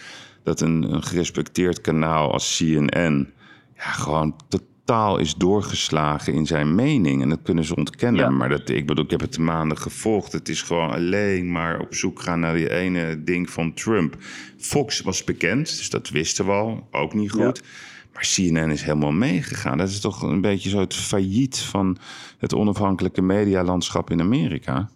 dat 0.48 0.60
een, 0.60 0.92
een 0.92 1.02
gerespecteerd 1.02 1.80
kanaal 1.80 2.32
als 2.32 2.56
CNN 2.56 3.32
ja, 3.76 3.90
gewoon 3.90 4.36
totaal 4.48 5.18
is 5.18 5.34
doorgeslagen 5.34 6.32
in 6.32 6.46
zijn 6.46 6.74
mening. 6.74 7.22
En 7.22 7.28
dat 7.28 7.42
kunnen 7.42 7.64
ze 7.64 7.76
ontkennen. 7.76 8.20
Ja. 8.20 8.30
Maar 8.30 8.48
dat, 8.48 8.68
ik 8.68 8.86
bedoel, 8.86 9.04
ik 9.04 9.10
heb 9.10 9.20
het 9.20 9.38
maanden 9.38 9.78
gevolgd. 9.78 10.32
Het 10.32 10.48
is 10.48 10.62
gewoon 10.62 10.90
alleen 10.90 11.52
maar 11.52 11.80
op 11.80 11.94
zoek 11.94 12.20
gaan 12.20 12.40
naar 12.40 12.54
die 12.54 12.70
ene 12.70 13.24
ding 13.24 13.50
van 13.50 13.74
Trump. 13.74 14.16
Fox 14.58 15.00
was 15.00 15.24
bekend, 15.24 15.66
dus 15.66 15.90
dat 15.90 16.08
wisten 16.08 16.44
we 16.44 16.52
al. 16.52 16.88
Ook 16.90 17.14
niet 17.14 17.30
goed. 17.30 17.62
Maar 18.12 18.28
CNN 18.34 18.70
is 18.70 18.82
helemaal 18.82 19.12
meegegaan. 19.12 19.78
Dat 19.78 19.88
is 19.88 20.00
toch 20.00 20.22
een 20.22 20.40
beetje 20.40 20.68
zo 20.68 20.80
het 20.80 20.94
failliet 20.94 21.58
van 21.58 21.98
het 22.38 22.54
onafhankelijke 22.54 23.22
medialandschap 23.22 24.10
in 24.10 24.20
Amerika. 24.20 24.88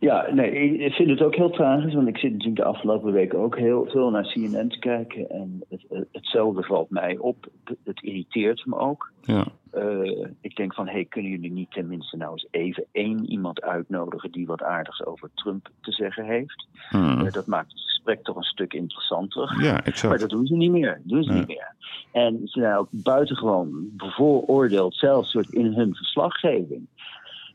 Ja, 0.00 0.26
nee, 0.32 0.78
ik 0.78 0.92
vind 0.92 1.10
het 1.10 1.22
ook 1.22 1.34
heel 1.34 1.50
tragisch, 1.50 1.94
want 1.94 2.08
ik 2.08 2.18
zit 2.18 2.30
natuurlijk 2.30 2.58
de 2.58 2.64
afgelopen 2.64 3.12
weken 3.12 3.38
ook 3.38 3.58
heel 3.58 3.86
veel 3.90 4.10
naar 4.10 4.32
CNN 4.32 4.68
te 4.68 4.78
kijken. 4.78 5.30
En 5.30 5.64
het, 5.68 6.06
hetzelfde 6.12 6.62
valt 6.62 6.90
mij 6.90 7.18
op. 7.18 7.46
Het 7.84 8.02
irriteert 8.02 8.66
me 8.66 8.76
ook. 8.76 9.12
Ja. 9.22 9.46
Uh, 9.74 10.26
ik 10.40 10.56
denk 10.56 10.74
van, 10.74 10.88
hey, 10.88 11.04
kunnen 11.04 11.30
jullie 11.30 11.52
niet 11.52 11.70
tenminste 11.70 12.16
nou 12.16 12.32
eens 12.32 12.46
even 12.50 12.84
één 12.92 13.30
iemand 13.30 13.62
uitnodigen 13.62 14.30
die 14.30 14.46
wat 14.46 14.62
aardigs 14.62 15.04
over 15.04 15.30
Trump 15.34 15.68
te 15.80 15.92
zeggen 15.92 16.24
heeft? 16.24 16.66
Hmm. 16.88 17.20
Uh, 17.20 17.32
dat 17.32 17.46
maakt 17.46 17.70
het 17.70 17.80
gesprek 17.80 18.22
toch 18.22 18.36
een 18.36 18.42
stuk 18.42 18.72
interessanter. 18.72 19.56
Ja, 19.62 19.84
exact. 19.84 20.08
Maar 20.08 20.18
dat 20.18 20.30
doen 20.30 20.46
ze 20.46 20.56
niet 20.56 20.70
meer. 20.70 21.00
Doen 21.04 21.22
ze 21.22 21.32
niet 21.32 21.46
meer. 21.46 21.74
En 22.12 22.40
ze 22.44 22.60
zijn 22.60 22.76
ook 22.76 22.88
buitengewoon 22.90 23.88
bevooroordeeld, 23.92 24.94
zelfs 24.94 25.34
in 25.34 25.72
hun 25.74 25.94
verslaggeving 25.94 26.86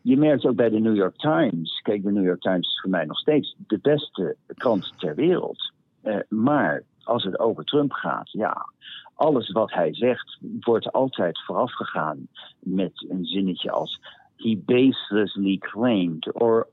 je 0.06 0.18
merkt 0.18 0.45
ook 0.45 0.56
bij 0.56 0.70
de 0.70 0.80
New 0.80 0.95
York 0.95 1.16
Times. 1.16 1.82
Kijk, 1.82 2.03
de 2.03 2.12
New 2.12 2.24
York 2.26 2.41
Times 2.41 2.68
is 2.68 2.80
voor 2.82 2.89
mij 2.89 3.06
nog 3.06 3.18
steeds 3.18 3.56
de 3.68 3.80
beste 3.82 4.36
krant 4.47 4.93
ter 4.97 5.16
wereld. 5.16 5.72
Uh, 6.03 6.18
maar 6.30 6.84
als 7.03 7.24
het 7.24 7.39
over 7.39 7.64
Trump 7.64 7.91
gaat, 7.91 8.32
ja, 8.32 8.70
alles 9.14 9.51
wat 9.51 9.74
hij 9.74 9.93
zegt 9.93 10.38
wordt 10.60 10.91
altijd 10.91 11.43
voorafgegaan 11.43 12.28
met 12.60 13.06
een 13.10 13.26
zinnetje 13.26 13.72
als 13.72 13.99
he 14.36 14.62
baselessly 14.66 15.58
claimed 15.58 16.34
or 16.34 16.68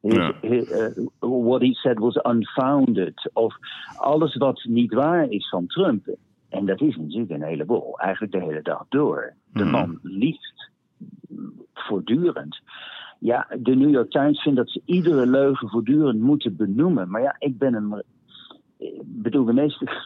his, 0.00 0.32
his, 0.40 0.70
uh, 0.70 1.04
what 1.18 1.60
he 1.60 1.74
said 1.74 1.98
was 1.98 2.20
unfounded 2.22 3.30
of 3.32 3.56
alles 3.96 4.36
wat 4.36 4.64
niet 4.64 4.94
waar 4.94 5.30
is 5.30 5.48
van 5.48 5.66
Trump. 5.66 6.06
En 6.48 6.66
dat 6.66 6.80
is 6.80 6.96
natuurlijk 6.96 7.30
een 7.30 7.42
heleboel, 7.42 7.98
eigenlijk 7.98 8.32
de 8.32 8.42
hele 8.42 8.62
dag 8.62 8.84
door. 8.88 9.34
De 9.52 9.62
hmm. 9.62 9.70
man 9.70 9.98
liefst 10.02 10.70
voortdurend. 11.74 12.60
Ja, 13.18 13.46
de 13.58 13.74
New 13.74 13.90
York 13.90 14.10
Times 14.10 14.42
vindt 14.42 14.58
dat 14.58 14.70
ze 14.70 14.82
iedere 14.84 15.26
leugen 15.26 15.68
voortdurend 15.68 16.20
moeten 16.20 16.56
benoemen. 16.56 17.10
Maar 17.10 17.22
ja, 17.22 17.36
ik 17.38 17.58
ben 17.58 17.74
een. 17.74 18.02
Ik 18.78 19.02
bedoel, 19.04 19.44
de 19.44 19.52
meeste 19.52 19.86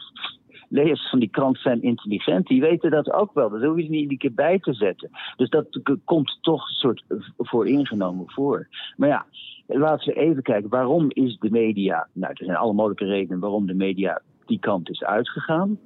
lezers 0.69 1.09
van 1.09 1.19
die 1.19 1.29
krant 1.29 1.57
zijn 1.57 1.81
intelligent. 1.81 2.47
Die 2.47 2.61
weten 2.61 2.91
dat 2.91 3.11
ook 3.11 3.33
wel. 3.33 3.49
Dat 3.49 3.63
hoef 3.63 3.77
je 3.77 3.89
niet 3.89 4.01
iedere 4.01 4.17
keer 4.17 4.33
bij 4.33 4.59
te 4.59 4.73
zetten. 4.73 5.09
Dus 5.35 5.49
dat 5.49 5.79
komt 6.03 6.37
toch 6.41 6.67
een 6.67 6.75
soort 6.75 7.03
voor 7.37 7.67
ingenomen 7.67 8.31
voor. 8.31 8.67
Maar 8.97 9.09
ja, 9.09 9.25
laten 9.67 10.13
we 10.13 10.19
even 10.19 10.43
kijken. 10.43 10.69
Waarom 10.69 11.05
is 11.09 11.37
de 11.39 11.49
media. 11.49 12.07
Nou, 12.13 12.33
er 12.33 12.45
zijn 12.45 12.57
alle 12.57 12.73
mogelijke 12.73 13.05
redenen 13.05 13.39
waarom 13.39 13.65
de 13.65 13.73
media 13.73 14.21
die 14.45 14.59
kant 14.59 14.89
is 14.89 15.03
uitgegaan. 15.03 15.79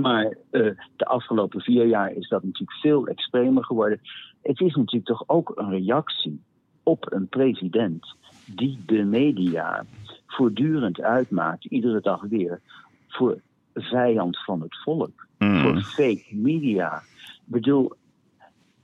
Maar 0.00 0.24
uh, 0.24 0.70
de 0.96 1.04
afgelopen 1.04 1.60
vier 1.60 1.86
jaar 1.86 2.12
is 2.12 2.28
dat 2.28 2.42
natuurlijk 2.42 2.78
veel 2.78 3.06
extremer 3.06 3.64
geworden. 3.64 4.00
Het 4.42 4.60
is 4.60 4.74
natuurlijk 4.74 5.06
toch 5.06 5.24
ook 5.26 5.52
een 5.54 5.70
reactie 5.70 6.42
op 6.82 7.12
een 7.12 7.28
president 7.28 8.14
die 8.46 8.78
de 8.86 9.04
media 9.04 9.84
voortdurend 10.26 11.00
uitmaakt, 11.00 11.64
iedere 11.64 12.00
dag 12.00 12.20
weer, 12.20 12.60
voor 13.08 13.40
vijand 13.74 14.44
van 14.44 14.60
het 14.60 14.76
volk, 14.82 15.26
mm. 15.38 15.60
voor 15.60 15.80
fake 15.80 16.26
media. 16.30 16.96
Ik 16.96 17.52
bedoel, 17.52 17.92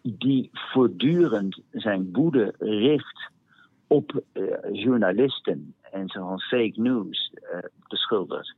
die 0.03 0.51
voortdurend 0.53 1.61
zijn 1.71 2.09
woede 2.13 2.55
richt 2.59 3.31
op 3.87 4.23
uh, 4.33 4.45
journalisten 4.73 5.75
en 5.91 6.09
zo'n 6.09 6.41
fake 6.41 6.81
news 6.81 7.33
uh, 7.35 7.59
beschuldigt. 7.89 8.55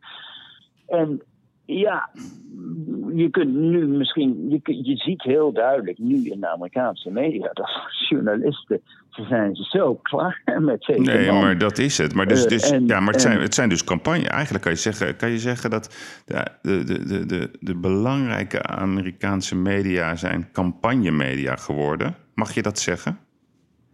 En 0.86 1.22
ja, 1.66 2.10
je 3.14 3.30
kunt 3.30 3.54
nu 3.54 3.86
misschien, 3.86 4.46
je, 4.48 4.84
je 4.84 4.96
ziet 4.96 5.22
heel 5.22 5.52
duidelijk 5.52 5.98
nu 5.98 6.30
in 6.30 6.40
de 6.40 6.48
Amerikaanse 6.48 7.10
media 7.10 7.50
dat 7.52 7.70
journalisten, 8.08 8.80
ze 9.10 9.24
zijn 9.28 9.54
zo 9.54 9.94
klaar 9.94 10.42
met 10.60 10.84
deze 10.86 11.00
Nee, 11.00 11.32
maar 11.32 11.58
dat 11.58 11.78
is 11.78 11.98
het. 11.98 12.14
Maar, 12.14 12.26
dus, 12.26 12.46
dus, 12.46 12.68
ja, 12.68 13.00
maar 13.00 13.12
het, 13.12 13.22
zijn, 13.22 13.40
het 13.40 13.54
zijn 13.54 13.68
dus 13.68 13.84
campagne. 13.84 14.28
Eigenlijk 14.28 14.64
kan 14.64 14.72
je 14.72 14.78
zeggen, 14.78 15.16
kan 15.16 15.30
je 15.30 15.38
zeggen 15.38 15.70
dat 15.70 15.96
de, 16.24 16.84
de, 16.84 17.04
de, 17.04 17.26
de, 17.26 17.50
de 17.60 17.74
belangrijke 17.74 18.62
Amerikaanse 18.62 19.56
media 19.56 20.16
zijn 20.16 20.48
campagnemedia 20.52 21.56
geworden. 21.56 22.16
Mag 22.34 22.54
je 22.54 22.62
dat 22.62 22.78
zeggen? 22.78 23.18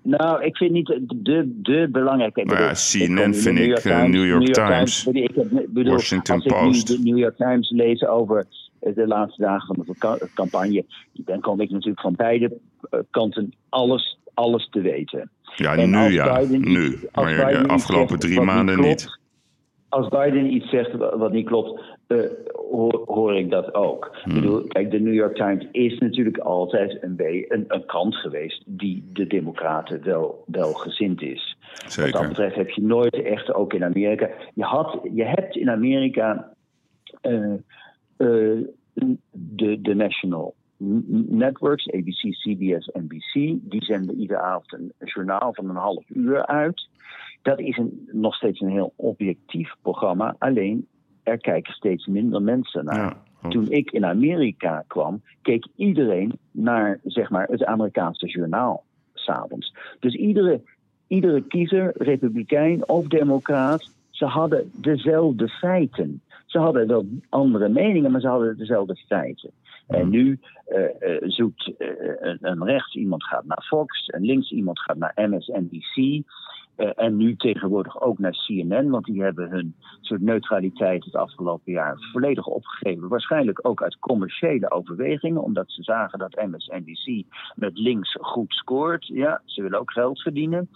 Nou, 0.03 0.45
ik 0.45 0.57
vind 0.57 0.71
niet 0.71 1.01
de, 1.09 1.61
de 1.63 1.89
belangrijke. 1.93 2.45
Ja, 2.47 2.73
CNN 2.73 3.35
vind 3.35 3.59
ik 3.59 3.79
Times, 3.79 4.11
New 4.11 4.27
York 4.27 4.53
Times, 4.53 5.07
ik 5.07 5.35
bedoel, 5.69 5.93
Washington 5.93 6.35
als 6.35 6.45
Post. 6.45 6.65
Als 6.65 6.83
ik 6.83 6.89
nu 6.89 6.97
de 6.97 7.11
New 7.11 7.19
York 7.19 7.37
Times 7.37 7.71
lees 7.71 8.07
over 8.07 8.47
de 8.81 9.07
laatste 9.07 9.43
dagen 9.43 9.75
van 9.75 9.85
de 9.87 10.29
campagne, 10.35 10.85
dan 11.13 11.41
kom 11.41 11.61
ik 11.61 11.71
natuurlijk 11.71 12.01
van 12.01 12.15
beide 12.17 12.59
eh, 12.91 13.01
kanten 13.11 13.55
alles, 13.69 14.19
alles 14.35 14.69
te 14.71 14.81
weten. 14.81 15.31
Ja, 15.57 15.77
en 15.77 15.91
nu 15.91 16.13
ja, 16.13 16.41
nu. 16.49 16.99
Maar 17.13 17.53
de 17.63 17.69
afgelopen 17.69 18.19
drie 18.19 18.41
maanden 18.41 18.81
niet 18.81 19.19
als 19.91 20.09
Biden 20.09 20.55
iets 20.55 20.71
zegt 20.71 20.97
wat 20.97 21.33
niet 21.33 21.47
klopt, 21.47 21.81
uh, 22.09 22.25
hoor, 23.07 23.37
ik 23.37 23.51
dat 23.51 23.75
ook. 23.75 24.07
Ik 24.07 24.23
hmm. 24.23 24.35
bedoel, 24.35 24.67
kijk, 24.67 24.91
de 24.91 25.01
New 25.01 25.15
York 25.15 25.35
Times 25.35 25.67
is 25.73 25.99
natuurlijk 25.99 26.39
altijd 26.39 27.03
een, 27.03 27.15
een, 27.49 27.65
een 27.69 27.87
krant 27.87 28.17
geweest 28.17 28.63
die 28.67 29.05
de 29.13 29.27
Democraten 29.27 30.05
wel, 30.05 30.45
wel 30.47 30.73
gezind 30.73 31.23
is. 31.23 31.57
Zeker. 31.87 32.13
Wat 32.13 32.21
dat 32.21 32.29
betreft 32.29 32.55
heb 32.55 32.71
je 32.71 32.83
nooit 32.83 33.23
echt, 33.23 33.55
ook 33.55 33.73
in 33.73 33.85
Amerika. 33.85 34.29
Je, 34.55 34.65
had, 34.65 34.99
je 35.13 35.25
hebt 35.25 35.57
in 35.57 35.71
Amerika 35.71 36.53
uh, 37.23 37.55
uh, 38.19 38.65
de, 39.31 39.81
de 39.81 39.95
National 39.95 40.55
Networks, 41.29 41.91
ABC, 41.91 42.21
CBS, 42.21 42.91
NBC. 42.93 43.59
Die 43.71 43.85
zenden 43.85 44.21
iedere 44.21 44.41
avond 44.41 44.73
een 44.73 44.93
journaal 44.99 45.55
van 45.55 45.69
een 45.69 45.77
half 45.77 46.05
uur 46.09 46.47
uit. 46.47 46.89
Dat 47.43 47.61
is 47.61 47.77
een, 47.77 48.09
nog 48.13 48.35
steeds 48.35 48.61
een 48.61 48.71
heel 48.71 48.93
objectief 48.97 49.75
programma. 49.83 50.35
Alleen 50.39 50.87
er 51.23 51.39
kijken 51.39 51.73
steeds 51.73 52.07
minder 52.07 52.43
mensen 52.43 52.85
naar. 52.85 53.17
Toen 53.49 53.71
ik 53.71 53.91
in 53.91 54.05
Amerika 54.05 54.85
kwam, 54.87 55.23
keek 55.43 55.67
iedereen 55.77 56.39
naar 56.51 57.01
zeg 57.05 57.31
maar, 57.31 57.47
het 57.47 57.65
Amerikaanse 57.65 58.27
journaal 58.27 58.85
s'avonds. 59.15 59.75
Dus 60.01 60.15
iedere, 60.15 60.61
iedere 61.07 61.43
kiezer, 61.43 61.93
republikein 61.97 62.89
of 62.89 63.07
democraat, 63.07 63.91
ze 64.11 64.25
hadden 64.25 64.71
dezelfde 64.73 65.49
feiten. 65.49 66.23
Ze 66.47 66.59
hadden 66.59 66.87
wel 66.87 67.07
andere 67.29 67.69
meningen, 67.69 68.13
maar 68.13 68.21
ze 68.21 68.29
hadden 68.29 68.59
dezelfde 68.59 68.97
feiten. 69.07 69.51
En 69.87 70.09
nu 70.09 70.39
uh, 70.69 70.79
uh, 71.01 71.17
zoekt 71.21 71.73
uh, 71.79 71.89
een 72.41 72.65
rechts 72.65 72.95
iemand 72.95 73.25
gaat 73.25 73.45
naar 73.45 73.65
Fox, 73.69 74.07
en 74.07 74.25
links 74.25 74.51
iemand 74.51 74.81
gaat 74.81 74.97
naar 74.97 75.13
MSNBC. 75.17 76.23
Uh, 76.81 76.91
en 76.95 77.17
nu 77.17 77.37
tegenwoordig 77.37 78.01
ook 78.01 78.19
naar 78.19 78.45
CNN, 78.47 78.91
want 78.91 79.05
die 79.05 79.23
hebben 79.23 79.51
hun 79.51 79.75
soort 80.01 80.21
neutraliteit 80.21 81.05
het 81.05 81.15
afgelopen 81.15 81.73
jaar 81.73 81.97
volledig 82.13 82.47
opgegeven. 82.47 83.09
Waarschijnlijk 83.09 83.59
ook 83.63 83.83
uit 83.83 83.99
commerciële 83.99 84.71
overwegingen, 84.71 85.43
omdat 85.43 85.71
ze 85.71 85.83
zagen 85.83 86.19
dat 86.19 86.43
MSNBC 86.47 87.25
met 87.55 87.79
links 87.79 88.17
goed 88.21 88.53
scoort. 88.53 89.07
Ja, 89.07 89.43
ze 89.45 89.63
willen 89.63 89.81
ook 89.81 89.93
geld 89.93 90.21
verdienen. 90.23 90.69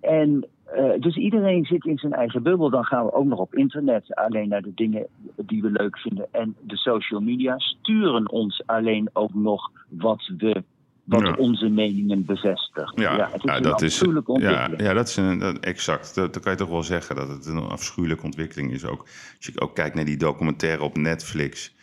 En 0.00 0.46
uh, 0.76 0.92
dus 1.00 1.16
iedereen 1.16 1.64
zit 1.64 1.84
in 1.84 1.98
zijn 1.98 2.12
eigen 2.12 2.42
bubbel. 2.42 2.70
Dan 2.70 2.84
gaan 2.84 3.04
we 3.04 3.12
ook 3.12 3.26
nog 3.26 3.38
op 3.38 3.54
internet 3.54 4.14
alleen 4.14 4.48
naar 4.48 4.62
de 4.62 4.74
dingen 4.74 5.06
die 5.36 5.62
we 5.62 5.70
leuk 5.70 5.98
vinden. 5.98 6.26
En 6.30 6.56
de 6.60 6.76
social 6.76 7.20
media 7.20 7.58
sturen 7.58 8.30
ons 8.30 8.62
alleen 8.66 9.10
ook 9.12 9.34
nog 9.34 9.70
wat 9.88 10.30
we 10.36 10.62
wat 11.06 11.36
onze 11.36 11.68
meningen 11.68 12.24
bevestigt. 12.24 12.92
Ja, 13.00 13.16
ja, 13.16 13.28
het 13.32 13.44
is 13.44 13.50
ja, 13.50 13.60
dat 13.60 13.82
is, 13.82 14.04
ja, 14.38 14.70
ja, 14.76 14.92
dat 14.92 15.08
is 15.08 15.16
een, 15.16 15.38
dat, 15.38 15.58
exact. 15.58 16.14
Dat, 16.14 16.34
dat, 16.34 16.42
kan 16.42 16.52
je 16.52 16.58
toch 16.58 16.68
wel 16.68 16.82
zeggen 16.82 17.16
dat 17.16 17.28
het 17.28 17.46
een 17.46 17.58
afschuwelijke 17.58 18.24
ontwikkeling 18.24 18.72
is. 18.72 18.84
Ook 18.84 19.00
als 19.36 19.46
je 19.46 19.60
ook 19.60 19.74
kijkt 19.74 19.94
naar 19.94 20.04
die 20.04 20.16
documentaire 20.16 20.82
op 20.82 20.96
Netflix. 20.96 21.74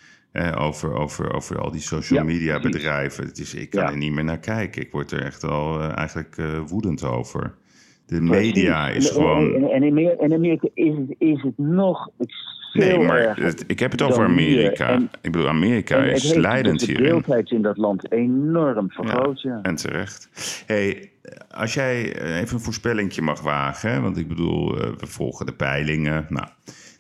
over, 0.57 0.93
over, 0.93 1.33
over 1.33 1.59
al 1.59 1.71
die 1.71 1.81
social 1.81 2.23
media 2.23 2.59
bedrijven. 2.59 3.25
Het 3.25 3.39
is, 3.39 3.53
ik 3.53 3.69
kan 3.69 3.83
er 3.83 3.97
niet 3.97 4.11
meer 4.11 4.23
naar 4.23 4.39
kijken. 4.39 4.81
Ik 4.81 4.91
word 4.91 5.11
er 5.11 5.23
echt 5.23 5.43
al 5.43 5.79
uh, 5.79 5.97
eigenlijk 5.97 6.37
uh, 6.37 6.59
woedend 6.59 7.03
over. 7.03 7.55
De 8.05 8.21
media 8.21 8.89
is 8.89 9.09
gewoon. 9.09 9.69
En, 9.69 9.83
in, 9.83 10.33
Amerika 10.33 10.67
is 10.73 10.95
is 11.17 11.41
het 11.41 11.57
nog 11.57 12.09
Nee, 12.73 12.99
maar 12.99 13.39
ik 13.67 13.79
heb 13.79 13.91
het 13.91 14.01
over 14.01 14.23
Amerika. 14.23 14.97
ik 15.21 15.31
bedoel, 15.31 15.47
Amerika 15.47 16.03
is 16.03 16.33
leidend 16.33 16.81
hierin. 16.81 17.03
de 17.03 17.09
deeltijd 17.09 17.51
in 17.51 17.61
dat 17.61 17.77
land 17.77 18.11
enorm 18.11 18.91
vergroot, 18.91 19.41
ja. 19.41 19.59
En 19.61 19.75
terecht. 19.75 20.29
hey, 20.65 21.11
als 21.51 21.73
jij 21.73 22.21
even 22.39 22.55
een 22.55 22.63
voorspellingje 22.63 23.21
mag 23.21 23.41
wagen... 23.41 24.01
want 24.01 24.17
ik 24.17 24.27
bedoel, 24.27 24.81
eh, 24.81 24.91
we 24.97 25.07
volgen 25.07 25.45
de 25.45 25.53
peilingen. 25.53 26.25
Nou, 26.29 26.47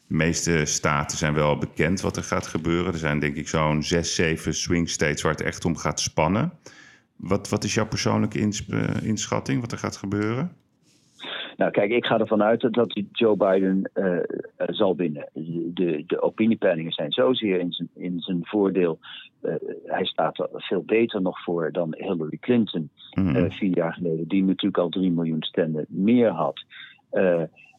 de 0.07 0.15
meeste 0.15 0.65
staten 0.65 1.17
zijn 1.17 1.33
wel 1.33 1.57
bekend 1.57 2.01
wat 2.01 2.17
er 2.17 2.23
gaat 2.23 2.47
gebeuren. 2.47 2.93
Er 2.93 2.99
zijn 2.99 3.19
denk 3.19 3.35
ik 3.35 3.47
zo'n 3.47 3.83
zes, 3.83 4.15
zeven 4.15 4.53
swing 4.53 4.89
states 4.89 5.21
waar 5.21 5.31
het 5.31 5.41
echt 5.41 5.65
om 5.65 5.77
gaat 5.77 5.99
spannen. 5.99 6.53
Wat, 7.15 7.49
wat 7.49 7.63
is 7.63 7.73
jouw 7.73 7.87
persoonlijke 7.87 8.39
inschatting, 9.01 9.61
wat 9.61 9.71
er 9.71 9.77
gaat 9.77 9.97
gebeuren? 9.97 10.51
Nou, 11.57 11.71
kijk, 11.71 11.91
ik 11.91 12.05
ga 12.05 12.19
ervan 12.19 12.43
uit 12.43 12.73
dat 12.73 13.01
Joe 13.11 13.37
Biden 13.37 13.91
uh, 13.93 14.17
zal 14.57 14.95
winnen. 14.95 15.29
De, 15.73 16.03
de 16.07 16.21
opiniepeilingen 16.21 16.91
zijn 16.91 17.11
zozeer 17.11 17.59
in 17.59 17.71
zijn, 17.71 17.89
in 17.95 18.19
zijn 18.19 18.39
voordeel. 18.43 18.99
Uh, 19.41 19.53
hij 19.85 20.05
staat 20.05 20.39
er 20.39 20.49
veel 20.53 20.83
beter 20.83 21.21
nog 21.21 21.43
voor 21.43 21.71
dan 21.71 21.95
Hillary 21.97 22.37
Clinton 22.39 22.89
mm. 23.13 23.51
vier 23.51 23.75
jaar 23.75 23.93
geleden, 23.93 24.27
die 24.27 24.43
natuurlijk 24.43 24.77
al 24.77 24.89
drie 24.89 25.11
miljoen 25.11 25.43
stemmen 25.43 25.85
meer 25.89 26.29
had. 26.29 26.63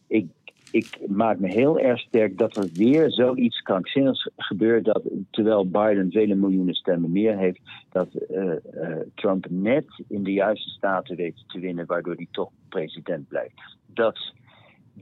ik 0.07 0.27
ik 0.75 0.99
maak 1.07 1.39
me 1.39 1.49
heel 1.49 1.79
erg 1.79 2.01
sterk 2.01 2.39
dat 2.39 2.57
er 2.57 2.69
weer 2.73 3.11
zoiets 3.11 3.63
krankzinnigs 3.63 4.31
gebeurt. 4.37 4.85
Dat 4.85 5.03
terwijl 5.31 5.69
Biden 5.69 6.11
vele 6.11 6.35
miljoenen 6.35 6.75
stemmen 6.75 7.13
meer 7.13 7.37
heeft, 7.37 7.61
dat 7.91 8.09
uh, 8.31 8.45
uh, 8.45 8.97
Trump 9.15 9.47
net 9.51 9.85
in 10.09 10.23
de 10.23 10.33
juiste 10.33 10.69
staten 10.69 11.17
weet 11.17 11.45
te 11.47 11.59
winnen, 11.59 11.87
waardoor 11.87 12.15
hij 12.15 12.27
toch 12.31 12.51
president 12.69 13.29
blijft. 13.29 13.77
Dat 13.87 14.33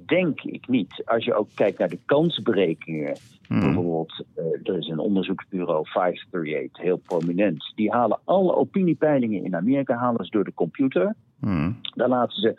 denk 0.06 0.40
ik 0.40 0.68
niet. 0.68 1.02
Als 1.04 1.24
je 1.24 1.34
ook 1.34 1.48
kijkt 1.54 1.78
naar 1.78 1.88
de 1.88 1.98
kansberekeningen, 2.06 3.16
hmm. 3.46 3.60
bijvoorbeeld, 3.60 4.24
uh, 4.36 4.44
er 4.62 4.78
is 4.78 4.88
een 4.88 4.98
onderzoeksbureau 4.98 5.86
538, 5.88 6.82
heel 6.82 6.96
prominent. 6.96 7.72
Die 7.74 7.90
halen 7.90 8.20
alle 8.24 8.54
opiniepeilingen 8.54 9.44
in 9.44 9.56
Amerika 9.56 9.96
halen 9.96 10.24
ze 10.24 10.30
door 10.30 10.44
de 10.44 10.54
computer. 10.54 11.14
Hmm. 11.40 11.76
Daar 11.94 12.08
laten 12.08 12.40
ze 12.40 12.54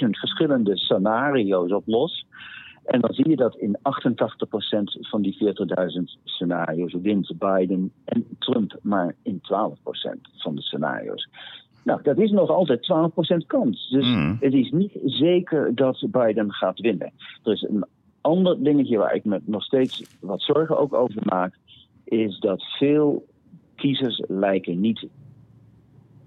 40.000 0.00 0.08
verschillende 0.10 0.76
scenario's 0.76 1.72
op 1.72 1.86
los. 1.86 2.26
En 2.84 3.00
dan 3.00 3.12
zie 3.12 3.28
je 3.28 3.36
dat 3.36 3.56
in 3.56 3.78
88% 3.78 3.80
van 5.00 5.22
die 5.22 5.36
40.000 5.36 6.02
scenario's 6.24 6.94
wint 7.02 7.32
Biden 7.38 7.92
en 8.04 8.26
Trump 8.38 8.78
maar 8.82 9.14
in 9.22 9.40
12% 9.40 9.44
van 10.36 10.54
de 10.54 10.62
scenario's. 10.62 11.28
Nou, 11.88 12.02
dat 12.02 12.18
is 12.18 12.30
nog 12.30 12.50
altijd 12.50 12.90
12% 13.42 13.46
kans. 13.46 13.88
Dus 13.90 14.04
hmm. 14.04 14.36
het 14.40 14.52
is 14.52 14.70
niet 14.70 14.92
zeker 15.04 15.74
dat 15.74 16.06
Biden 16.10 16.52
gaat 16.52 16.80
winnen. 16.80 17.12
Er 17.44 17.52
is 17.52 17.62
een 17.62 17.84
ander 18.20 18.62
dingetje 18.62 18.98
waar 18.98 19.14
ik 19.14 19.24
me 19.24 19.40
nog 19.44 19.62
steeds 19.62 20.16
wat 20.20 20.42
zorgen 20.42 20.78
ook 20.78 20.94
over 20.94 21.22
maak, 21.24 21.58
is 22.04 22.38
dat 22.38 22.62
veel 22.62 23.26
kiezers 23.76 24.22
lijken 24.26 24.80
niet 24.80 25.06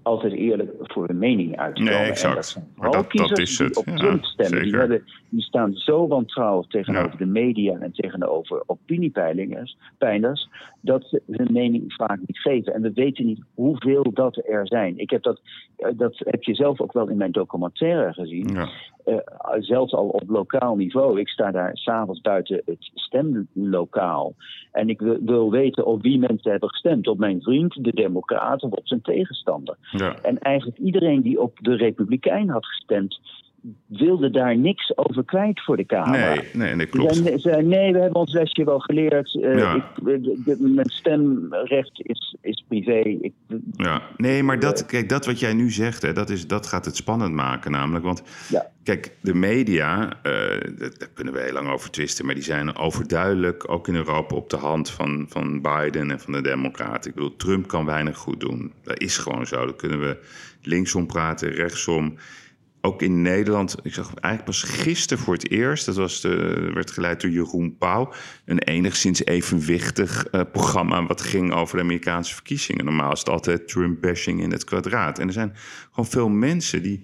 altijd 0.02 0.32
eerlijk 0.32 0.70
voor 0.80 1.06
hun 1.06 1.18
mening 1.18 1.56
uit 1.56 1.76
te 1.76 1.82
komen. 1.82 1.98
Nee, 1.98 2.10
exact. 2.10 2.58
maar 2.76 2.90
dat, 2.90 3.12
dat 3.12 3.38
is 3.38 3.58
het. 3.58 3.76
op 3.76 3.84
Trump 3.84 4.24
stemmen, 4.24 4.62
die, 4.62 4.76
hebben, 4.76 5.04
die, 5.28 5.42
staan 5.42 5.74
zo 5.74 6.08
wantrouwig 6.08 6.66
tegenover 6.66 7.18
de 7.18 7.26
media 7.26 7.78
en 7.78 7.92
tegenover 7.92 8.62
opiniepeilingers, 8.66 9.76
dat 10.80 11.04
ze 11.04 11.22
hun 11.30 11.52
mening 11.52 11.92
vaak 11.94 12.18
niet 12.26 12.38
geven. 12.38 12.74
En 12.74 12.82
we 12.82 12.92
weten 12.92 13.26
niet 13.26 13.42
hoeveel 13.54 14.10
dat 14.14 14.36
er 14.36 14.66
zijn. 14.66 14.98
Ik 14.98 15.10
heb 15.10 15.22
dat, 15.22 15.40
eh, 15.76 15.90
dat 15.96 16.14
heb 16.18 16.42
je 16.42 16.54
zelf 16.54 16.80
ook 16.80 16.92
wel 16.92 17.08
in 17.08 17.16
mijn 17.16 17.32
documentaire 17.32 18.12
gezien. 18.12 18.48
Ja. 18.52 18.68
Uh, 19.06 19.16
zelfs 19.58 19.92
al 19.92 20.08
op 20.08 20.22
lokaal 20.26 20.76
niveau. 20.76 21.20
Ik 21.20 21.28
sta 21.28 21.50
daar 21.50 21.70
s'avonds 21.74 22.20
buiten 22.20 22.62
het 22.64 22.90
stemlokaal. 22.94 24.34
En 24.72 24.88
ik 24.88 25.00
wil, 25.00 25.18
wil, 25.24 25.50
weten 25.50 25.86
op 25.86 26.02
wie 26.02 26.18
mensen 26.18 26.50
hebben 26.50 26.68
gestemd. 26.68 27.08
Op 27.08 27.18
mijn 27.18 27.42
vriend, 27.42 27.84
de 27.84 27.92
Democraten, 27.94 28.70
of 28.70 28.78
op 28.78 28.86
zijn 28.86 29.02
tegenstander. 29.02 29.76
Ja. 29.92 30.16
En 30.22 30.38
eigenlijk 30.38 30.78
iedereen 30.78 31.22
die 31.22 31.40
op 31.40 31.58
de 31.60 31.74
Republikein 31.74 32.48
had 32.48 32.66
gestemd, 32.66 33.20
wilde 33.86 34.30
daar 34.30 34.56
niks 34.56 34.96
over 34.96 35.24
kwijt 35.24 35.62
voor 35.64 35.76
de 35.76 35.84
Kamer. 35.84 36.18
Nee, 36.18 36.48
nee, 36.52 36.74
nee 36.74 36.86
klopt. 36.86 37.22
Zei, 37.36 37.66
nee, 37.66 37.92
we 37.92 37.98
hebben 37.98 38.20
ons 38.20 38.32
lesje 38.32 38.64
wel 38.64 38.78
geleerd. 38.78 39.34
Uh, 39.34 39.74
ik, 40.04 40.58
mijn 40.58 40.90
stemrecht 40.90 42.00
is, 42.02 42.36
is 42.40 42.64
privé. 42.68 42.98
Ik, 42.98 43.32
ja, 43.76 44.02
nee, 44.16 44.42
maar 44.42 44.58
dat, 44.58 44.86
kijk, 44.86 45.08
dat 45.08 45.26
wat 45.26 45.40
jij 45.40 45.54
nu 45.54 45.70
zegt, 45.70 46.02
hè, 46.02 46.12
dat, 46.12 46.30
is, 46.30 46.46
dat 46.46 46.66
gaat 46.66 46.84
het 46.84 46.96
spannend 46.96 47.32
maken 47.32 47.70
namelijk. 47.70 48.04
Want 48.04 48.22
ja. 48.48 48.66
kijk, 48.82 49.16
de 49.20 49.34
media, 49.34 50.04
uh, 50.04 50.12
daar 50.78 51.08
kunnen 51.14 51.34
we 51.34 51.40
heel 51.40 51.52
lang 51.52 51.68
over 51.68 51.90
twisten... 51.90 52.26
maar 52.26 52.34
die 52.34 52.44
zijn 52.44 52.76
overduidelijk, 52.76 53.70
ook 53.70 53.88
in 53.88 53.94
Europa, 53.94 54.36
op 54.36 54.50
de 54.50 54.56
hand 54.56 54.90
van, 54.90 55.26
van 55.28 55.60
Biden 55.60 56.10
en 56.10 56.20
van 56.20 56.32
de 56.32 56.40
Democraten. 56.40 57.10
Ik 57.10 57.16
bedoel, 57.16 57.36
Trump 57.36 57.66
kan 57.68 57.84
weinig 57.84 58.16
goed 58.16 58.40
doen. 58.40 58.72
Dat 58.82 59.00
is 59.00 59.18
gewoon 59.18 59.46
zo. 59.46 59.64
Daar 59.64 59.74
kunnen 59.74 60.00
we 60.00 60.18
linksom 60.62 61.06
praten, 61.06 61.50
rechtsom 61.50 62.14
ook 62.84 63.02
in 63.02 63.22
Nederland, 63.22 63.76
ik 63.82 63.94
zag 63.94 64.06
eigenlijk 64.06 64.44
pas 64.44 64.62
gisteren 64.62 65.24
voor 65.24 65.34
het 65.34 65.50
eerst, 65.50 65.86
dat 65.86 65.96
was 65.96 66.20
de, 66.20 66.70
werd 66.74 66.90
geleid 66.90 67.20
door 67.20 67.30
Jeroen 67.30 67.76
Pauw, 67.76 68.12
een 68.44 68.58
enigszins 68.58 69.24
evenwichtig 69.24 70.26
uh, 70.32 70.40
programma 70.52 71.06
wat 71.06 71.20
ging 71.20 71.52
over 71.52 71.76
de 71.76 71.82
Amerikaanse 71.82 72.34
verkiezingen. 72.34 72.84
Normaal 72.84 73.12
is 73.12 73.18
het 73.18 73.28
altijd 73.28 73.68
Trump-bashing 73.68 74.40
in 74.42 74.50
het 74.50 74.64
kwadraat. 74.64 75.18
En 75.18 75.26
er 75.26 75.32
zijn 75.32 75.56
gewoon 75.90 76.10
veel 76.10 76.28
mensen 76.28 76.82
die, 76.82 77.02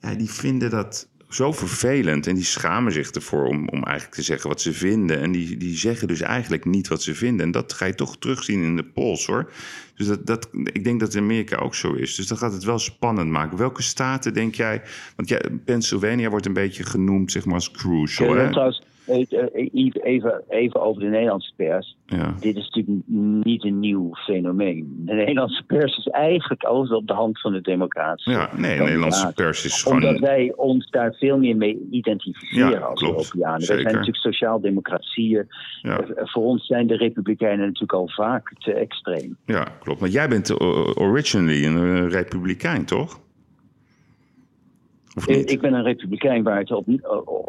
ja, 0.00 0.14
die 0.14 0.30
vinden 0.30 0.70
dat 0.70 1.08
zo 1.28 1.52
vervelend. 1.52 2.26
En 2.26 2.34
die 2.34 2.44
schamen 2.44 2.92
zich 2.92 3.10
ervoor 3.10 3.46
om, 3.46 3.68
om 3.68 3.84
eigenlijk 3.84 4.14
te 4.14 4.22
zeggen 4.22 4.48
wat 4.48 4.60
ze 4.60 4.72
vinden. 4.72 5.20
En 5.20 5.32
die, 5.32 5.56
die 5.56 5.76
zeggen 5.76 6.08
dus 6.08 6.20
eigenlijk 6.20 6.64
niet 6.64 6.88
wat 6.88 7.02
ze 7.02 7.14
vinden. 7.14 7.46
En 7.46 7.52
dat 7.52 7.72
ga 7.72 7.84
je 7.84 7.94
toch 7.94 8.18
terugzien 8.18 8.62
in 8.62 8.76
de 8.76 8.84
polls 8.84 9.26
hoor. 9.26 9.52
Dus 9.94 10.06
dat, 10.06 10.26
dat, 10.26 10.48
ik 10.52 10.84
denk 10.84 11.00
dat 11.00 11.14
in 11.14 11.22
Amerika 11.22 11.56
ook 11.56 11.74
zo 11.74 11.92
is. 11.92 12.14
Dus 12.14 12.26
dat 12.26 12.38
gaat 12.38 12.52
het 12.52 12.64
wel 12.64 12.78
spannend 12.78 13.30
maken. 13.30 13.58
Welke 13.58 13.82
staten 13.82 14.34
denk 14.34 14.54
jij... 14.54 14.82
Want 15.16 15.28
ja, 15.28 15.40
Pennsylvania 15.64 16.28
wordt 16.30 16.46
een 16.46 16.52
beetje 16.52 16.84
genoemd 16.84 17.32
zeg 17.32 17.44
maar 17.44 17.54
als 17.54 17.70
crucial. 17.70 18.34
hè? 18.34 18.50
Trouwens, 18.50 18.82
Even, 19.08 20.42
even 20.48 20.80
over 20.82 21.02
de 21.02 21.08
Nederlandse 21.08 21.52
pers. 21.56 21.96
Ja. 22.06 22.34
Dit 22.40 22.56
is 22.56 22.70
natuurlijk 22.70 23.06
niet 23.44 23.64
een 23.64 23.80
nieuw 23.80 24.14
fenomeen. 24.14 25.02
De 25.04 25.14
Nederlandse 25.14 25.62
pers 25.62 25.96
is 25.96 26.06
eigenlijk 26.06 26.62
alles 26.62 26.90
op 26.90 27.06
de 27.06 27.12
hand 27.12 27.40
van 27.40 27.52
de 27.52 27.60
democratie. 27.60 28.32
Ja, 28.32 28.50
nee, 28.56 28.76
de 28.76 28.82
Nederlandse 28.82 29.32
pers 29.34 29.64
is 29.64 29.82
gewoon... 29.82 30.04
Omdat 30.04 30.18
wij 30.18 30.52
ons 30.56 30.90
daar 30.90 31.14
veel 31.14 31.38
meer 31.38 31.56
mee 31.56 31.88
identificeren 31.90 32.70
ja, 32.70 32.78
als 32.78 33.02
Europeanen. 33.02 33.58
Wij 33.58 33.66
zijn 33.66 33.84
natuurlijk 33.84 34.16
sociaal-democratieën. 34.16 35.46
Ja. 35.82 36.00
Eh, 36.00 36.26
voor 36.26 36.42
ons 36.42 36.66
zijn 36.66 36.86
de 36.86 36.96
republikeinen 36.96 37.64
natuurlijk 37.66 37.92
al 37.92 38.08
vaak 38.08 38.52
te 38.58 38.72
extreem. 38.72 39.36
Ja, 39.44 39.66
klopt. 39.80 40.00
Maar 40.00 40.08
jij 40.08 40.28
bent 40.28 40.60
originally 41.00 41.64
een 41.64 42.08
republikein, 42.08 42.84
toch? 42.84 43.26
Ik 45.26 45.60
ben 45.60 45.72
een 45.72 45.82
republikein 45.82 46.42
waar 46.42 46.58
het 46.58 46.70
op, 46.70 46.86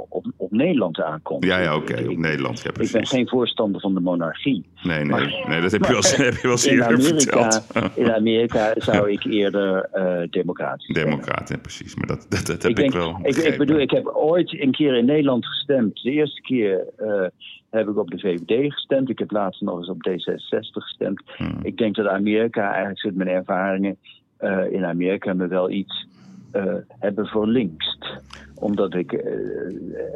op, 0.09 0.26
op 0.38 0.51
Nederland 0.51 1.01
aankomt. 1.01 1.45
Ja, 1.45 1.59
ja 1.59 1.76
oké, 1.76 2.09
op 2.09 2.17
Nederland. 2.17 2.61
Ja, 2.61 2.70
ik 2.80 2.91
ben 2.91 3.05
geen 3.05 3.28
voorstander 3.28 3.82
van 3.82 3.93
de 3.93 3.99
monarchie. 3.99 4.65
Nee, 4.84 5.03
nee, 5.03 5.36
nee 5.47 5.61
dat 5.61 5.72
heb 5.72 5.86
je 5.86 5.91
wel, 5.91 6.01
heb 6.26 6.34
je 6.34 6.41
wel 6.41 6.51
eens 6.51 6.65
eerder 6.65 6.86
Amerika, 6.86 7.51
verteld. 7.51 7.91
In 7.95 8.11
Amerika 8.11 8.74
zou 8.78 9.11
ik 9.11 9.24
eerder 9.24 9.89
uh, 9.93 10.22
democratisch 10.30 10.88
Democraten, 10.88 11.55
ja, 11.55 11.61
precies. 11.61 11.95
Maar 11.95 12.07
dat, 12.07 12.26
dat, 12.30 12.45
dat 12.45 12.61
heb 12.61 12.72
ik, 12.72 12.76
denk, 12.76 12.93
ik 12.93 12.99
wel 12.99 13.20
ik, 13.22 13.36
ik, 13.36 13.57
bedoel, 13.57 13.80
ik 13.80 13.91
heb 13.91 14.05
ooit 14.05 14.61
een 14.61 14.72
keer 14.72 14.97
in 14.97 15.05
Nederland 15.05 15.45
gestemd. 15.45 16.01
De 16.01 16.11
eerste 16.11 16.41
keer... 16.41 16.86
Uh, 16.99 17.26
heb 17.70 17.88
ik 17.88 17.97
op 17.97 18.09
de 18.09 18.20
VVD 18.20 18.74
gestemd. 18.74 19.09
Ik 19.09 19.20
heb 19.20 19.32
laatst 19.32 19.61
nog 19.61 19.78
eens 19.78 19.89
op 19.89 20.09
D66 20.09 20.70
gestemd. 20.72 21.22
Hmm. 21.38 21.59
Ik 21.61 21.78
denk 21.78 21.95
dat 21.95 22.07
Amerika, 22.07 22.70
eigenlijk 22.70 22.99
zit 22.99 23.15
mijn 23.15 23.30
ervaringen 23.30 23.97
uh, 24.41 24.72
in 24.72 24.86
Amerika, 24.86 25.34
me 25.34 25.47
wel 25.47 25.70
iets 25.70 26.07
uh, 26.54 26.74
hebben 26.88 27.26
verlinkst. 27.26 28.22
Omdat 28.56 28.93
ik 28.93 29.12
uh, 29.12 29.22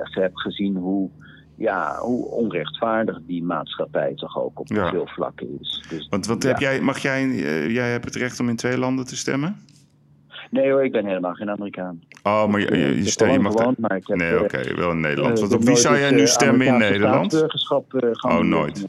echt 0.02 0.16
heb 0.16 0.36
gezien 0.36 0.76
hoe, 0.76 1.10
ja, 1.56 1.98
hoe 2.00 2.26
onrechtvaardig 2.26 3.20
die 3.28 3.44
maatschappij 3.44 4.14
toch 4.16 4.38
ook 4.38 4.60
op 4.60 4.68
veel 4.68 5.08
vlakken 5.08 5.58
is. 5.60 5.86
Dus, 5.90 6.08
want 6.10 6.26
want 6.26 6.44
heb 6.44 6.60
jij, 6.60 6.82
mag 6.82 6.98
jij, 6.98 7.26
uh, 7.26 7.70
jij 7.70 7.92
hebt 7.92 8.06
het 8.06 8.16
recht 8.16 8.40
om 8.40 8.50
in 8.50 8.56
twee 8.56 8.78
landen 8.78 9.06
te 9.06 9.16
stemmen? 9.16 9.56
Nee 10.52 10.72
hoor, 10.72 10.84
ik 10.84 10.92
ben 10.92 11.06
helemaal 11.06 11.34
geen 11.34 11.50
Amerikaan. 11.50 12.02
Oh, 12.24 12.48
maar 12.48 12.60
je, 12.60 12.78
je, 12.78 13.04
je, 13.04 13.10
stem, 13.10 13.32
je 13.32 13.40
mag... 13.40 13.52
Gewoond, 13.52 13.78
maar 13.78 13.96
ik 13.96 14.08
heb, 14.08 14.18
nee, 14.18 14.34
oké, 14.34 14.44
okay, 14.44 14.76
wel 14.76 14.92
in 14.92 15.00
Nederland. 15.00 15.40
Want 15.40 15.54
op 15.54 15.64
wie 15.64 15.76
zou 15.76 15.98
jij 15.98 16.12
nu 16.12 16.28
stemmen 16.28 16.68
in 16.68 16.78
Nederland? 16.78 17.46
oh, 18.22 18.40
nooit. 18.40 18.86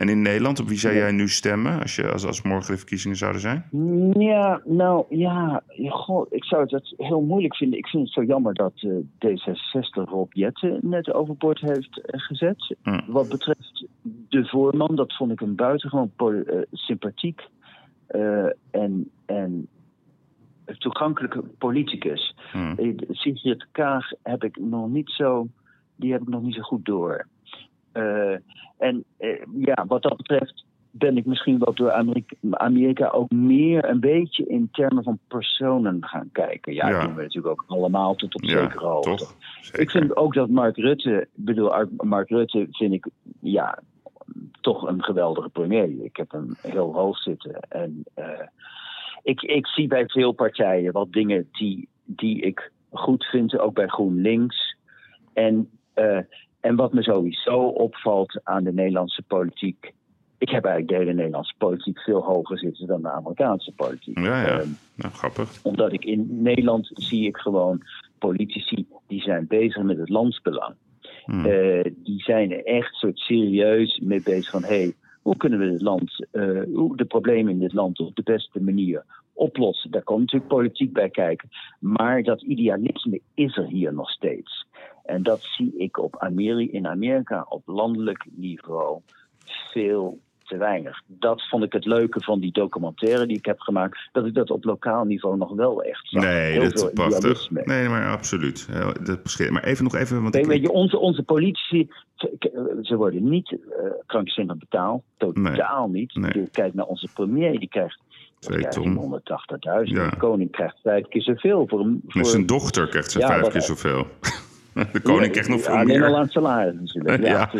En 0.00 0.08
in 0.08 0.22
Nederland, 0.22 0.60
op 0.60 0.68
wie 0.68 0.78
zou 0.78 0.94
jij 0.94 1.12
nu 1.12 1.28
stemmen 1.28 1.80
als, 1.80 1.96
je, 1.96 2.12
als, 2.12 2.24
als 2.26 2.42
morgen 2.42 2.72
de 2.72 2.78
verkiezingen 2.78 3.16
zouden 3.16 3.40
zijn? 3.40 3.64
Ja, 4.12 4.60
nou 4.64 5.04
ja, 5.08 5.62
goh, 5.88 6.26
ik 6.30 6.44
zou 6.44 6.66
het 6.66 6.94
heel 6.96 7.20
moeilijk 7.20 7.56
vinden. 7.56 7.78
Ik 7.78 7.86
vind 7.86 8.02
het 8.02 8.12
zo 8.12 8.22
jammer 8.22 8.54
dat 8.54 8.72
uh, 8.82 8.96
D66 9.26 10.04
Rob 10.04 10.32
Jetten 10.32 10.78
net 10.82 11.12
overboord 11.12 11.60
heeft 11.60 11.98
uh, 11.98 12.20
gezet. 12.20 12.76
Wat 13.06 13.28
betreft 13.28 13.86
de 14.02 14.46
voorman, 14.48 14.96
dat 14.96 15.16
vond 15.16 15.32
ik 15.32 15.40
een 15.40 15.54
buitengewoon 15.54 16.12
uh, 16.18 16.60
sympathiek 16.72 17.40
en, 18.70 19.10
en 19.26 19.68
toegankelijke 20.78 21.42
politicus. 21.58 22.36
Hm. 22.52 22.94
Sigrid 23.08 23.66
Kaag 23.72 24.10
heb 24.22 24.44
ik 24.44 24.58
nog 24.58 24.88
niet 24.88 25.10
zo, 25.10 25.48
die 25.96 26.12
heb 26.12 26.22
ik 26.22 26.28
nog 26.28 26.42
niet 26.42 26.54
zo 26.54 26.62
goed 26.62 26.84
door. 26.84 27.26
Uh, 27.92 28.36
en 28.78 29.04
uh, 29.18 29.42
ja, 29.58 29.84
wat 29.86 30.02
dat 30.02 30.16
betreft 30.16 30.64
ben 30.90 31.16
ik 31.16 31.26
misschien 31.26 31.58
wel 31.58 31.74
door 31.74 31.92
Amerika, 31.92 32.36
Amerika, 32.50 33.08
ook 33.08 33.30
meer 33.30 33.84
een 33.84 34.00
beetje 34.00 34.46
in 34.46 34.68
termen 34.72 35.02
van 35.02 35.18
personen 35.28 36.04
gaan 36.04 36.28
kijken. 36.32 36.74
Ja, 36.74 36.88
ja. 36.88 36.92
dat 36.92 37.02
doen 37.02 37.14
we 37.14 37.22
natuurlijk 37.22 37.60
ook 37.60 37.64
allemaal 37.68 38.14
tot 38.14 38.34
op 38.34 38.42
ja, 38.42 38.58
zekere 38.58 38.86
hoogte. 38.86 39.26
Ik 39.72 39.90
vind 39.90 40.16
ook 40.16 40.34
dat 40.34 40.48
Mark 40.48 40.76
Rutte, 40.76 41.28
bedoel, 41.34 41.72
Mark 41.96 42.28
Rutte 42.28 42.66
vind 42.70 42.92
ik 42.92 43.06
ja, 43.40 43.78
toch 44.60 44.88
een 44.88 45.02
geweldige 45.02 45.48
premier. 45.48 46.04
Ik 46.04 46.16
heb 46.16 46.30
hem 46.30 46.56
heel 46.62 46.94
hoog 46.94 47.18
zitten. 47.18 47.60
En 47.68 48.04
uh, 48.18 48.24
ik, 49.22 49.42
ik 49.42 49.66
zie 49.66 49.86
bij 49.86 50.06
veel 50.06 50.32
partijen 50.32 50.92
wat 50.92 51.12
dingen 51.12 51.48
die, 51.52 51.88
die 52.04 52.40
ik 52.40 52.72
goed 52.90 53.24
vind, 53.24 53.58
ook 53.58 53.74
bij 53.74 53.86
GroenLinks. 53.86 54.76
En, 55.32 55.70
uh, 55.94 56.18
en 56.60 56.76
wat 56.76 56.92
me 56.92 57.02
sowieso 57.02 57.58
opvalt 57.58 58.40
aan 58.44 58.64
de 58.64 58.72
Nederlandse 58.72 59.22
politiek. 59.22 59.92
Ik 60.38 60.48
heb 60.48 60.64
eigenlijk 60.64 60.88
de 60.88 61.04
hele 61.04 61.16
Nederlandse 61.16 61.54
politiek 61.58 62.00
veel 62.00 62.22
hoger 62.22 62.58
zitten 62.58 62.86
dan 62.86 63.02
de 63.02 63.10
Amerikaanse 63.10 63.72
politiek. 63.72 64.18
Ja, 64.18 64.46
ja. 64.46 64.62
nou, 64.94 65.12
grappig. 65.12 65.62
Omdat 65.62 65.92
ik 65.92 66.04
in 66.04 66.42
Nederland 66.42 66.90
zie 66.94 67.26
ik 67.26 67.36
gewoon 67.36 67.82
politici 68.18 68.86
die 69.06 69.22
zijn 69.22 69.46
bezig 69.46 69.82
met 69.82 69.98
het 69.98 70.08
landsbelang. 70.08 70.74
Hmm. 71.24 71.46
Uh, 71.46 71.84
die 71.96 72.22
zijn 72.22 72.52
er 72.52 72.64
echt 72.64 72.94
soort 72.94 73.18
serieus 73.18 74.00
mee 74.02 74.22
bezig 74.22 74.50
van... 74.50 74.64
Hey, 74.64 74.94
hoe 75.30 75.38
kunnen 75.38 75.58
we 75.58 75.72
het 75.72 75.82
land, 75.82 76.26
uh, 76.32 76.62
de 76.96 77.04
problemen 77.08 77.52
in 77.52 77.58
dit 77.58 77.72
land 77.72 78.00
op 78.00 78.16
de 78.16 78.22
beste 78.22 78.62
manier 78.62 79.04
oplossen? 79.32 79.90
Daar 79.90 80.02
komt 80.02 80.20
natuurlijk 80.20 80.50
politiek 80.50 80.92
bij 80.92 81.10
kijken. 81.10 81.48
Maar 81.78 82.22
dat 82.22 82.42
idealisme 82.42 83.20
is 83.34 83.56
er 83.56 83.66
hier 83.66 83.92
nog 83.94 84.10
steeds. 84.10 84.66
En 85.04 85.22
dat 85.22 85.40
zie 85.42 85.76
ik 85.76 85.98
op 85.98 86.18
Amerika, 86.18 86.72
in 86.72 86.86
Amerika 86.86 87.46
op 87.48 87.62
landelijk 87.66 88.26
niveau 88.30 89.00
veel 89.72 90.18
te 90.50 90.56
weinig. 90.56 91.02
Dat 91.06 91.48
vond 91.48 91.64
ik 91.64 91.72
het 91.72 91.84
leuke 91.84 92.20
van 92.22 92.40
die 92.40 92.52
documentaire 92.52 93.26
die 93.26 93.36
ik 93.36 93.44
heb 93.44 93.60
gemaakt. 93.60 94.08
Dat 94.12 94.26
ik 94.26 94.34
dat 94.34 94.50
op 94.50 94.64
lokaal 94.64 95.04
niveau 95.04 95.36
nog 95.36 95.54
wel 95.54 95.82
echt 95.82 96.08
zag. 96.08 96.22
Nee, 96.22 96.52
Heel 96.52 96.62
dat 96.62 96.74
is 96.74 96.90
prachtig. 96.94 97.50
Nee, 97.50 97.88
maar 97.88 98.10
absoluut. 98.10 98.68
Dat 99.02 99.48
Maar 99.50 99.64
even 99.64 99.84
nog 99.84 99.94
even... 99.94 100.22
Want 100.22 100.34
ik... 100.34 100.46
Weet 100.46 100.60
je, 100.60 100.70
onze, 100.70 100.98
onze 100.98 101.22
politici, 101.22 101.88
ze 102.82 102.96
worden 102.96 103.28
niet 103.28 103.50
uh, 103.50 103.58
krankzinnig 104.06 104.56
betaald. 104.56 105.02
Totaal 105.16 105.88
niet. 105.88 106.14
Nee. 106.14 106.48
Kijk 106.50 106.74
naar 106.74 106.86
onze 106.86 107.08
premier, 107.14 107.58
die 107.58 107.68
krijgt 107.68 108.00
180.000. 108.40 108.50
De 109.92 110.10
koning 110.18 110.50
krijgt 110.50 110.76
vijf 110.82 111.08
keer 111.08 111.22
zoveel. 111.22 111.66
Voor 111.68 111.86
voor... 112.06 112.24
Zijn 112.24 112.46
dochter 112.46 112.88
krijgt 112.88 113.10
ze 113.10 113.18
ja, 113.18 113.26
vijf 113.26 113.48
keer 113.48 113.62
zoveel. 113.62 114.06
De 114.92 115.00
koning 115.00 115.32
krijgt 115.32 115.48
nog 115.48 115.62
veel 115.62 115.74
meer. 115.74 115.82
Alleen 115.82 116.02
al 116.02 116.14
aan 116.14 116.22
het 116.22 116.32
salaris 116.32 116.74
natuurlijk. 116.74 117.22
Ja, 117.26 117.50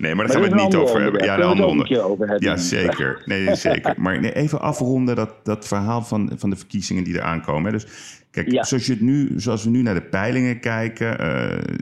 Nee, 0.00 0.14
maar 0.14 0.26
daar 0.26 0.34
gaan 0.34 0.42
we 0.42 0.54
het 0.54 0.64
niet 0.64 0.74
over 0.74 1.00
hebben. 1.00 1.24
Ja, 1.24 1.36
de 1.36 1.42
andere 1.42 2.02
over 2.02 2.42
Ja, 2.42 2.56
zeker. 2.56 3.22
Nee, 3.24 3.54
zeker. 3.66 3.94
Maar 3.96 4.20
nee, 4.20 4.34
even 4.34 4.60
afronden 4.60 5.16
dat, 5.16 5.34
dat 5.42 5.66
verhaal 5.66 6.02
van, 6.02 6.32
van 6.36 6.50
de 6.50 6.56
verkiezingen 6.56 7.04
die 7.04 7.18
er 7.18 7.22
aankomen. 7.22 7.72
Dus 7.72 7.86
kijk, 8.30 8.48
zoals, 8.50 8.86
je 8.86 8.92
het 8.92 9.00
nu, 9.00 9.32
zoals 9.36 9.64
we 9.64 9.70
nu 9.70 9.82
naar 9.82 9.94
de 9.94 10.02
peilingen 10.02 10.60
kijken. 10.60 11.10
Uh, 11.10 11.18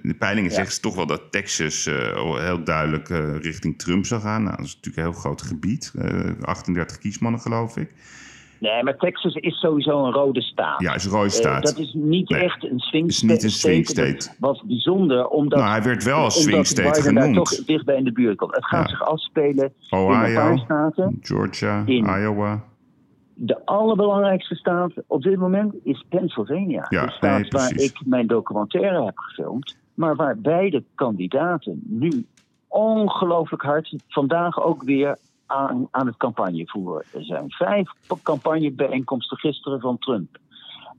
de 0.03 0.15
peilingen 0.19 0.51
ja. 0.51 0.57
zeggen 0.57 0.81
toch 0.81 0.95
wel 0.95 1.07
dat 1.07 1.23
Texas 1.31 1.87
uh, 1.87 1.95
heel 2.39 2.65
duidelijk 2.65 3.09
uh, 3.09 3.37
richting 3.41 3.79
Trump 3.79 4.07
zal 4.07 4.21
gaan. 4.21 4.43
Nou, 4.43 4.57
dat 4.57 4.67
is 4.67 4.75
natuurlijk 4.75 5.07
een 5.07 5.13
heel 5.13 5.21
groot 5.21 5.43
gebied. 5.43 5.93
38 6.41 6.99
kiesmannen, 6.99 7.41
geloof 7.41 7.77
ik. 7.77 7.91
Nee, 8.59 8.83
maar 8.83 8.97
Texas 8.97 9.35
is 9.35 9.59
sowieso 9.59 10.05
een 10.05 10.13
rode 10.13 10.43
staat. 10.43 10.81
Ja, 10.81 10.95
is 10.95 11.05
een 11.05 11.11
rode 11.11 11.29
staat. 11.29 11.57
Uh, 11.57 11.75
dat 11.75 11.79
is 11.79 11.93
niet 11.95 12.31
echt 12.31 12.65
een 12.65 12.79
swing 12.79 13.13
state. 13.13 13.33
is 13.33 13.33
niet 13.33 13.43
een 13.43 13.51
swing 13.51 13.87
state. 13.87 14.37
Wat 14.39 14.63
bijzonder, 14.65 15.29
omdat... 15.29 15.59
Nou, 15.59 15.71
hij 15.71 15.83
werd 15.83 16.05
wel 16.05 16.19
als 16.19 16.43
swing 16.43 16.67
state 16.67 17.03
genoemd. 17.03 17.35
daar 17.35 17.45
toch 17.45 17.65
dichtbij 17.65 17.97
in 17.97 18.05
de 18.05 18.13
buurt 18.13 18.37
komt. 18.37 18.55
Het 18.55 18.67
gaat 18.67 18.89
zich 18.89 19.03
afspelen 19.03 19.73
Ohio, 19.91 20.13
in 20.13 20.25
een 20.25 20.35
paar 20.35 20.59
staten. 20.59 21.19
Georgia, 21.23 21.85
Iowa. 21.87 22.65
De 23.35 23.67
allerbelangrijkste 23.67 24.55
staat 24.55 24.93
op 25.07 25.23
dit 25.23 25.39
moment 25.39 25.75
is 25.85 26.05
Pennsylvania. 26.09 26.87
Ja, 26.89 27.07
de 27.07 27.13
staat 27.13 27.41
nee, 27.41 27.51
waar 27.51 27.73
ik 27.75 28.01
mijn 28.05 28.27
documentaire 28.27 29.05
heb 29.05 29.19
gefilmd. 29.19 29.77
Maar 29.95 30.17
waar 30.17 30.39
beide 30.39 30.85
kandidaten 30.95 31.83
nu 31.85 32.27
ongelooflijk 32.69 33.63
hard 33.63 33.97
vandaag 34.09 34.63
ook 34.63 34.83
weer 34.83 35.17
aan, 35.49 35.89
aan 35.91 36.07
het 36.07 36.17
campagnevoeren. 36.17 37.05
Er 37.13 37.25
zijn 37.25 37.51
vijf 37.51 37.91
campagnebijeenkomsten 38.23 39.37
gisteren 39.37 39.81
van 39.81 39.99
Trump. 39.99 40.39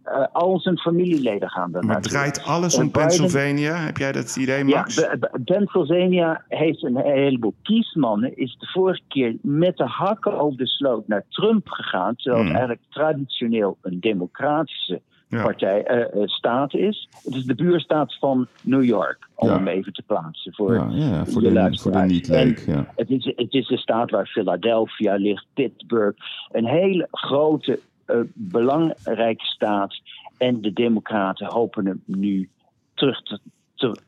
Uh, 0.06 0.26
al 0.32 0.60
zijn 0.60 0.78
familieleden 0.78 1.50
gaan 1.50 1.72
daar 1.72 1.86
Maar 1.86 2.02
draait 2.02 2.43
alles 2.43 2.78
om 2.78 2.91
Pennsylvania? 2.91 3.76
Heb 3.76 3.97
jij 3.97 4.12
dat 4.12 4.36
idee, 4.36 4.64
Max? 4.64 4.95
Ja, 4.95 5.18
Pennsylvania 5.45 6.43
heeft 6.47 6.84
een 6.84 6.97
heleboel 6.97 7.54
kiesmannen. 7.62 8.38
Is 8.38 8.56
de 8.60 8.66
vorige 8.66 9.02
keer 9.08 9.36
met 9.41 9.78
de 9.78 9.86
hakken 9.86 10.39
over 10.39 10.58
de 10.58 10.68
sloot 10.68 11.08
naar 11.08 11.26
Trump 11.30 11.70
gegaan. 11.70 12.16
Terwijl 12.16 12.43
het 12.43 12.52
hmm. 12.52 12.60
eigenlijk 12.60 12.89
traditioneel 12.89 13.78
een 13.82 14.00
democratische 14.00 15.02
partij, 15.30 16.10
uh, 16.16 16.24
staat 16.26 16.74
is. 16.74 17.10
Het 17.24 17.36
is 17.36 17.44
de 17.44 17.56
buurstaat 17.56 18.18
van 18.20 18.48
New 18.62 18.84
York, 18.84 19.28
om 19.36 19.50
hem 19.50 19.68
even 19.68 19.94
te 19.94 20.04
plaatsen 20.06 20.54
voor, 20.54 20.74
ja, 20.74 20.90
ja, 20.92 21.26
voor 21.26 21.42
de, 21.42 21.52
de 21.52 21.78
Voor 21.78 21.92
de 21.92 21.98
niet 21.98 22.28
leek, 22.28 22.60
ja. 22.66 22.94
het, 22.96 23.10
is, 23.10 23.26
het 23.36 23.54
is 23.54 23.68
de 23.68 23.78
staat 23.78 24.12
waar 24.12 24.28
Philadelphia 24.28 25.16
ligt, 25.16 25.46
Pittsburgh. 25.54 26.18
Een 26.52 26.66
hele 26.66 27.08
grote, 27.12 27.80
uh, 28.08 28.18
belangrijke 28.34 29.46
staat. 29.46 30.02
En 30.38 30.62
de 30.62 30.74
Democraten 30.74 31.48
hopen 31.48 31.86
hem 31.86 32.04
nu 32.06 32.50
terug 32.94 33.22
te, 33.24 33.40
te, 33.76 34.00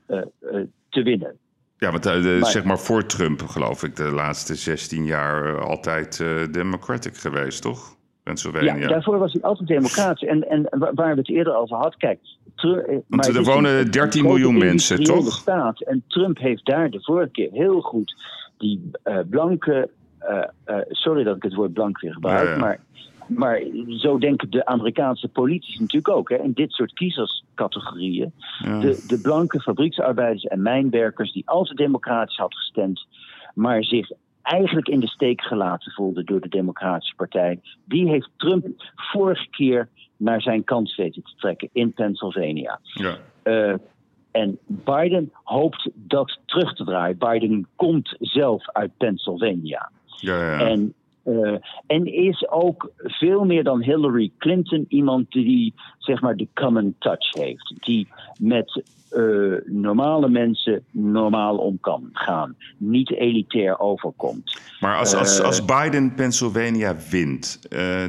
te 0.90 1.04
winnen. 1.04 1.36
Ja, 1.78 1.92
want 1.92 2.04
zeg 2.48 2.64
maar 2.64 2.80
voor 2.80 3.06
Trump, 3.06 3.42
geloof 3.42 3.84
ik, 3.84 3.96
de 3.96 4.12
laatste 4.12 4.56
16 4.56 5.06
jaar 5.06 5.62
altijd 5.66 6.18
Democratic 6.52 7.18
geweest, 7.18 7.62
toch? 7.62 8.00
Pennsylvania. 8.24 8.76
Ja, 8.76 8.88
daarvoor 8.88 9.18
was 9.20 9.34
hij 9.34 9.42
altijd 9.42 9.68
democratisch. 9.68 10.28
En, 10.28 10.50
en 10.50 10.68
waar 10.70 11.14
we 11.14 11.20
het 11.20 11.30
eerder 11.30 11.56
over 11.56 11.78
hadden, 11.78 12.00
kijk... 12.00 12.20
Eh, 12.56 12.98
Want 13.08 13.28
er 13.28 13.44
wonen 13.44 13.92
13 13.92 14.24
miljoen 14.24 14.58
mensen, 14.58 15.04
toch? 15.04 15.32
Staat, 15.32 15.82
en 15.82 16.04
Trump 16.08 16.38
heeft 16.38 16.66
daar 16.66 16.90
de 16.90 17.02
vorige 17.02 17.32
keer 17.32 17.50
heel 17.52 17.82
goed 17.82 18.16
die 18.58 18.92
uh, 19.04 19.20
blanke... 19.30 19.90
Uh, 20.66 20.78
sorry 20.90 21.24
dat 21.24 21.36
ik 21.36 21.44
het 21.44 21.54
woord 21.54 21.74
blank 21.74 22.00
weer 22.00 22.14
gebruik, 22.14 22.58
maar... 22.58 22.80
Maar 23.28 23.62
zo 23.88 24.18
denken 24.18 24.50
de 24.50 24.66
Amerikaanse 24.66 25.28
politici 25.28 25.80
natuurlijk 25.80 26.16
ook. 26.16 26.30
Hè, 26.30 26.36
in 26.36 26.52
dit 26.54 26.72
soort 26.72 26.94
kiezerscategorieën. 26.94 28.34
De, 28.62 29.04
de 29.08 29.20
blanke 29.22 29.60
fabrieksarbeiders 29.60 30.44
en 30.44 30.62
mijnwerkers 30.62 31.34
die 31.34 31.50
altijd 31.50 31.78
democratisch 31.78 32.38
had 32.38 32.56
gestemd, 32.56 33.08
maar 33.54 33.84
zich 33.84 34.12
eigenlijk 34.42 34.88
in 34.88 35.00
de 35.00 35.08
steek 35.08 35.42
gelaten 35.42 35.92
voelde 35.92 36.24
door 36.24 36.42
de 36.42 36.50
Democratische 36.50 37.16
Partij. 37.16 37.60
Die 37.86 38.10
heeft 38.10 38.30
Trump 38.38 38.66
vorige 38.96 39.48
keer 39.50 39.90
naar 40.18 40.42
zijn 40.42 40.64
kant 40.64 40.96
weten 40.96 41.24
te 41.24 41.36
trekken 41.38 41.70
in 41.74 41.94
Pennsylvania. 41.94 42.80
Ja. 42.82 43.18
Uh, 43.44 43.76
en 44.32 44.58
Biden 44.66 45.32
hoopt 45.44 45.90
dat 45.94 46.40
terug 46.46 46.74
te 46.74 46.84
draaien. 46.84 47.18
Biden 47.18 47.68
komt 47.76 48.16
zelf 48.20 48.70
uit 48.70 48.98
Pennsylvania. 48.98 49.92
Ja, 50.06 50.36
ja. 50.36 50.68
En 50.68 50.94
uh, 51.26 51.56
en 51.88 52.06
is 52.06 52.50
ook 52.50 52.92
veel 52.98 53.46
meer 53.46 53.64
dan 53.64 53.82
Hillary 53.82 54.32
Clinton 54.38 54.86
iemand 54.88 55.32
die 55.32 55.74
zeg 55.98 56.22
maar 56.22 56.36
de 56.36 56.48
common 56.54 56.96
touch 57.00 57.34
heeft. 57.34 57.74
Die 57.80 58.08
met 58.40 58.84
uh, 59.12 59.58
normale 59.66 60.30
mensen 60.30 60.84
normaal 60.92 61.58
om 61.58 61.80
kan 61.80 62.10
gaan. 62.14 62.56
Niet 62.78 63.12
elitair 63.12 63.80
overkomt. 63.80 64.62
Maar 64.80 64.98
als, 64.98 65.16
als, 65.16 65.40
uh, 65.40 65.46
als 65.46 65.66
Biden 65.66 66.14
Pennsylvania 66.16 66.96
wint, 67.12 67.62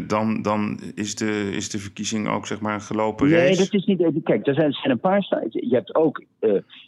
dan, 0.07 0.43
dan 0.43 0.81
is, 0.95 1.15
de, 1.15 1.51
is 1.53 1.71
de 1.71 1.79
verkiezing 1.79 2.29
ook 2.29 2.47
zeg 2.47 2.61
maar 2.61 2.75
een 2.75 2.81
gelopen 2.81 3.29
race? 3.29 3.45
Nee, 3.45 3.57
dat 3.57 3.75
is 3.75 3.85
niet 3.85 4.01
even. 4.01 4.23
Kijk, 4.23 4.47
er 4.47 4.55
zijn, 4.55 4.67
er 4.67 4.75
zijn 4.75 4.91
een 4.91 5.01
paar 5.01 5.23
staten. 5.23 5.69
Je 5.69 5.75
hebt 5.75 5.95
ook 5.95 6.25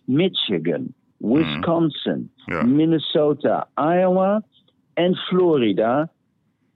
Michigan, 0.04 0.94
Wisconsin, 1.16 2.30
mm. 2.44 2.54
ja. 2.54 2.62
Minnesota, 2.62 3.68
Iowa 3.74 4.42
en 4.94 5.14
Florida 5.14 6.10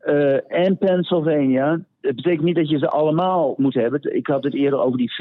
uh, 0.04 0.52
en 0.52 0.78
Pennsylvania. 0.78 1.80
Het 2.00 2.16
betekent 2.16 2.44
niet 2.44 2.56
dat 2.56 2.68
je 2.68 2.78
ze 2.78 2.88
allemaal 2.88 3.54
moet 3.56 3.74
hebben. 3.74 4.16
Ik 4.16 4.26
had 4.26 4.44
het 4.44 4.54
eerder 4.54 4.80
over 4.80 4.98
die 4.98 5.12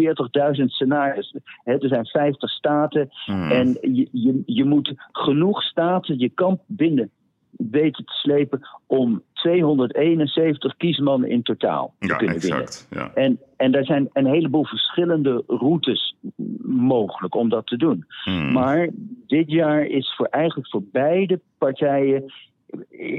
40.000 0.60 0.64
scenario's. 0.66 1.36
er 1.64 1.88
zijn 1.88 2.06
50 2.06 2.50
staten. 2.50 3.10
Hmm. 3.26 3.52
En 3.52 3.78
je, 3.82 4.08
je, 4.12 4.42
je 4.46 4.66
moet 4.66 4.94
genoeg 5.12 5.62
staten 5.62 6.20
je 6.20 6.30
kamp 6.30 6.62
binnen 6.66 7.12
weten 7.58 8.06
te 8.06 8.14
slepen 8.14 8.68
om 8.86 9.22
271 9.34 10.78
kiesmannen 10.78 11.30
in 11.30 11.44
totaal 11.44 11.94
te 12.00 12.16
kunnen 12.16 12.36
exact, 12.36 12.88
winnen. 12.90 13.08
Ja. 13.08 13.22
En, 13.22 13.40
en 13.58 13.74
er 13.74 13.86
zijn 13.86 14.10
een 14.14 14.26
heleboel 14.26 14.66
verschillende 14.66 15.44
routes 15.48 16.16
mogelijk 16.66 17.36
om 17.36 17.50
dat 17.50 17.68
te 17.68 17.78
doen. 17.78 18.06
Hmm. 18.24 18.52
Maar 18.52 18.90
dit 19.28 19.52
jaar 19.52 19.86
is 19.86 20.14
voor 20.16 20.26
eigenlijk 20.26 20.70
voor 20.70 20.84
beide 20.92 21.40
partijen 21.58 22.34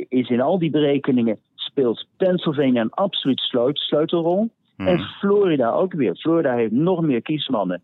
is 0.08 0.28
in 0.28 0.40
al 0.40 0.58
die 0.58 0.70
berekeningen 0.70 1.38
speelt 1.54 2.06
Pennsylvania 2.16 2.80
een 2.80 2.90
absoluut 2.90 3.40
sleutelrol. 3.72 4.50
Hmm. 4.76 4.86
En 4.86 4.98
Florida 4.98 5.70
ook 5.70 5.92
weer. 5.92 6.16
Florida 6.16 6.54
heeft 6.54 6.72
nog 6.72 7.00
meer 7.00 7.22
kiesmannen. 7.22 7.82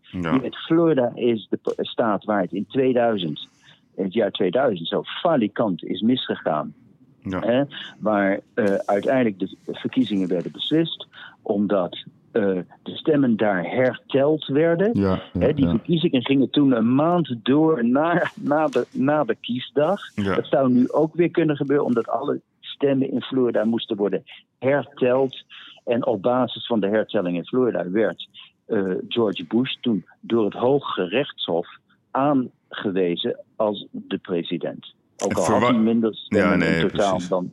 Florida 0.65 1.11
is 1.15 1.47
de 1.49 1.59
staat 1.75 2.23
waar 2.23 2.41
het 2.41 2.51
in 2.51 2.65
2000, 2.65 3.47
in 3.95 4.03
het 4.03 4.13
jaar 4.13 4.31
2000, 4.31 4.87
zo 4.87 5.03
falikant 5.03 5.83
is 5.83 6.01
misgegaan. 6.01 6.73
Ja. 7.21 7.39
Hè, 7.39 7.63
waar 7.99 8.39
uh, 8.55 8.65
uiteindelijk 8.65 9.39
de 9.39 9.57
verkiezingen 9.65 10.27
werden 10.27 10.51
beslist, 10.51 11.07
omdat 11.41 12.03
uh, 12.35 12.59
de 12.83 12.95
stemmen 12.95 13.37
daar 13.37 13.63
herteld 13.63 14.45
werden. 14.45 14.89
Ja, 14.93 15.21
ja, 15.33 15.51
die 15.51 15.67
verkiezingen 15.67 16.25
gingen 16.25 16.49
toen 16.49 16.71
een 16.71 16.95
maand 16.95 17.35
door 17.43 17.85
na, 17.85 18.31
na, 18.35 18.67
de, 18.67 18.85
na 18.91 19.23
de 19.23 19.35
kiesdag. 19.35 20.13
Dat 20.13 20.47
zou 20.47 20.71
nu 20.71 20.91
ook 20.91 21.15
weer 21.15 21.31
kunnen 21.31 21.55
gebeuren, 21.55 21.85
omdat 21.85 22.07
alle 22.07 22.41
stemmen 22.59 23.11
in 23.11 23.21
Florida 23.21 23.65
moesten 23.65 23.97
worden 23.97 24.23
herteld. 24.59 25.43
En 25.83 26.05
op 26.05 26.21
basis 26.21 26.65
van 26.65 26.79
de 26.79 26.87
hertelling 26.87 27.37
in 27.37 27.45
Florida 27.45 27.89
werd 27.89 28.29
eh, 28.65 28.91
George 29.07 29.45
Bush 29.45 29.73
toen 29.81 30.05
door 30.21 30.45
het 30.45 30.53
Hoge 30.53 31.03
Rechtshof 31.03 31.67
aangewezen 32.11 33.39
als 33.55 33.87
de 33.91 34.17
president. 34.17 34.93
Ook 35.23 35.33
al 35.33 35.43
had 35.43 35.61
hij 35.61 35.73
minder 35.73 36.15
stemmen 36.15 36.49
ja, 36.49 36.55
nee, 36.55 36.81
in 36.81 36.89
totaal 36.89 37.11
precies. 37.11 37.29
dan 37.29 37.51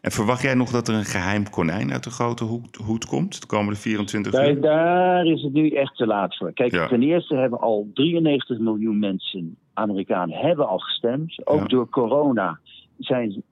En 0.00 0.10
verwacht 0.10 0.42
jij 0.42 0.54
nog 0.54 0.70
dat 0.70 0.88
er 0.88 0.94
een 0.94 1.04
geheim 1.04 1.50
konijn 1.50 1.92
uit 1.92 2.04
de 2.04 2.10
grote 2.10 2.44
hoed, 2.44 2.76
hoed 2.76 3.06
komt 3.06 3.40
de 3.40 3.46
komende 3.46 3.78
24 3.78 4.32
uur? 4.32 4.60
Daar 4.60 5.24
is 5.24 5.42
het 5.42 5.52
nu 5.52 5.70
echt 5.70 5.96
te 5.96 6.06
laat 6.06 6.36
voor. 6.36 6.52
Kijk, 6.52 6.88
ten 6.88 7.02
eerste 7.02 7.36
hebben 7.36 7.60
al 7.60 7.90
93 7.94 8.58
miljoen 8.58 8.98
mensen, 8.98 9.56
Amerikanen, 9.74 10.38
hebben 10.38 10.68
al 10.68 10.78
gestemd. 10.78 11.46
Ook 11.46 11.68
door 11.68 11.88
corona 11.88 12.60
zijn 12.98 13.42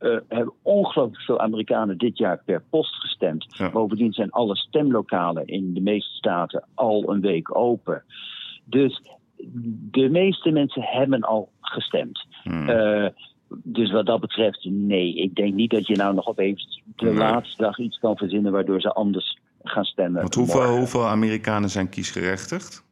uh, 0.00 0.16
hebben 0.28 0.54
ongelooflijk 0.62 1.22
veel 1.22 1.40
Amerikanen 1.40 1.98
dit 1.98 2.18
jaar 2.18 2.42
per 2.44 2.62
post 2.70 2.94
gestemd. 2.94 3.70
Bovendien 3.72 4.12
zijn 4.12 4.30
alle 4.30 4.56
stemlokalen 4.56 5.46
in 5.46 5.74
de 5.74 5.80
meeste 5.80 6.14
staten 6.14 6.64
al 6.74 7.10
een 7.10 7.20
week 7.20 7.56
open. 7.56 8.04
Dus 8.64 9.02
de 9.90 10.08
meeste 10.08 10.50
mensen 10.50 10.82
hebben 10.82 11.20
al 11.20 11.50
gestemd. 11.60 12.26
Hmm. 12.42 12.68
Uh, 12.68 13.08
dus 13.62 13.92
wat 13.92 14.06
dat 14.06 14.20
betreft, 14.20 14.64
nee. 14.64 15.14
Ik 15.14 15.34
denk 15.34 15.54
niet 15.54 15.70
dat 15.70 15.86
je 15.86 15.96
nou 15.96 16.14
nog 16.14 16.26
opeens 16.26 16.82
de 16.96 17.14
laatste 17.14 17.62
dag 17.62 17.78
iets 17.78 17.98
kan 17.98 18.16
verzinnen 18.16 18.52
waardoor 18.52 18.80
ze 18.80 18.92
anders 18.92 19.38
gaan 19.62 19.84
stemmen. 19.84 20.20
Want 20.20 20.34
hoeveel, 20.34 20.76
hoeveel 20.76 21.06
Amerikanen 21.06 21.70
zijn 21.70 21.88
kiesgerechtigd? 21.88 22.88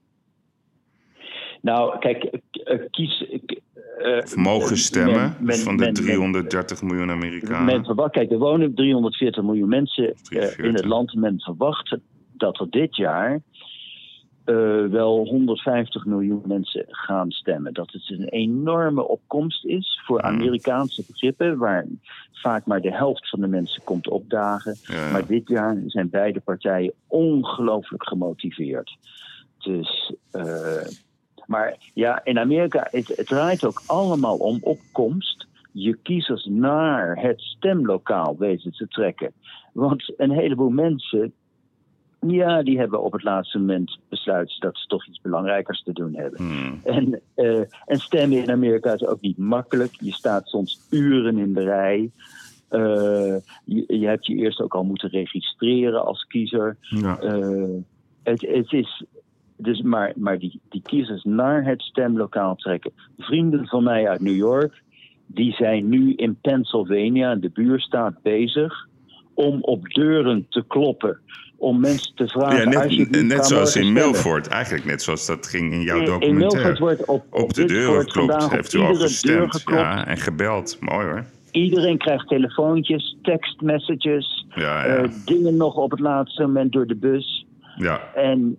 Nou, 1.61 1.99
kijk, 1.99 2.41
kies, 2.91 3.27
uh, 3.99 4.35
mogen 4.35 4.77
stemmen 4.77 5.37
van 5.45 5.77
de 5.77 5.93
330 5.93 6.83
miljoen 6.83 7.11
Amerikanen? 7.11 7.65
Men 7.65 7.85
verwacht, 7.85 8.13
kijk, 8.13 8.31
er 8.31 8.39
wonen 8.39 8.75
340 8.75 9.43
miljoen 9.43 9.69
mensen 9.69 10.15
uh, 10.31 10.59
in 10.59 10.75
het 10.75 10.85
land. 10.85 11.15
Men 11.15 11.41
verwacht 11.41 11.99
dat 12.33 12.61
er 12.61 12.71
dit 12.71 12.97
jaar 12.97 13.41
uh, 14.49 14.87
wel 14.87 15.27
150 15.27 16.05
miljoen 16.05 16.43
mensen 16.47 16.85
gaan 16.89 17.31
stemmen. 17.31 17.75
Dat 17.75 17.93
het 17.93 18.11
een 18.11 18.29
enorme 18.29 19.09
opkomst 19.09 19.65
is 19.65 20.01
voor 20.05 20.21
hmm. 20.21 20.35
Amerikaanse 20.35 21.05
begrippen, 21.07 21.59
waar 21.59 21.87
vaak 22.33 22.67
maar 22.67 22.81
de 22.81 22.93
helft 22.93 23.29
van 23.29 23.41
de 23.41 23.47
mensen 23.47 23.83
komt 23.85 24.09
opdagen. 24.09 24.77
Maar 25.13 25.27
dit 25.27 25.49
jaar 25.49 25.83
zijn 25.87 26.11
beide 26.11 26.41
partijen 26.41 26.93
ongelooflijk 27.07 28.09
gemotiveerd. 28.09 28.97
Dus. 29.59 30.15
Uh, 30.33 30.87
maar 31.47 31.77
ja, 31.95 32.25
in 32.25 32.39
Amerika, 32.39 32.87
het, 32.91 33.09
het 33.09 33.27
draait 33.27 33.65
ook 33.65 33.83
allemaal 33.87 34.37
om 34.37 34.59
opkomst. 34.61 35.47
Je 35.73 35.97
kiezers 36.03 36.45
naar 36.45 37.17
het 37.21 37.41
stemlokaal 37.41 38.37
weten 38.39 38.73
te 38.73 38.89
trekken. 38.89 39.33
Want 39.73 40.13
een 40.17 40.31
heleboel 40.31 40.71
mensen 40.71 41.33
ja, 42.21 42.63
die 42.63 42.79
hebben 42.79 43.03
op 43.03 43.13
het 43.13 43.23
laatste 43.23 43.59
moment 43.59 43.99
besluiten 44.09 44.61
dat 44.61 44.79
ze 44.79 44.87
toch 44.87 45.07
iets 45.07 45.21
belangrijkers 45.21 45.83
te 45.83 45.93
doen 45.93 46.15
hebben. 46.15 46.41
Hmm. 46.41 46.81
En, 46.85 47.21
uh, 47.37 47.59
en 47.87 47.99
stemmen 47.99 48.43
in 48.43 48.51
Amerika 48.51 48.93
is 48.93 49.07
ook 49.07 49.21
niet 49.21 49.39
makkelijk. 49.39 49.97
Je 50.01 50.13
staat 50.13 50.49
soms 50.49 50.87
uren 50.91 51.39
in 51.39 51.53
de 51.53 51.63
rij. 51.63 52.11
Uh, 52.71 53.37
je, 53.65 53.85
je, 53.87 54.07
hebt 54.07 54.27
je 54.27 54.35
eerst 54.35 54.61
ook 54.61 54.75
al 54.75 54.85
moeten 54.85 55.09
registreren 55.09 56.05
als 56.05 56.27
kiezer. 56.27 56.77
Ja. 56.81 57.23
Uh, 57.23 57.83
het, 58.23 58.41
het, 58.41 58.73
is 58.73 59.05
dus 59.57 59.83
maar, 59.83 60.13
maar 60.17 60.39
die, 60.39 60.61
die 60.69 60.83
kiezers 60.83 61.25
naar 61.25 61.65
het 61.65 61.83
stemlokaal 61.83 62.55
trekken. 62.55 62.93
Vrienden 63.19 63.67
van 63.67 63.85
mij 63.85 64.09
uit 64.09 64.21
New 64.21 64.37
York, 64.37 64.83
die 65.27 65.53
zijn 65.53 65.89
nu 65.89 66.15
in 66.15 66.39
Pennsylvania, 66.41 67.35
de 67.35 67.51
buurstaat, 67.51 68.23
bezig 68.23 68.89
om 69.39 69.59
op 69.61 69.89
deuren 69.89 70.47
te 70.49 70.65
kloppen. 70.67 71.19
Om 71.57 71.81
mensen 71.81 72.15
te 72.15 72.29
vragen. 72.29 72.71
Ja, 72.71 72.85
net, 72.85 73.23
net 73.23 73.47
zoals 73.47 73.77
in 73.77 73.93
Milford, 73.93 74.47
eigenlijk 74.47 74.85
net 74.85 75.03
zoals 75.03 75.27
dat 75.27 75.47
ging 75.47 75.73
in 75.73 75.81
jouw 75.81 76.05
documentaire. 76.05 76.27
In 76.27 76.37
Milford 76.37 76.79
wordt 76.79 77.05
op, 77.05 77.25
op, 77.31 77.55
de 77.55 77.65
deur 77.65 78.01
geklopt. 78.01 78.51
Heeft 78.51 78.73
u 78.73 78.79
al 78.79 78.95
gestemd? 78.95 79.63
Ja, 79.65 80.07
en 80.07 80.17
gebeld. 80.17 80.77
Mooi 80.81 81.07
hoor. 81.07 81.25
Iedereen 81.51 81.99
krijgt 81.99 82.29
telefoontjes, 82.29 83.17
tekstmessages, 83.23 84.47
ja, 84.55 84.87
ja. 84.87 85.03
Uh, 85.03 85.11
dingen 85.25 85.57
nog 85.57 85.75
op 85.75 85.91
het 85.91 86.01
laatste 86.01 86.43
moment 86.43 86.73
door 86.73 86.87
de 86.87 86.97
bus. 86.97 87.47
Ja. 87.77 88.01
En 88.15 88.57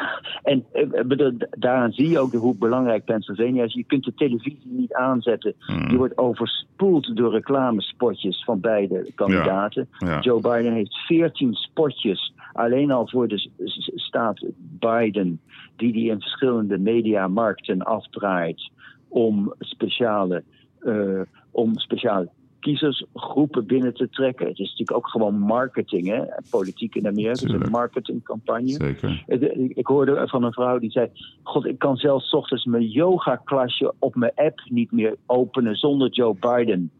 en 0.42 0.64
eh, 0.72 1.04
bedoel, 1.04 1.32
daaraan 1.50 1.92
zie 1.92 2.10
je 2.10 2.18
ook 2.18 2.32
hoe 2.32 2.56
belangrijk 2.56 3.04
Pennsylvania 3.04 3.64
is. 3.64 3.74
Je 3.74 3.84
kunt 3.84 4.04
de 4.04 4.14
televisie 4.14 4.60
niet 4.70 4.92
aanzetten. 4.92 5.54
Hmm. 5.58 5.90
Je 5.90 5.96
wordt 5.96 6.18
overspoeld 6.18 7.16
door 7.16 7.32
reclamespotjes 7.32 8.44
van 8.44 8.60
beide 8.60 9.10
kandidaten. 9.14 9.88
Joe 10.20 10.40
Biden 10.40 10.72
heeft 10.72 10.96
14 10.96 11.54
spotjes 11.54 12.34
alleen 12.52 12.90
al 12.90 13.08
voor 13.08 13.28
de 13.28 13.50
staat 13.94 14.44
Biden, 14.58 15.40
die 15.76 15.92
die 15.92 16.10
in 16.10 16.20
verschillende 16.20 16.78
mediamarkten 16.78 17.82
afdraait 17.82 18.70
om 19.08 19.54
speciale, 19.58 20.42
uh, 20.80 21.20
om 21.50 21.78
speciale 21.78 22.28
kiezersgroepen 22.62 23.66
binnen 23.66 23.94
te 23.94 24.08
trekken. 24.08 24.46
Het 24.46 24.58
is 24.58 24.70
natuurlijk 24.70 24.96
ook 24.96 25.08
gewoon 25.08 25.38
marketing, 25.38 26.06
hè? 26.06 26.22
Politiek 26.50 26.94
in 26.94 27.06
Amerika 27.06 27.30
is 27.30 27.42
een 27.42 27.70
marketingcampagne. 27.70 28.68
Zeker. 28.68 29.24
Ik 29.68 29.86
hoorde 29.86 30.28
van 30.28 30.44
een 30.44 30.52
vrouw 30.52 30.78
die 30.78 30.90
zei: 30.90 31.10
God, 31.42 31.66
ik 31.66 31.78
kan 31.78 31.96
zelfs 31.96 32.32
ochtends 32.32 32.64
mijn 32.64 32.88
yoga-klasje 32.88 33.94
op 33.98 34.14
mijn 34.14 34.32
app 34.34 34.62
niet 34.64 34.92
meer 34.92 35.16
openen 35.26 35.76
zonder 35.76 36.10
Joe 36.10 36.36
Biden 36.40 36.90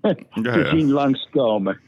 ja, 0.42 0.52
te 0.52 0.68
zien 0.70 0.90
langskomen. 0.90 1.80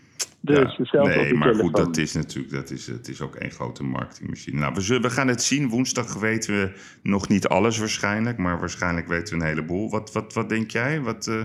Dus 0.42 0.76
ja, 0.90 1.02
nee, 1.02 1.34
maar 1.34 1.54
goed, 1.54 1.76
dat 1.76 1.96
is 1.96 2.12
natuurlijk 2.12 2.54
dat 2.54 2.70
is, 2.70 2.86
het 2.86 3.08
is 3.08 3.20
ook 3.20 3.34
één 3.34 3.50
grote 3.50 3.82
marketingmachine. 3.82 4.58
Nou, 4.58 4.74
we, 4.74 4.80
zullen, 4.80 5.02
we 5.02 5.10
gaan 5.10 5.28
het 5.28 5.42
zien. 5.42 5.68
Woensdag 5.68 6.14
weten 6.14 6.54
we 6.54 6.72
nog 7.02 7.28
niet 7.28 7.48
alles 7.48 7.78
waarschijnlijk, 7.78 8.38
maar 8.38 8.60
waarschijnlijk 8.60 9.08
weten 9.08 9.36
we 9.38 9.42
een 9.42 9.48
heleboel. 9.48 9.90
Wat, 9.90 10.12
wat, 10.12 10.32
wat 10.32 10.48
denk 10.48 10.70
jij? 10.70 11.00
Wat, 11.00 11.26
uh, 11.26 11.42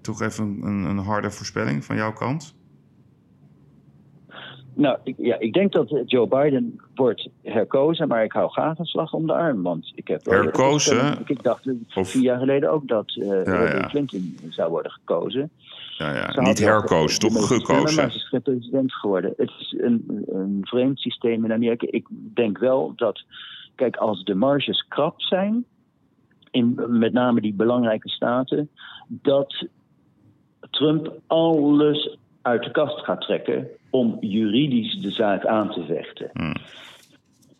toch 0.00 0.22
even 0.22 0.58
een, 0.62 0.84
een 0.84 0.98
harde 0.98 1.30
voorspelling 1.30 1.84
van 1.84 1.96
jouw 1.96 2.12
kant? 2.12 2.54
Nou, 4.74 4.98
ik, 5.04 5.14
ja, 5.18 5.38
ik 5.38 5.52
denk 5.52 5.72
dat 5.72 6.02
Joe 6.06 6.28
Biden 6.28 6.80
wordt 6.94 7.28
herkozen, 7.42 8.08
maar 8.08 8.24
ik 8.24 8.32
hou 8.32 8.50
graag 8.50 8.78
een 8.78 8.84
slag 8.84 9.12
om 9.12 9.26
de 9.26 9.32
arm. 9.32 9.62
Want 9.62 9.92
ik 9.94 10.08
heb 10.08 10.24
herkozen? 10.24 11.18
Ik, 11.26 11.42
dacht 11.42 11.68
vier 11.88 12.22
jaar 12.22 12.38
geleden 12.38 12.70
ook 12.70 12.88
dat 12.88 13.14
uh, 13.14 13.44
ja, 13.44 13.86
Clinton 13.88 14.38
zou 14.48 14.70
worden 14.70 14.92
gekozen. 14.92 15.50
Ja, 15.98 16.14
ja. 16.14 16.40
Niet 16.40 16.58
herkozen, 16.58 17.20
toch 17.20 17.46
gekozen. 17.46 17.96
Maar 17.96 18.10
ze 18.10 18.28
is 18.30 18.40
president 18.42 18.94
geworden. 18.94 19.32
Het 19.36 19.50
is 19.58 19.74
een, 19.78 20.24
een 20.26 20.58
vreemd 20.60 20.98
systeem 20.98 21.44
in 21.44 21.52
Amerika. 21.52 21.86
Ik 21.90 22.06
denk 22.34 22.58
wel 22.58 22.92
dat, 22.96 23.24
kijk, 23.74 23.96
als 23.96 24.24
de 24.24 24.34
marges 24.34 24.84
krap 24.88 25.20
zijn, 25.22 25.64
in 26.50 26.80
met 26.88 27.12
name 27.12 27.40
die 27.40 27.54
belangrijke 27.54 28.08
staten, 28.08 28.70
dat 29.08 29.66
Trump 30.80 31.12
alles 31.26 32.18
uit 32.42 32.64
de 32.64 32.70
kast 32.70 33.04
gaat 33.04 33.20
trekken 33.20 33.68
om 33.90 34.16
juridisch 34.20 35.00
de 35.00 35.10
zaak 35.10 35.46
aan 35.46 35.70
te 35.70 35.84
vechten. 35.84 36.30
Hmm. 36.32 36.52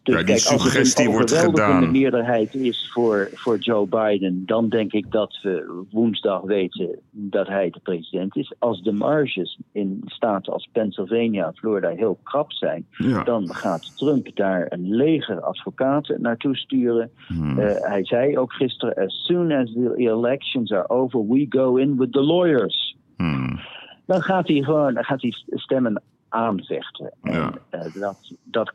Dus 0.02 0.14
ja, 0.14 0.20
die 0.20 0.24
kijk, 0.24 0.38
suggestie 0.38 1.06
als 1.06 1.14
wordt 1.14 1.32
gedaan. 1.32 1.80
de 1.80 1.86
meerderheid 1.86 2.54
is 2.54 2.90
voor, 2.92 3.28
voor 3.34 3.58
Joe 3.58 3.86
Biden, 3.86 4.42
dan 4.46 4.68
denk 4.68 4.92
ik 4.92 5.10
dat 5.10 5.38
we 5.42 5.84
woensdag 5.90 6.40
weten 6.40 6.98
dat 7.10 7.46
hij 7.46 7.70
de 7.70 7.80
president 7.82 8.36
is. 8.36 8.52
Als 8.58 8.82
de 8.82 8.92
marges 8.92 9.58
in 9.72 10.02
staten 10.06 10.52
als 10.52 10.68
Pennsylvania, 10.72 11.52
Florida 11.54 11.88
heel 11.88 12.18
krap 12.22 12.52
zijn, 12.52 12.86
dan 13.24 13.54
gaat 13.54 13.98
Trump 13.98 14.36
daar 14.36 14.66
een 14.68 14.94
leger 14.94 15.40
advocaten 15.40 16.20
naartoe 16.20 16.56
sturen. 16.56 17.10
Hmm. 17.26 17.58
Uh, 17.58 17.66
hij 17.80 18.04
zei 18.04 18.38
ook 18.38 18.52
gisteren: 18.52 18.94
as 18.94 19.24
soon 19.26 19.52
as 19.52 19.72
the 19.72 19.94
elections 19.96 20.72
are 20.72 20.88
over, 20.88 21.28
we 21.28 21.46
go 21.48 21.76
in 21.76 21.96
with 21.96 22.12
the 22.12 22.22
lawyers. 22.22 22.98
Hmm. 23.20 23.60
Dan 24.06 24.22
gaat 24.22 24.48
hij 24.48 24.62
gewoon 24.62 24.94
dan 24.94 25.04
gaat 25.04 25.22
hij 25.22 25.34
stemmen 25.48 26.02
aanvechten. 26.28 27.12
En 27.22 27.54
uh, 27.74 27.80
dat, 27.94 28.32
dat 28.44 28.72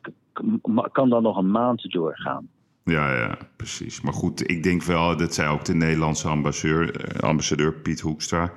kan 0.92 1.10
dan 1.10 1.24
nog 1.24 1.38
een 1.38 1.52
maand 1.52 1.92
doorgaan. 1.92 2.48
Ja, 2.84 3.14
ja, 3.14 3.38
precies. 3.56 4.02
Maar 4.02 4.14
goed, 4.14 4.50
ik 4.50 4.64
denk 4.64 4.84
wel, 4.84 5.18
dat 5.18 5.34
zei 5.34 5.50
ook 5.50 5.66
de 5.66 5.74
Nederlandse 5.74 6.28
ambassadeur, 6.28 6.96
eh, 6.96 7.20
ambassadeur 7.20 7.74
Piet 7.74 8.00
Hoekstra. 8.00 8.52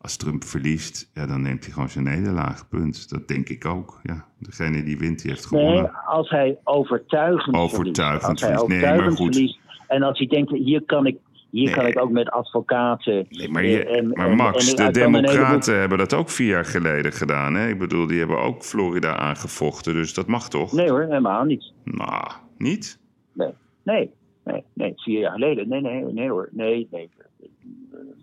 Als 0.00 0.16
Trump 0.16 0.44
verliest, 0.44 1.10
ja, 1.14 1.26
dan 1.26 1.42
neemt 1.42 1.64
hij 1.64 1.72
gewoon 1.72 1.88
zijn 1.88 2.04
nederlaag. 2.04 2.68
Punt. 2.68 3.10
Dat 3.10 3.28
denk 3.28 3.48
ik 3.48 3.64
ook. 3.66 4.00
Ja, 4.02 4.26
degene 4.38 4.82
die 4.82 4.98
wint, 4.98 5.22
die 5.22 5.30
heeft 5.30 5.46
gewonnen. 5.46 5.82
Nee, 5.82 5.90
als 6.06 6.30
hij 6.30 6.58
overtuigend, 6.64 7.56
overtuigend 7.56 8.40
verliest. 8.40 8.40
Als 8.40 8.40
hij 8.40 8.58
overtuigend 8.58 9.18
nee, 9.18 9.30
maar 9.30 9.48
goed. 9.48 9.58
en 9.88 10.02
als 10.02 10.18
hij 10.18 10.26
denkt, 10.26 10.50
hier 10.50 10.82
kan 10.82 11.06
ik 11.06 11.16
hier 11.52 11.70
kan 11.70 11.86
ik 11.86 11.98
ook 11.98 12.10
met 12.10 12.30
advocaten. 12.30 13.26
Nee, 13.28 13.48
maar, 13.48 13.64
je, 13.64 13.84
en, 13.84 14.08
maar 14.08 14.36
Max, 14.36 14.74
de 14.74 14.90
Democraten 14.90 15.78
hebben 15.78 15.98
dat 15.98 16.14
ook 16.14 16.30
vier 16.30 16.48
jaar 16.48 16.64
geleden 16.64 17.12
gedaan. 17.12 17.54
Hè? 17.54 17.68
Ik 17.68 17.78
bedoel, 17.78 18.06
die 18.06 18.18
hebben 18.18 18.38
ook 18.38 18.62
Florida 18.62 19.16
aangevochten, 19.16 19.94
dus 19.94 20.14
dat 20.14 20.26
mag 20.26 20.48
toch? 20.48 20.72
Nee 20.72 20.90
hoor, 20.90 21.00
helemaal 21.00 21.44
niet. 21.44 21.72
Nou, 21.84 22.30
niet? 22.58 22.98
Nee, 23.34 23.52
nee, 23.82 24.10
nee, 24.44 24.64
nee. 24.72 24.92
Vier 24.96 25.20
jaar 25.20 25.32
geleden. 25.32 25.68
Nee, 25.68 25.80
nee, 25.80 26.04
nee 26.04 26.30
hoor. 26.30 26.48
Nee, 26.52 26.88
nee. 26.90 27.10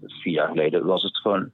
Vier 0.06 0.34
jaar 0.34 0.48
geleden 0.48 0.86
was 0.86 1.04
het 1.04 1.18
gewoon. 1.18 1.52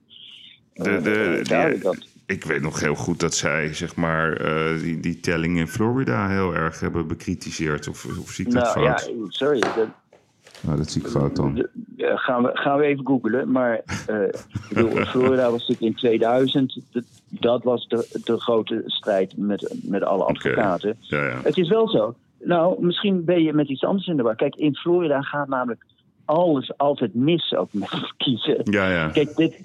De, 0.73 1.01
de, 1.01 1.43
uh, 1.49 1.81
dat, 1.81 2.07
ik 2.25 2.43
weet 2.43 2.61
nog 2.61 2.79
heel 2.79 2.95
goed 2.95 3.19
dat 3.19 3.35
zij, 3.35 3.73
zeg 3.73 3.95
maar, 3.95 4.33
eh, 4.33 4.79
die, 4.79 4.99
die 4.99 5.19
telling 5.19 5.57
in 5.57 5.67
Florida 5.67 6.29
heel 6.29 6.55
erg 6.55 6.79
hebben 6.79 7.07
bekritiseerd. 7.07 7.87
Of, 7.87 8.05
of 8.19 8.29
zie 8.29 8.45
ik 8.45 8.51
dat 8.51 8.63
nou, 8.63 8.85
fout? 8.85 9.05
Ja, 9.05 9.25
sorry. 9.27 9.59
Dat, 9.59 9.87
nou, 10.61 10.77
dat 10.77 10.89
zie 10.91 11.01
ik 11.01 11.07
fout 11.07 11.35
dan. 11.35 11.57
eh, 11.97 12.11
gaan, 12.17 12.43
we, 12.43 12.49
gaan 12.53 12.77
we 12.77 12.83
even 12.85 13.05
googlen. 13.05 13.51
Maar 13.51 13.75
ik 14.69 14.73
bedoel, 14.73 14.91
Florida 15.05 15.51
was 15.51 15.67
natuurlijk 15.67 15.81
in 15.81 15.95
2000. 15.95 16.79
de- 16.91 17.03
dat 17.29 17.63
was 17.63 17.87
de, 17.87 18.19
de 18.23 18.39
grote 18.39 18.83
strijd 18.85 19.37
met, 19.37 19.73
met 19.83 20.03
alle 20.03 20.23
advocaten. 20.23 20.97
Ja, 20.99 21.25
ja. 21.25 21.39
Het 21.43 21.57
is 21.57 21.69
wel 21.69 21.89
zo. 21.89 22.15
Nou, 22.43 22.85
misschien 22.85 23.23
ben 23.25 23.43
je 23.43 23.53
met 23.53 23.69
iets 23.69 23.83
anders 23.83 24.07
in 24.07 24.17
de 24.17 24.23
war. 24.23 24.35
Kijk, 24.35 24.55
in 24.55 24.75
Florida 24.75 25.21
gaat 25.21 25.47
namelijk 25.47 25.85
alles 26.25 26.77
altijd 26.77 27.13
mis, 27.13 27.53
ook 27.53 27.73
met 27.73 27.91
het 27.91 28.13
kiezen. 28.17 28.61
Ja, 28.63 28.89
ja. 28.89 29.09
Kijk, 29.09 29.35
dit, 29.35 29.55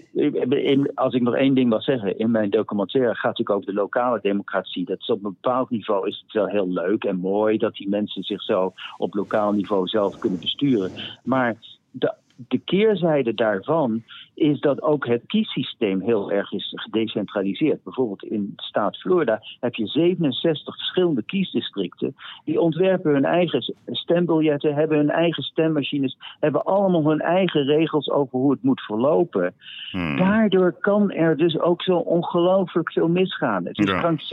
in, 0.49 0.91
als 0.95 1.15
ik 1.15 1.23
nog 1.23 1.35
één 1.35 1.55
ding 1.55 1.69
wil 1.69 1.81
zeggen, 1.81 2.19
in 2.19 2.31
mijn 2.31 2.51
documentaire 2.51 3.15
gaat 3.15 3.17
het 3.17 3.39
natuurlijk 3.39 3.59
over 3.59 3.75
de 3.75 3.81
lokale 3.81 4.19
democratie. 4.23 4.85
Dat 4.85 5.01
is 5.01 5.11
op 5.11 5.25
een 5.25 5.37
bepaald 5.41 5.71
niveau 5.71 6.09
is 6.09 6.23
het 6.23 6.33
wel 6.33 6.47
heel 6.47 6.69
leuk 6.69 7.05
en 7.05 7.17
mooi 7.17 7.59
dat 7.59 7.75
die 7.75 7.89
mensen 7.89 8.23
zich 8.23 8.43
zo 8.43 8.73
op 8.97 9.15
lokaal 9.15 9.53
niveau 9.53 9.87
zelf 9.87 10.19
kunnen 10.19 10.39
besturen. 10.39 10.93
Maar 11.23 11.57
de, 11.91 12.15
de 12.49 12.59
keerzijde 12.59 13.35
daarvan 13.35 14.03
is 14.41 14.61
dat 14.61 14.83
ook 14.83 15.07
het 15.07 15.23
kiessysteem 15.27 16.01
heel 16.01 16.31
erg 16.33 16.53
is 16.53 16.73
gedecentraliseerd. 16.75 17.83
Bijvoorbeeld 17.83 18.25
in 18.25 18.53
de 18.57 18.63
staat 18.63 18.97
Florida 18.97 19.41
heb 19.61 19.75
je 19.75 19.87
67 19.87 20.77
verschillende 20.77 21.23
kiesdistricten. 21.23 22.15
Die 22.45 22.61
ontwerpen 22.61 23.13
hun 23.13 23.25
eigen 23.25 23.75
stembiljetten, 23.87 24.75
hebben 24.75 24.99
hun 24.99 25.11
eigen 25.11 25.43
stemmachines, 25.43 26.17
hebben 26.41 26.65
allemaal 26.65 27.09
hun 27.09 27.21
eigen 27.21 27.65
regels 27.65 28.11
over 28.11 28.39
hoe 28.39 28.51
het 28.51 28.63
moet 28.63 28.81
verlopen. 28.81 29.55
Hmm. 29.91 30.17
Daardoor 30.17 30.73
kan 30.73 31.11
er 31.11 31.37
dus 31.37 31.59
ook 31.59 31.83
zo 31.83 31.97
ongelooflijk 31.97 32.93
veel 32.93 33.09
misgaan. 33.09 33.67
Het 33.67 33.79
is 33.79 33.91
Ja. 33.91 33.99
krankzinnig. 33.99 34.29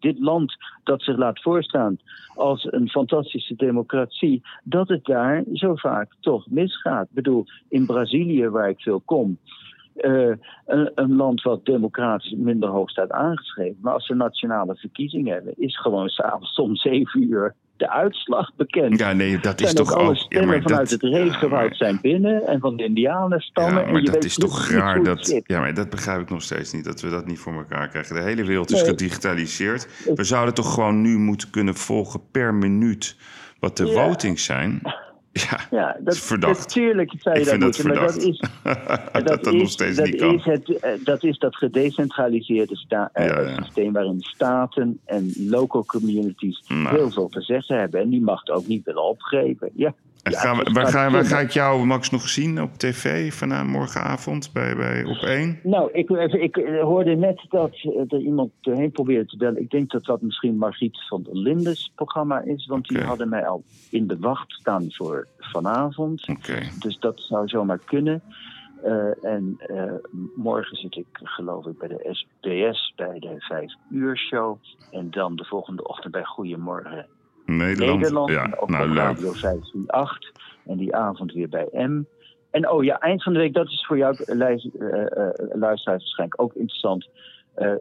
Dit 0.00 0.18
land 0.18 0.56
dat 0.84 1.02
zich 1.02 1.16
laat 1.16 1.42
voorstaan 1.42 1.98
als 2.34 2.66
een 2.70 2.88
fantastische 2.88 3.54
democratie, 3.56 4.42
dat 4.64 4.88
het 4.88 5.04
daar 5.04 5.44
zo 5.52 5.74
vaak 5.74 6.12
toch 6.20 6.46
misgaat. 6.50 7.04
Ik 7.04 7.14
bedoel, 7.14 7.44
in 7.68 7.86
Brazilië, 7.86 8.48
waar 8.48 8.68
ik 8.68 8.80
veel 8.80 9.00
kom, 9.04 9.38
eh, 9.94 10.32
een, 10.66 10.90
een 10.94 11.16
land 11.16 11.42
wat 11.42 11.64
democratisch 11.64 12.34
minder 12.36 12.68
hoog 12.68 12.90
staat 12.90 13.10
aangeschreven. 13.10 13.76
Maar 13.80 13.92
als 13.92 14.06
ze 14.06 14.14
nationale 14.14 14.76
verkiezingen 14.76 15.34
hebben, 15.34 15.54
is 15.56 15.80
gewoon 15.80 16.08
s'avonds 16.08 16.56
om 16.58 16.76
zeven 16.76 17.22
uur 17.22 17.54
de 17.76 17.90
uitslag 17.90 18.54
bekend. 18.56 18.98
Ja, 18.98 19.12
nee, 19.12 19.38
dat 19.38 19.60
is 19.60 19.72
toch 19.74 19.92
ook 19.92 19.98
alle 19.98 20.14
stemmen 20.16 20.62
vanuit 20.62 20.90
dat- 20.90 21.00
het 21.00 21.10
regenwoud 21.12 21.68
ja, 21.68 21.74
zijn 21.76 21.98
binnen 22.02 22.46
en 22.46 22.60
van 22.60 22.76
de 22.76 22.84
indianenstammen. 22.84 23.74
Ja, 23.80 23.86
en 23.86 23.92
maar 23.92 24.02
je 24.02 24.10
dat 24.10 24.24
is 24.24 24.34
toch 24.34 24.68
raar 24.70 25.02
dat... 25.02 25.26
zit. 25.26 25.42
Ja, 25.46 25.60
maar 25.60 25.74
dat 25.74 25.90
begrijp 25.90 26.20
ik 26.20 26.30
nog 26.30 26.42
steeds 26.42 26.72
niet, 26.72 26.84
dat 26.84 27.00
we 27.00 27.10
dat 27.10 27.26
niet 27.26 27.38
voor 27.38 27.52
elkaar 27.54 27.88
krijgen. 27.88 28.14
De 28.14 28.22
hele 28.22 28.44
wereld 28.44 28.70
is 28.70 28.80
Nee. 28.82 28.90
gedigitaliseerd. 28.90 29.88
We 30.14 30.24
zouden 30.24 30.54
toch 30.54 30.74
gewoon 30.74 31.00
nu 31.00 31.18
moeten 31.18 31.50
kunnen 31.50 31.74
volgen 31.74 32.20
per 32.30 32.54
minuut 32.54 33.16
wat 33.60 33.76
de 33.76 33.92
votings 33.92 34.44
zijn? 34.44 34.80
Ja, 35.34 35.60
Ja, 35.70 35.96
dat 36.00 36.14
is 36.14 36.20
verdacht. 36.22 36.58
Natuurlijk 36.58 37.12
zou 37.18 37.34
je 37.34 37.40
Ik 37.42 37.48
dat 37.50 37.58
moeten, 37.58 37.86
maar 37.86 37.96
dat 37.96 38.16
is, 38.16 38.42
dat 39.24 39.44
dat 39.44 39.52
nog 39.52 39.68
steeds 39.70 39.96
dat 39.96 40.06
niet 40.06 40.16
kan. 40.16 40.34
Is 40.34 40.44
het, 40.44 40.68
eh, 40.78 40.90
dat 41.04 41.24
is 41.24 41.38
dat 41.38 41.56
gedecentraliseerde 41.56 42.76
sta- 42.76 43.10
eh, 43.12 43.26
Ja, 43.26 43.40
ja. 43.40 43.62
systeem 43.62 43.92
waarin 43.92 44.20
staten 44.20 44.98
en 45.04 45.32
local 45.48 45.84
communities 45.84 46.62
Nou. 46.68 46.96
heel 46.96 47.10
veel 47.10 47.28
te 47.28 47.40
zeggen 47.40 47.78
hebben. 47.78 48.00
En 48.00 48.08
die 48.08 48.20
macht 48.22 48.50
ook 48.50 48.66
niet 48.66 48.84
willen 48.84 49.04
opgeven. 49.04 49.70
Ja. 49.74 49.94
En 50.24 50.32
Ja, 50.32 50.38
gaan 50.38 50.52
we, 50.52 50.58
het 50.58 50.68
is 50.68 50.74
waar, 50.74 50.86
ga, 50.86 51.10
waar 51.10 51.24
ga 51.24 51.38
ik 51.38 51.50
jou, 51.50 51.86
Max, 51.86 52.10
nog 52.10 52.28
zien 52.28 52.62
op 52.62 52.74
tv 52.76 53.34
vanavond 53.34 53.70
morgenavond 53.70 54.50
bij, 54.52 54.76
bij 54.76 55.04
Op 55.04 55.16
1? 55.16 55.60
Nou, 55.62 55.92
ik, 55.92 56.10
ik, 56.10 56.32
ik 56.56 56.56
hoorde 56.80 57.16
net 57.16 57.44
dat 57.48 57.70
eh, 57.70 58.00
er 58.08 58.20
iemand 58.20 58.50
erheen 58.60 58.90
probeerde 58.90 59.26
te 59.26 59.36
bellen. 59.36 59.60
Ik 59.60 59.70
denk 59.70 59.90
dat 59.90 60.04
dat 60.04 60.22
misschien 60.22 60.56
Margriet 60.56 61.06
van 61.08 61.22
der 61.22 61.36
Lindes 61.36 61.92
programma 61.94 62.40
is. 62.40 62.66
Want 62.66 62.88
die 62.88 63.00
hadden 63.02 63.28
mij 63.28 63.46
al 63.46 63.62
in 63.90 64.06
de 64.06 64.16
wacht 64.18 64.52
staan 64.52 64.86
voor 64.88 65.26
vanavond. 65.38 66.28
Oké. 66.28 66.60
Dus 66.78 66.98
dat 66.98 67.20
zou 67.20 67.48
zomaar 67.48 67.80
kunnen. 67.84 68.22
Eh, 68.82 69.24
en 69.24 69.54
eh, 69.58 69.92
morgen 70.36 70.76
zit 70.76 70.96
ik, 70.96 71.06
geloof 71.12 71.66
ik, 71.66 71.78
bij 71.78 71.88
de 71.88 72.08
SBS 72.10 72.92
bij 72.96 73.18
de 73.18 73.34
vijf 73.38 73.72
uur 73.90 74.18
show. 74.18 74.58
En 74.90 75.10
dan 75.10 75.36
de 75.36 75.44
volgende 75.44 75.84
ochtend 75.88 76.12
bij 76.12 76.24
Goedemorgen 76.24 77.06
Nederland. 77.46 78.00
Nederland. 78.00 78.30
Ja, 78.30 78.56
op 78.60 78.68
nou 78.70 78.88
leuk. 78.88 78.96
Radio 78.96 79.32
538. 79.32 80.32
En 80.66 80.76
die 80.76 80.94
avond 80.96 81.32
weer 81.32 81.48
bij 81.48 81.68
M. 81.72 82.02
En 82.50 82.70
oh 82.70 82.84
ja, 82.84 82.98
eind 82.98 83.22
van 83.22 83.32
de 83.32 83.38
week, 83.38 83.52
dat 83.54 83.66
is 83.66 83.84
voor 83.86 83.96
jou 83.96 84.16
eh, 84.24 84.40
eh, 84.40 84.56
eh, 84.60 85.30
luisteraars 85.52 86.02
waarschijnlijk 86.02 86.40
ook 86.42 86.54
interessant. 86.54 87.08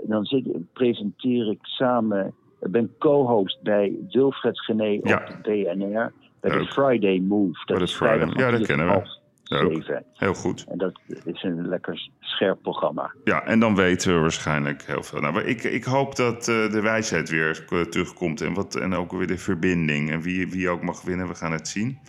Dan 0.03 0.25
zit, 0.25 0.73
presenteer 0.73 1.49
ik 1.49 1.59
samen, 1.61 2.33
ben 2.59 2.95
co-host 2.99 3.61
bij 3.61 3.93
Wilfred 4.09 4.59
Gené 4.59 4.99
Ja. 5.03 5.23
op 5.29 5.43
BNR. 5.43 6.11
Bij 6.39 6.51
de. 6.57 6.65
Friday 6.65 7.19
Move. 7.19 7.61
Dat 7.65 7.77
de 7.77 7.83
is 7.83 7.93
Friday- 7.93 8.33
ja, 8.35 8.51
dat 8.51 8.65
kennen 8.65 8.87
we. 8.87 9.21
Leuk. 9.43 9.73
zeven. 9.73 10.05
Heel 10.13 10.33
goed. 10.33 10.65
En 10.69 10.77
dat 10.77 10.99
is 11.07 11.43
een 11.43 11.67
lekker 11.67 12.09
scherp 12.19 12.61
programma. 12.61 13.13
Ja, 13.23 13.43
en 13.45 13.59
dan 13.59 13.75
weten 13.75 14.13
we 14.13 14.19
waarschijnlijk 14.19 14.83
heel 14.83 15.03
veel. 15.03 15.19
Nou, 15.21 15.41
ik, 15.41 15.63
ik 15.63 15.83
hoop 15.83 16.15
dat 16.15 16.47
eh, 16.47 16.71
de 16.71 16.81
wijsheid 16.81 17.29
weer 17.29 17.65
eh, 17.69 17.81
terugkomt. 17.81 18.41
En, 18.41 18.53
wat, 18.53 18.75
en 18.75 18.93
ook 18.93 19.11
weer 19.11 19.27
de 19.27 19.37
verbinding. 19.37 20.11
En 20.11 20.21
wie, 20.21 20.49
wie 20.49 20.69
ook 20.69 20.81
mag 20.83 21.01
winnen, 21.01 21.27
we 21.27 21.35
gaan 21.35 21.51
het 21.51 21.67
zien. 21.67 21.99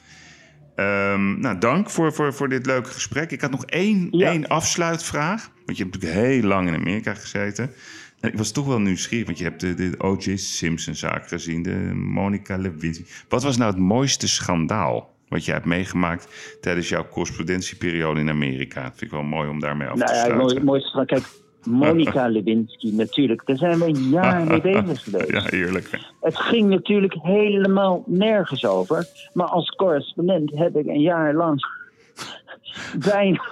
Ehm, 0.75 1.41
nou, 1.41 1.59
dank 1.59 1.91
voor, 1.91 2.13
voor, 2.13 2.35
voor 2.35 2.49
dit 2.49 2.67
leuke 2.67 2.89
gesprek. 2.91 3.31
Ik 3.31 3.41
had 3.41 3.51
nog 3.51 3.65
één, 3.65 4.09
Ja. 4.11 4.31
één 4.31 4.47
afsluitvraag. 4.47 5.51
Want 5.67 5.77
je 5.77 5.83
hebt 5.83 5.95
natuurlijk 5.95 6.27
heel 6.27 6.43
lang 6.43 6.69
in 6.69 6.75
Amerika 6.75 7.15
gezeten. 7.15 7.71
En 8.21 8.31
ik 8.31 8.39
was 8.39 8.53
toch 8.53 8.67
wel 8.67 8.81
nieuwsgierig, 8.81 9.27
want 9.27 9.39
je 9.39 9.45
hebt 9.45 9.61
de, 9.61 9.75
de 9.75 9.95
O.J. 9.99 10.37
Simpson-zaak 10.37 11.29
gezien, 11.29 11.63
de 11.63 11.91
Monica 11.95 12.57
Lewinsky. 12.57 13.05
Wat 13.29 13.43
was 13.43 13.57
nou 13.57 13.71
het 13.71 13.81
mooiste 13.81 14.29
schandaal 14.29 15.14
wat 15.29 15.45
je 15.45 15.53
hebt 15.53 15.65
meegemaakt 15.65 16.57
tijdens 16.61 16.89
jouw 16.89 17.09
correspondentieperiode 17.09 18.21
in 18.21 18.29
Amerika? 18.29 18.83
Dat 18.83 18.91
vind 18.91 19.03
ik 19.03 19.11
wel 19.11 19.23
mooi 19.23 19.49
om 19.49 19.61
daarmee 19.61 19.89
af 19.89 19.95
Nou 19.97 20.07
te 20.07 20.13
ja, 20.15 20.19
het 20.21 20.27
sluiten. 20.31 20.55
mooi- 20.55 20.65
mooiste 20.65 20.91
van, 20.91 21.07
kijk, 21.07 21.25
Monica 21.65 22.27
Lewinsky 22.37 22.91
natuurlijk. 22.95 23.47
Daar 23.47 23.57
zijn 23.57 23.79
we 23.79 23.85
een 23.87 24.09
jaar 24.09 24.45
mee 24.47 24.61
bezig 24.61 25.03
geweest. 25.03 25.31
Ja, 25.31 25.43
heerlijk. 25.45 25.91
Het 26.21 26.37
ging 26.39 26.69
natuurlijk 26.69 27.15
helemaal 27.23 28.05
nergens 28.07 28.65
over. 28.67 29.07
Maar 29.33 29.47
als 29.47 29.69
correspondent 29.71 30.51
heb 30.55 30.77
ik 30.77 30.87
een 30.87 31.01
jaar 31.01 31.35
lang 31.35 31.67
bijna, 33.11 33.43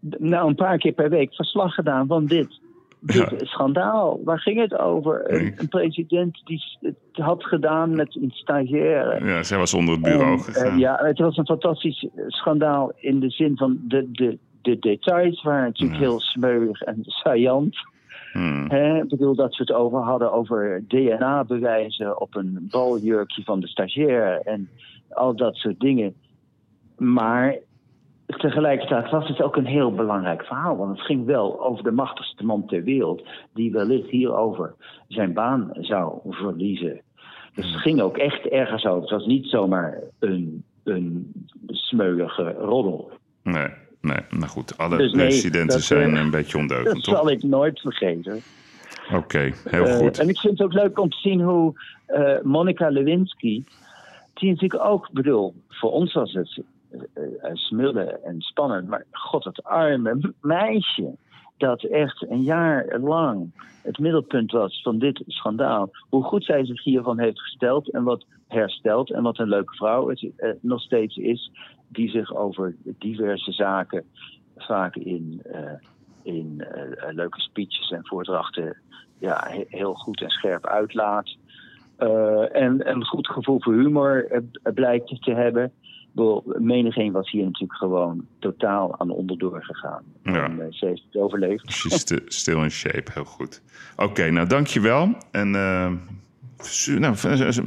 nou 0.00 0.48
een 0.48 0.54
paar 0.54 0.78
keer 0.78 0.92
per 0.92 1.10
week 1.10 1.34
verslag 1.34 1.74
gedaan 1.74 2.06
van 2.06 2.26
dit. 2.26 2.60
Dit 3.04 3.16
Ja. 3.16 3.28
schandaal. 3.38 4.20
Waar 4.24 4.38
ging 4.40 4.60
het 4.60 4.78
over? 4.78 5.32
Een, 5.32 5.54
een 5.56 5.68
president 5.68 6.40
die 6.44 6.62
het 6.80 6.96
had 7.12 7.44
gedaan 7.44 7.96
met 7.96 8.16
een 8.16 8.30
stagiaire. 8.30 9.24
Ja, 9.24 9.42
zij 9.42 9.58
was 9.58 9.74
onder 9.74 9.94
het 9.94 10.02
bureau 10.02 10.32
En, 10.32 10.38
gegaan. 10.38 10.72
eh, 10.72 10.78
ja, 10.78 10.98
het 11.02 11.18
was 11.18 11.36
een 11.36 11.46
fantastisch 11.46 12.02
eh, 12.16 12.24
schandaal 12.26 12.92
in 12.96 13.20
de 13.20 13.30
zin 13.30 13.56
van 13.56 13.78
de, 13.88 14.08
de, 14.12 14.38
de 14.62 14.78
details 14.78 15.42
waren 15.42 15.62
natuurlijk 15.64 16.00
Ja. 16.00 16.06
heel 16.06 16.20
smeuig 16.20 16.80
en 16.82 16.96
saillant. 17.02 17.76
Hmm. 18.32 18.64
Hè, 18.68 18.96
ik 19.02 19.08
bedoel 19.08 19.34
dat 19.34 19.56
we 19.56 19.62
het 19.62 19.72
over 19.72 19.98
hadden 20.00 20.32
over 20.32 20.84
DNA-bewijzen 20.88 22.20
op 22.20 22.34
een 22.34 22.66
baljurkje 22.70 23.42
van 23.42 23.60
de 23.60 23.68
stagiair 23.68 24.40
en 24.44 24.68
al 25.08 25.36
dat 25.36 25.56
soort 25.56 25.80
dingen. 25.80 26.14
Maar 26.98 27.56
tegelijkertijd 28.38 29.10
was 29.10 29.28
het 29.28 29.42
ook 29.42 29.56
een 29.56 29.66
heel 29.66 29.92
belangrijk 29.94 30.44
verhaal. 30.44 30.76
Want 30.76 30.96
het 30.96 31.06
ging 31.06 31.26
wel 31.26 31.64
over 31.64 31.84
de 31.84 31.90
machtigste 31.90 32.44
man 32.44 32.66
ter 32.66 32.82
wereld, 32.82 33.22
die 33.54 33.72
wellicht 33.72 34.08
hierover 34.10 34.74
zijn 35.08 35.32
baan 35.32 35.70
zou 35.80 36.18
verliezen. 36.28 37.00
Dus 37.54 37.72
het 37.72 37.80
ging 37.80 38.00
ook 38.00 38.16
echt 38.16 38.46
ergens 38.48 38.84
over. 38.86 39.00
Het 39.00 39.10
was 39.10 39.26
niet 39.26 39.46
zomaar 39.46 39.98
een, 40.18 40.64
een 40.84 41.32
smeuige 41.66 42.52
roddel. 42.52 43.10
Nee, 43.42 43.68
nee, 44.00 44.18
nou 44.30 44.46
goed. 44.46 44.78
Alle 44.78 44.96
Dus 44.96 45.12
nee, 45.12 45.26
presidenten 45.26 45.76
dat, 45.76 45.80
zijn 45.86 46.14
eh, 46.14 46.20
een 46.20 46.30
beetje 46.30 46.52
Dat 46.52 46.60
ondeugend, 46.60 47.04
toch? 47.04 47.14
zal 47.16 47.30
ik 47.30 47.42
nooit 47.42 47.80
vergeten. 47.80 48.40
Oké, 49.14 49.52
heel 49.64 49.84
Eh, 49.86 49.96
goed. 49.96 50.18
en 50.18 50.28
ik 50.28 50.38
vind 50.38 50.58
het 50.58 50.66
ook 50.66 50.72
leuk 50.72 50.98
om 50.98 51.08
te 51.10 51.16
zien 51.16 51.40
hoe 51.40 51.72
eh, 52.06 52.40
Monica 52.42 52.88
Lewinsky, 52.88 53.64
die 54.34 54.50
natuurlijk 54.50 54.84
ook, 54.84 55.10
bedoel, 55.12 55.54
voor 55.68 55.90
ons 55.92 56.12
was 56.12 56.32
het 56.32 56.62
smullen 57.52 58.24
en 58.24 58.40
spannend, 58.40 58.88
maar 58.88 59.04
god, 59.10 59.44
het 59.44 59.62
arme 59.64 60.34
meisje, 60.40 61.16
dat 61.56 61.82
echt 61.82 62.30
een 62.30 62.42
jaar 62.42 62.98
lang 62.98 63.52
het 63.82 63.98
middelpunt 63.98 64.52
was 64.52 64.82
van 64.82 64.98
dit 64.98 65.22
schandaal, 65.26 65.90
hoe 66.10 66.22
goed 66.22 66.44
zij 66.44 66.64
zich 66.66 66.84
hiervan 66.84 67.18
heeft 67.18 67.40
gesteld 67.40 67.90
en 67.90 68.02
wat 68.02 68.24
hersteld 68.48 69.10
en 69.10 69.22
wat 69.22 69.38
een 69.38 69.48
leuke 69.48 69.74
vrouw 69.74 70.08
het 70.08 70.30
eh, 70.36 70.50
nog 70.60 70.80
steeds 70.80 71.16
is, 71.16 71.50
die 71.88 72.10
zich 72.10 72.34
over 72.34 72.76
diverse 72.82 73.52
zaken 73.52 74.04
vaak 74.56 74.96
in, 74.96 75.40
eh, 75.44 75.72
in 76.22 76.60
eh, 76.60 77.14
leuke 77.14 77.40
speeches 77.40 77.90
en 77.90 78.06
voordrachten 78.06 78.76
ja, 79.22 79.46
he- 79.48 79.64
heel 79.68 79.94
goed 79.94 80.20
en 80.20 80.30
scherp 80.30 80.66
uitlaat. 80.66 81.36
Eh, 81.96 82.56
en 82.56 82.88
een 82.90 83.04
goed 83.04 83.28
gevoel 83.28 83.60
voor 83.62 83.74
humor 83.74 84.30
eh, 84.30 84.40
blijkt 84.74 85.22
te 85.22 85.32
hebben. 85.34 85.72
Menigeen 86.58 87.12
was 87.12 87.30
hier 87.30 87.44
natuurlijk 87.44 87.78
gewoon 87.78 88.26
totaal 88.38 88.98
aan 88.98 89.10
onderdoor 89.10 89.64
gegaan. 89.64 90.02
Ja. 90.22 90.44
En 90.44 90.58
uh, 90.58 90.64
ze 90.70 90.86
heeft 90.86 91.02
het 91.10 91.22
overleefd. 91.22 91.70
She's 91.70 92.04
still 92.40 92.62
in 92.62 92.70
shape, 92.70 93.12
heel 93.14 93.24
goed. 93.24 93.62
Oké, 93.96 94.04
okay, 94.04 94.28
nou 94.28 94.48
dankjewel. 94.48 95.14
En 95.30 95.48
uh, 95.48 95.92
nou, 96.98 97.16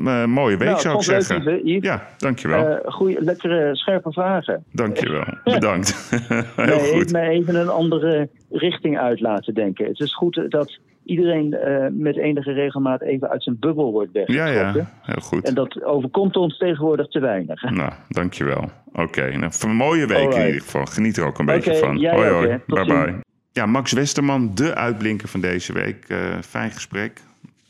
een 0.06 0.30
mooie 0.30 0.58
week 0.58 0.68
nou, 0.68 0.80
zou 0.80 0.96
ik 0.96 1.04
zeggen. 1.04 1.44
Leuk, 1.44 1.64
Yves. 1.64 1.84
Ja, 1.84 2.08
dankjewel. 2.18 2.72
Uh, 2.72 2.78
goeie, 2.86 3.22
lekkere, 3.22 3.76
scherpe 3.76 4.12
vragen. 4.12 4.64
Dankjewel, 4.72 5.26
bedankt. 5.44 6.10
heel 6.56 6.66
nee, 6.66 6.94
goed. 6.94 7.12
mij 7.12 7.30
even 7.30 7.56
een 7.56 7.70
andere 7.70 8.30
richting 8.52 8.98
uit 8.98 9.20
laten 9.20 9.54
denken. 9.54 9.86
Het 9.86 10.00
is 10.00 10.16
goed 10.16 10.46
dat 10.50 10.80
iedereen 11.06 11.54
uh, 11.54 11.88
met 11.92 12.18
enige 12.18 12.52
regelmaat 12.52 13.02
even 13.02 13.30
uit 13.30 13.44
zijn 13.44 13.60
bubbel 13.60 13.92
wordt 13.92 14.12
weggetrokken. 14.12 14.56
Ja, 14.56 14.74
ja, 14.74 14.88
heel 15.02 15.22
goed. 15.22 15.48
En 15.48 15.54
dat 15.54 15.84
overkomt 15.84 16.36
ons 16.36 16.58
tegenwoordig 16.58 17.08
te 17.08 17.20
weinig. 17.20 17.62
Nou, 17.76 17.92
dankjewel. 18.08 18.70
Oké, 18.86 19.02
okay, 19.02 19.36
nou, 19.36 19.52
een 19.60 19.76
mooie 19.76 20.08
week 20.08 20.18
Alright. 20.18 20.40
in 20.40 20.46
ieder 20.46 20.62
geval. 20.62 20.86
Geniet 20.86 21.18
er 21.18 21.26
ook 21.26 21.40
een 21.40 21.46
okay, 21.46 21.56
beetje 21.56 21.76
van. 21.76 21.98
Jij 21.98 22.16
hoi, 22.16 22.30
ook, 22.30 22.36
hoi. 22.36 22.50
Hè. 22.50 22.58
Bye 22.66 22.86
bye. 22.86 23.16
Ja, 23.52 23.66
Max 23.66 23.92
Westerman, 23.92 24.56
de 24.56 24.76
uitblinker 24.76 25.28
van 25.28 25.42
deze 25.42 25.74
week. 25.74 26.10
Uh, 26.10 26.18
fijn 26.42 26.72
gesprek. 26.72 27.22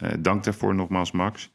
Uh, 0.04 0.10
dank 0.20 0.44
daarvoor 0.44 0.76
nogmaals, 0.76 1.12
Max. 1.12 1.52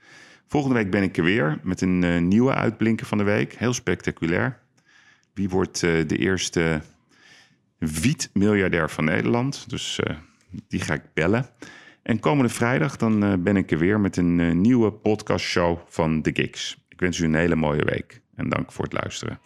Volgende 0.47 0.77
week 0.77 0.91
ben 0.91 1.03
ik 1.03 1.17
er 1.17 1.25
weer 1.25 1.59
met 1.63 1.81
een 1.81 2.29
nieuwe 2.29 2.55
uitblinker 2.55 3.07
van 3.07 3.19
de 3.19 3.25
week. 3.25 3.55
Heel 3.55 3.73
spectaculair. 3.73 4.59
Wie 5.35 5.49
wordt 5.49 5.81
de 5.81 6.17
eerste 6.17 6.81
wiet-miljardair 7.79 8.91
van 8.91 9.05
Nederland? 9.05 9.71
Dus 9.71 10.01
die 10.69 10.81
ga 10.81 10.95
ik 10.95 11.03
bellen. 11.15 11.47
En 12.03 12.21
komende 12.21 12.53
vrijdag 12.53 12.97
dan 12.97 13.43
ben 13.43 13.57
ik 13.57 13.71
er 13.71 13.79
weer 13.79 14.01
met 14.01 14.17
een 14.17 14.61
nieuwe 14.61 14.93
podcastshow 14.93 15.79
van 15.87 16.23
The 16.23 16.31
Gigs. 16.33 16.85
Ik 16.89 17.01
wens 17.01 17.19
u 17.19 17.25
een 17.25 17.35
hele 17.35 17.57
mooie 17.57 17.85
week 17.85 18.21
en 18.35 18.49
dank 18.49 18.73
voor 18.73 18.85
het 18.85 18.93
luisteren. 18.93 19.39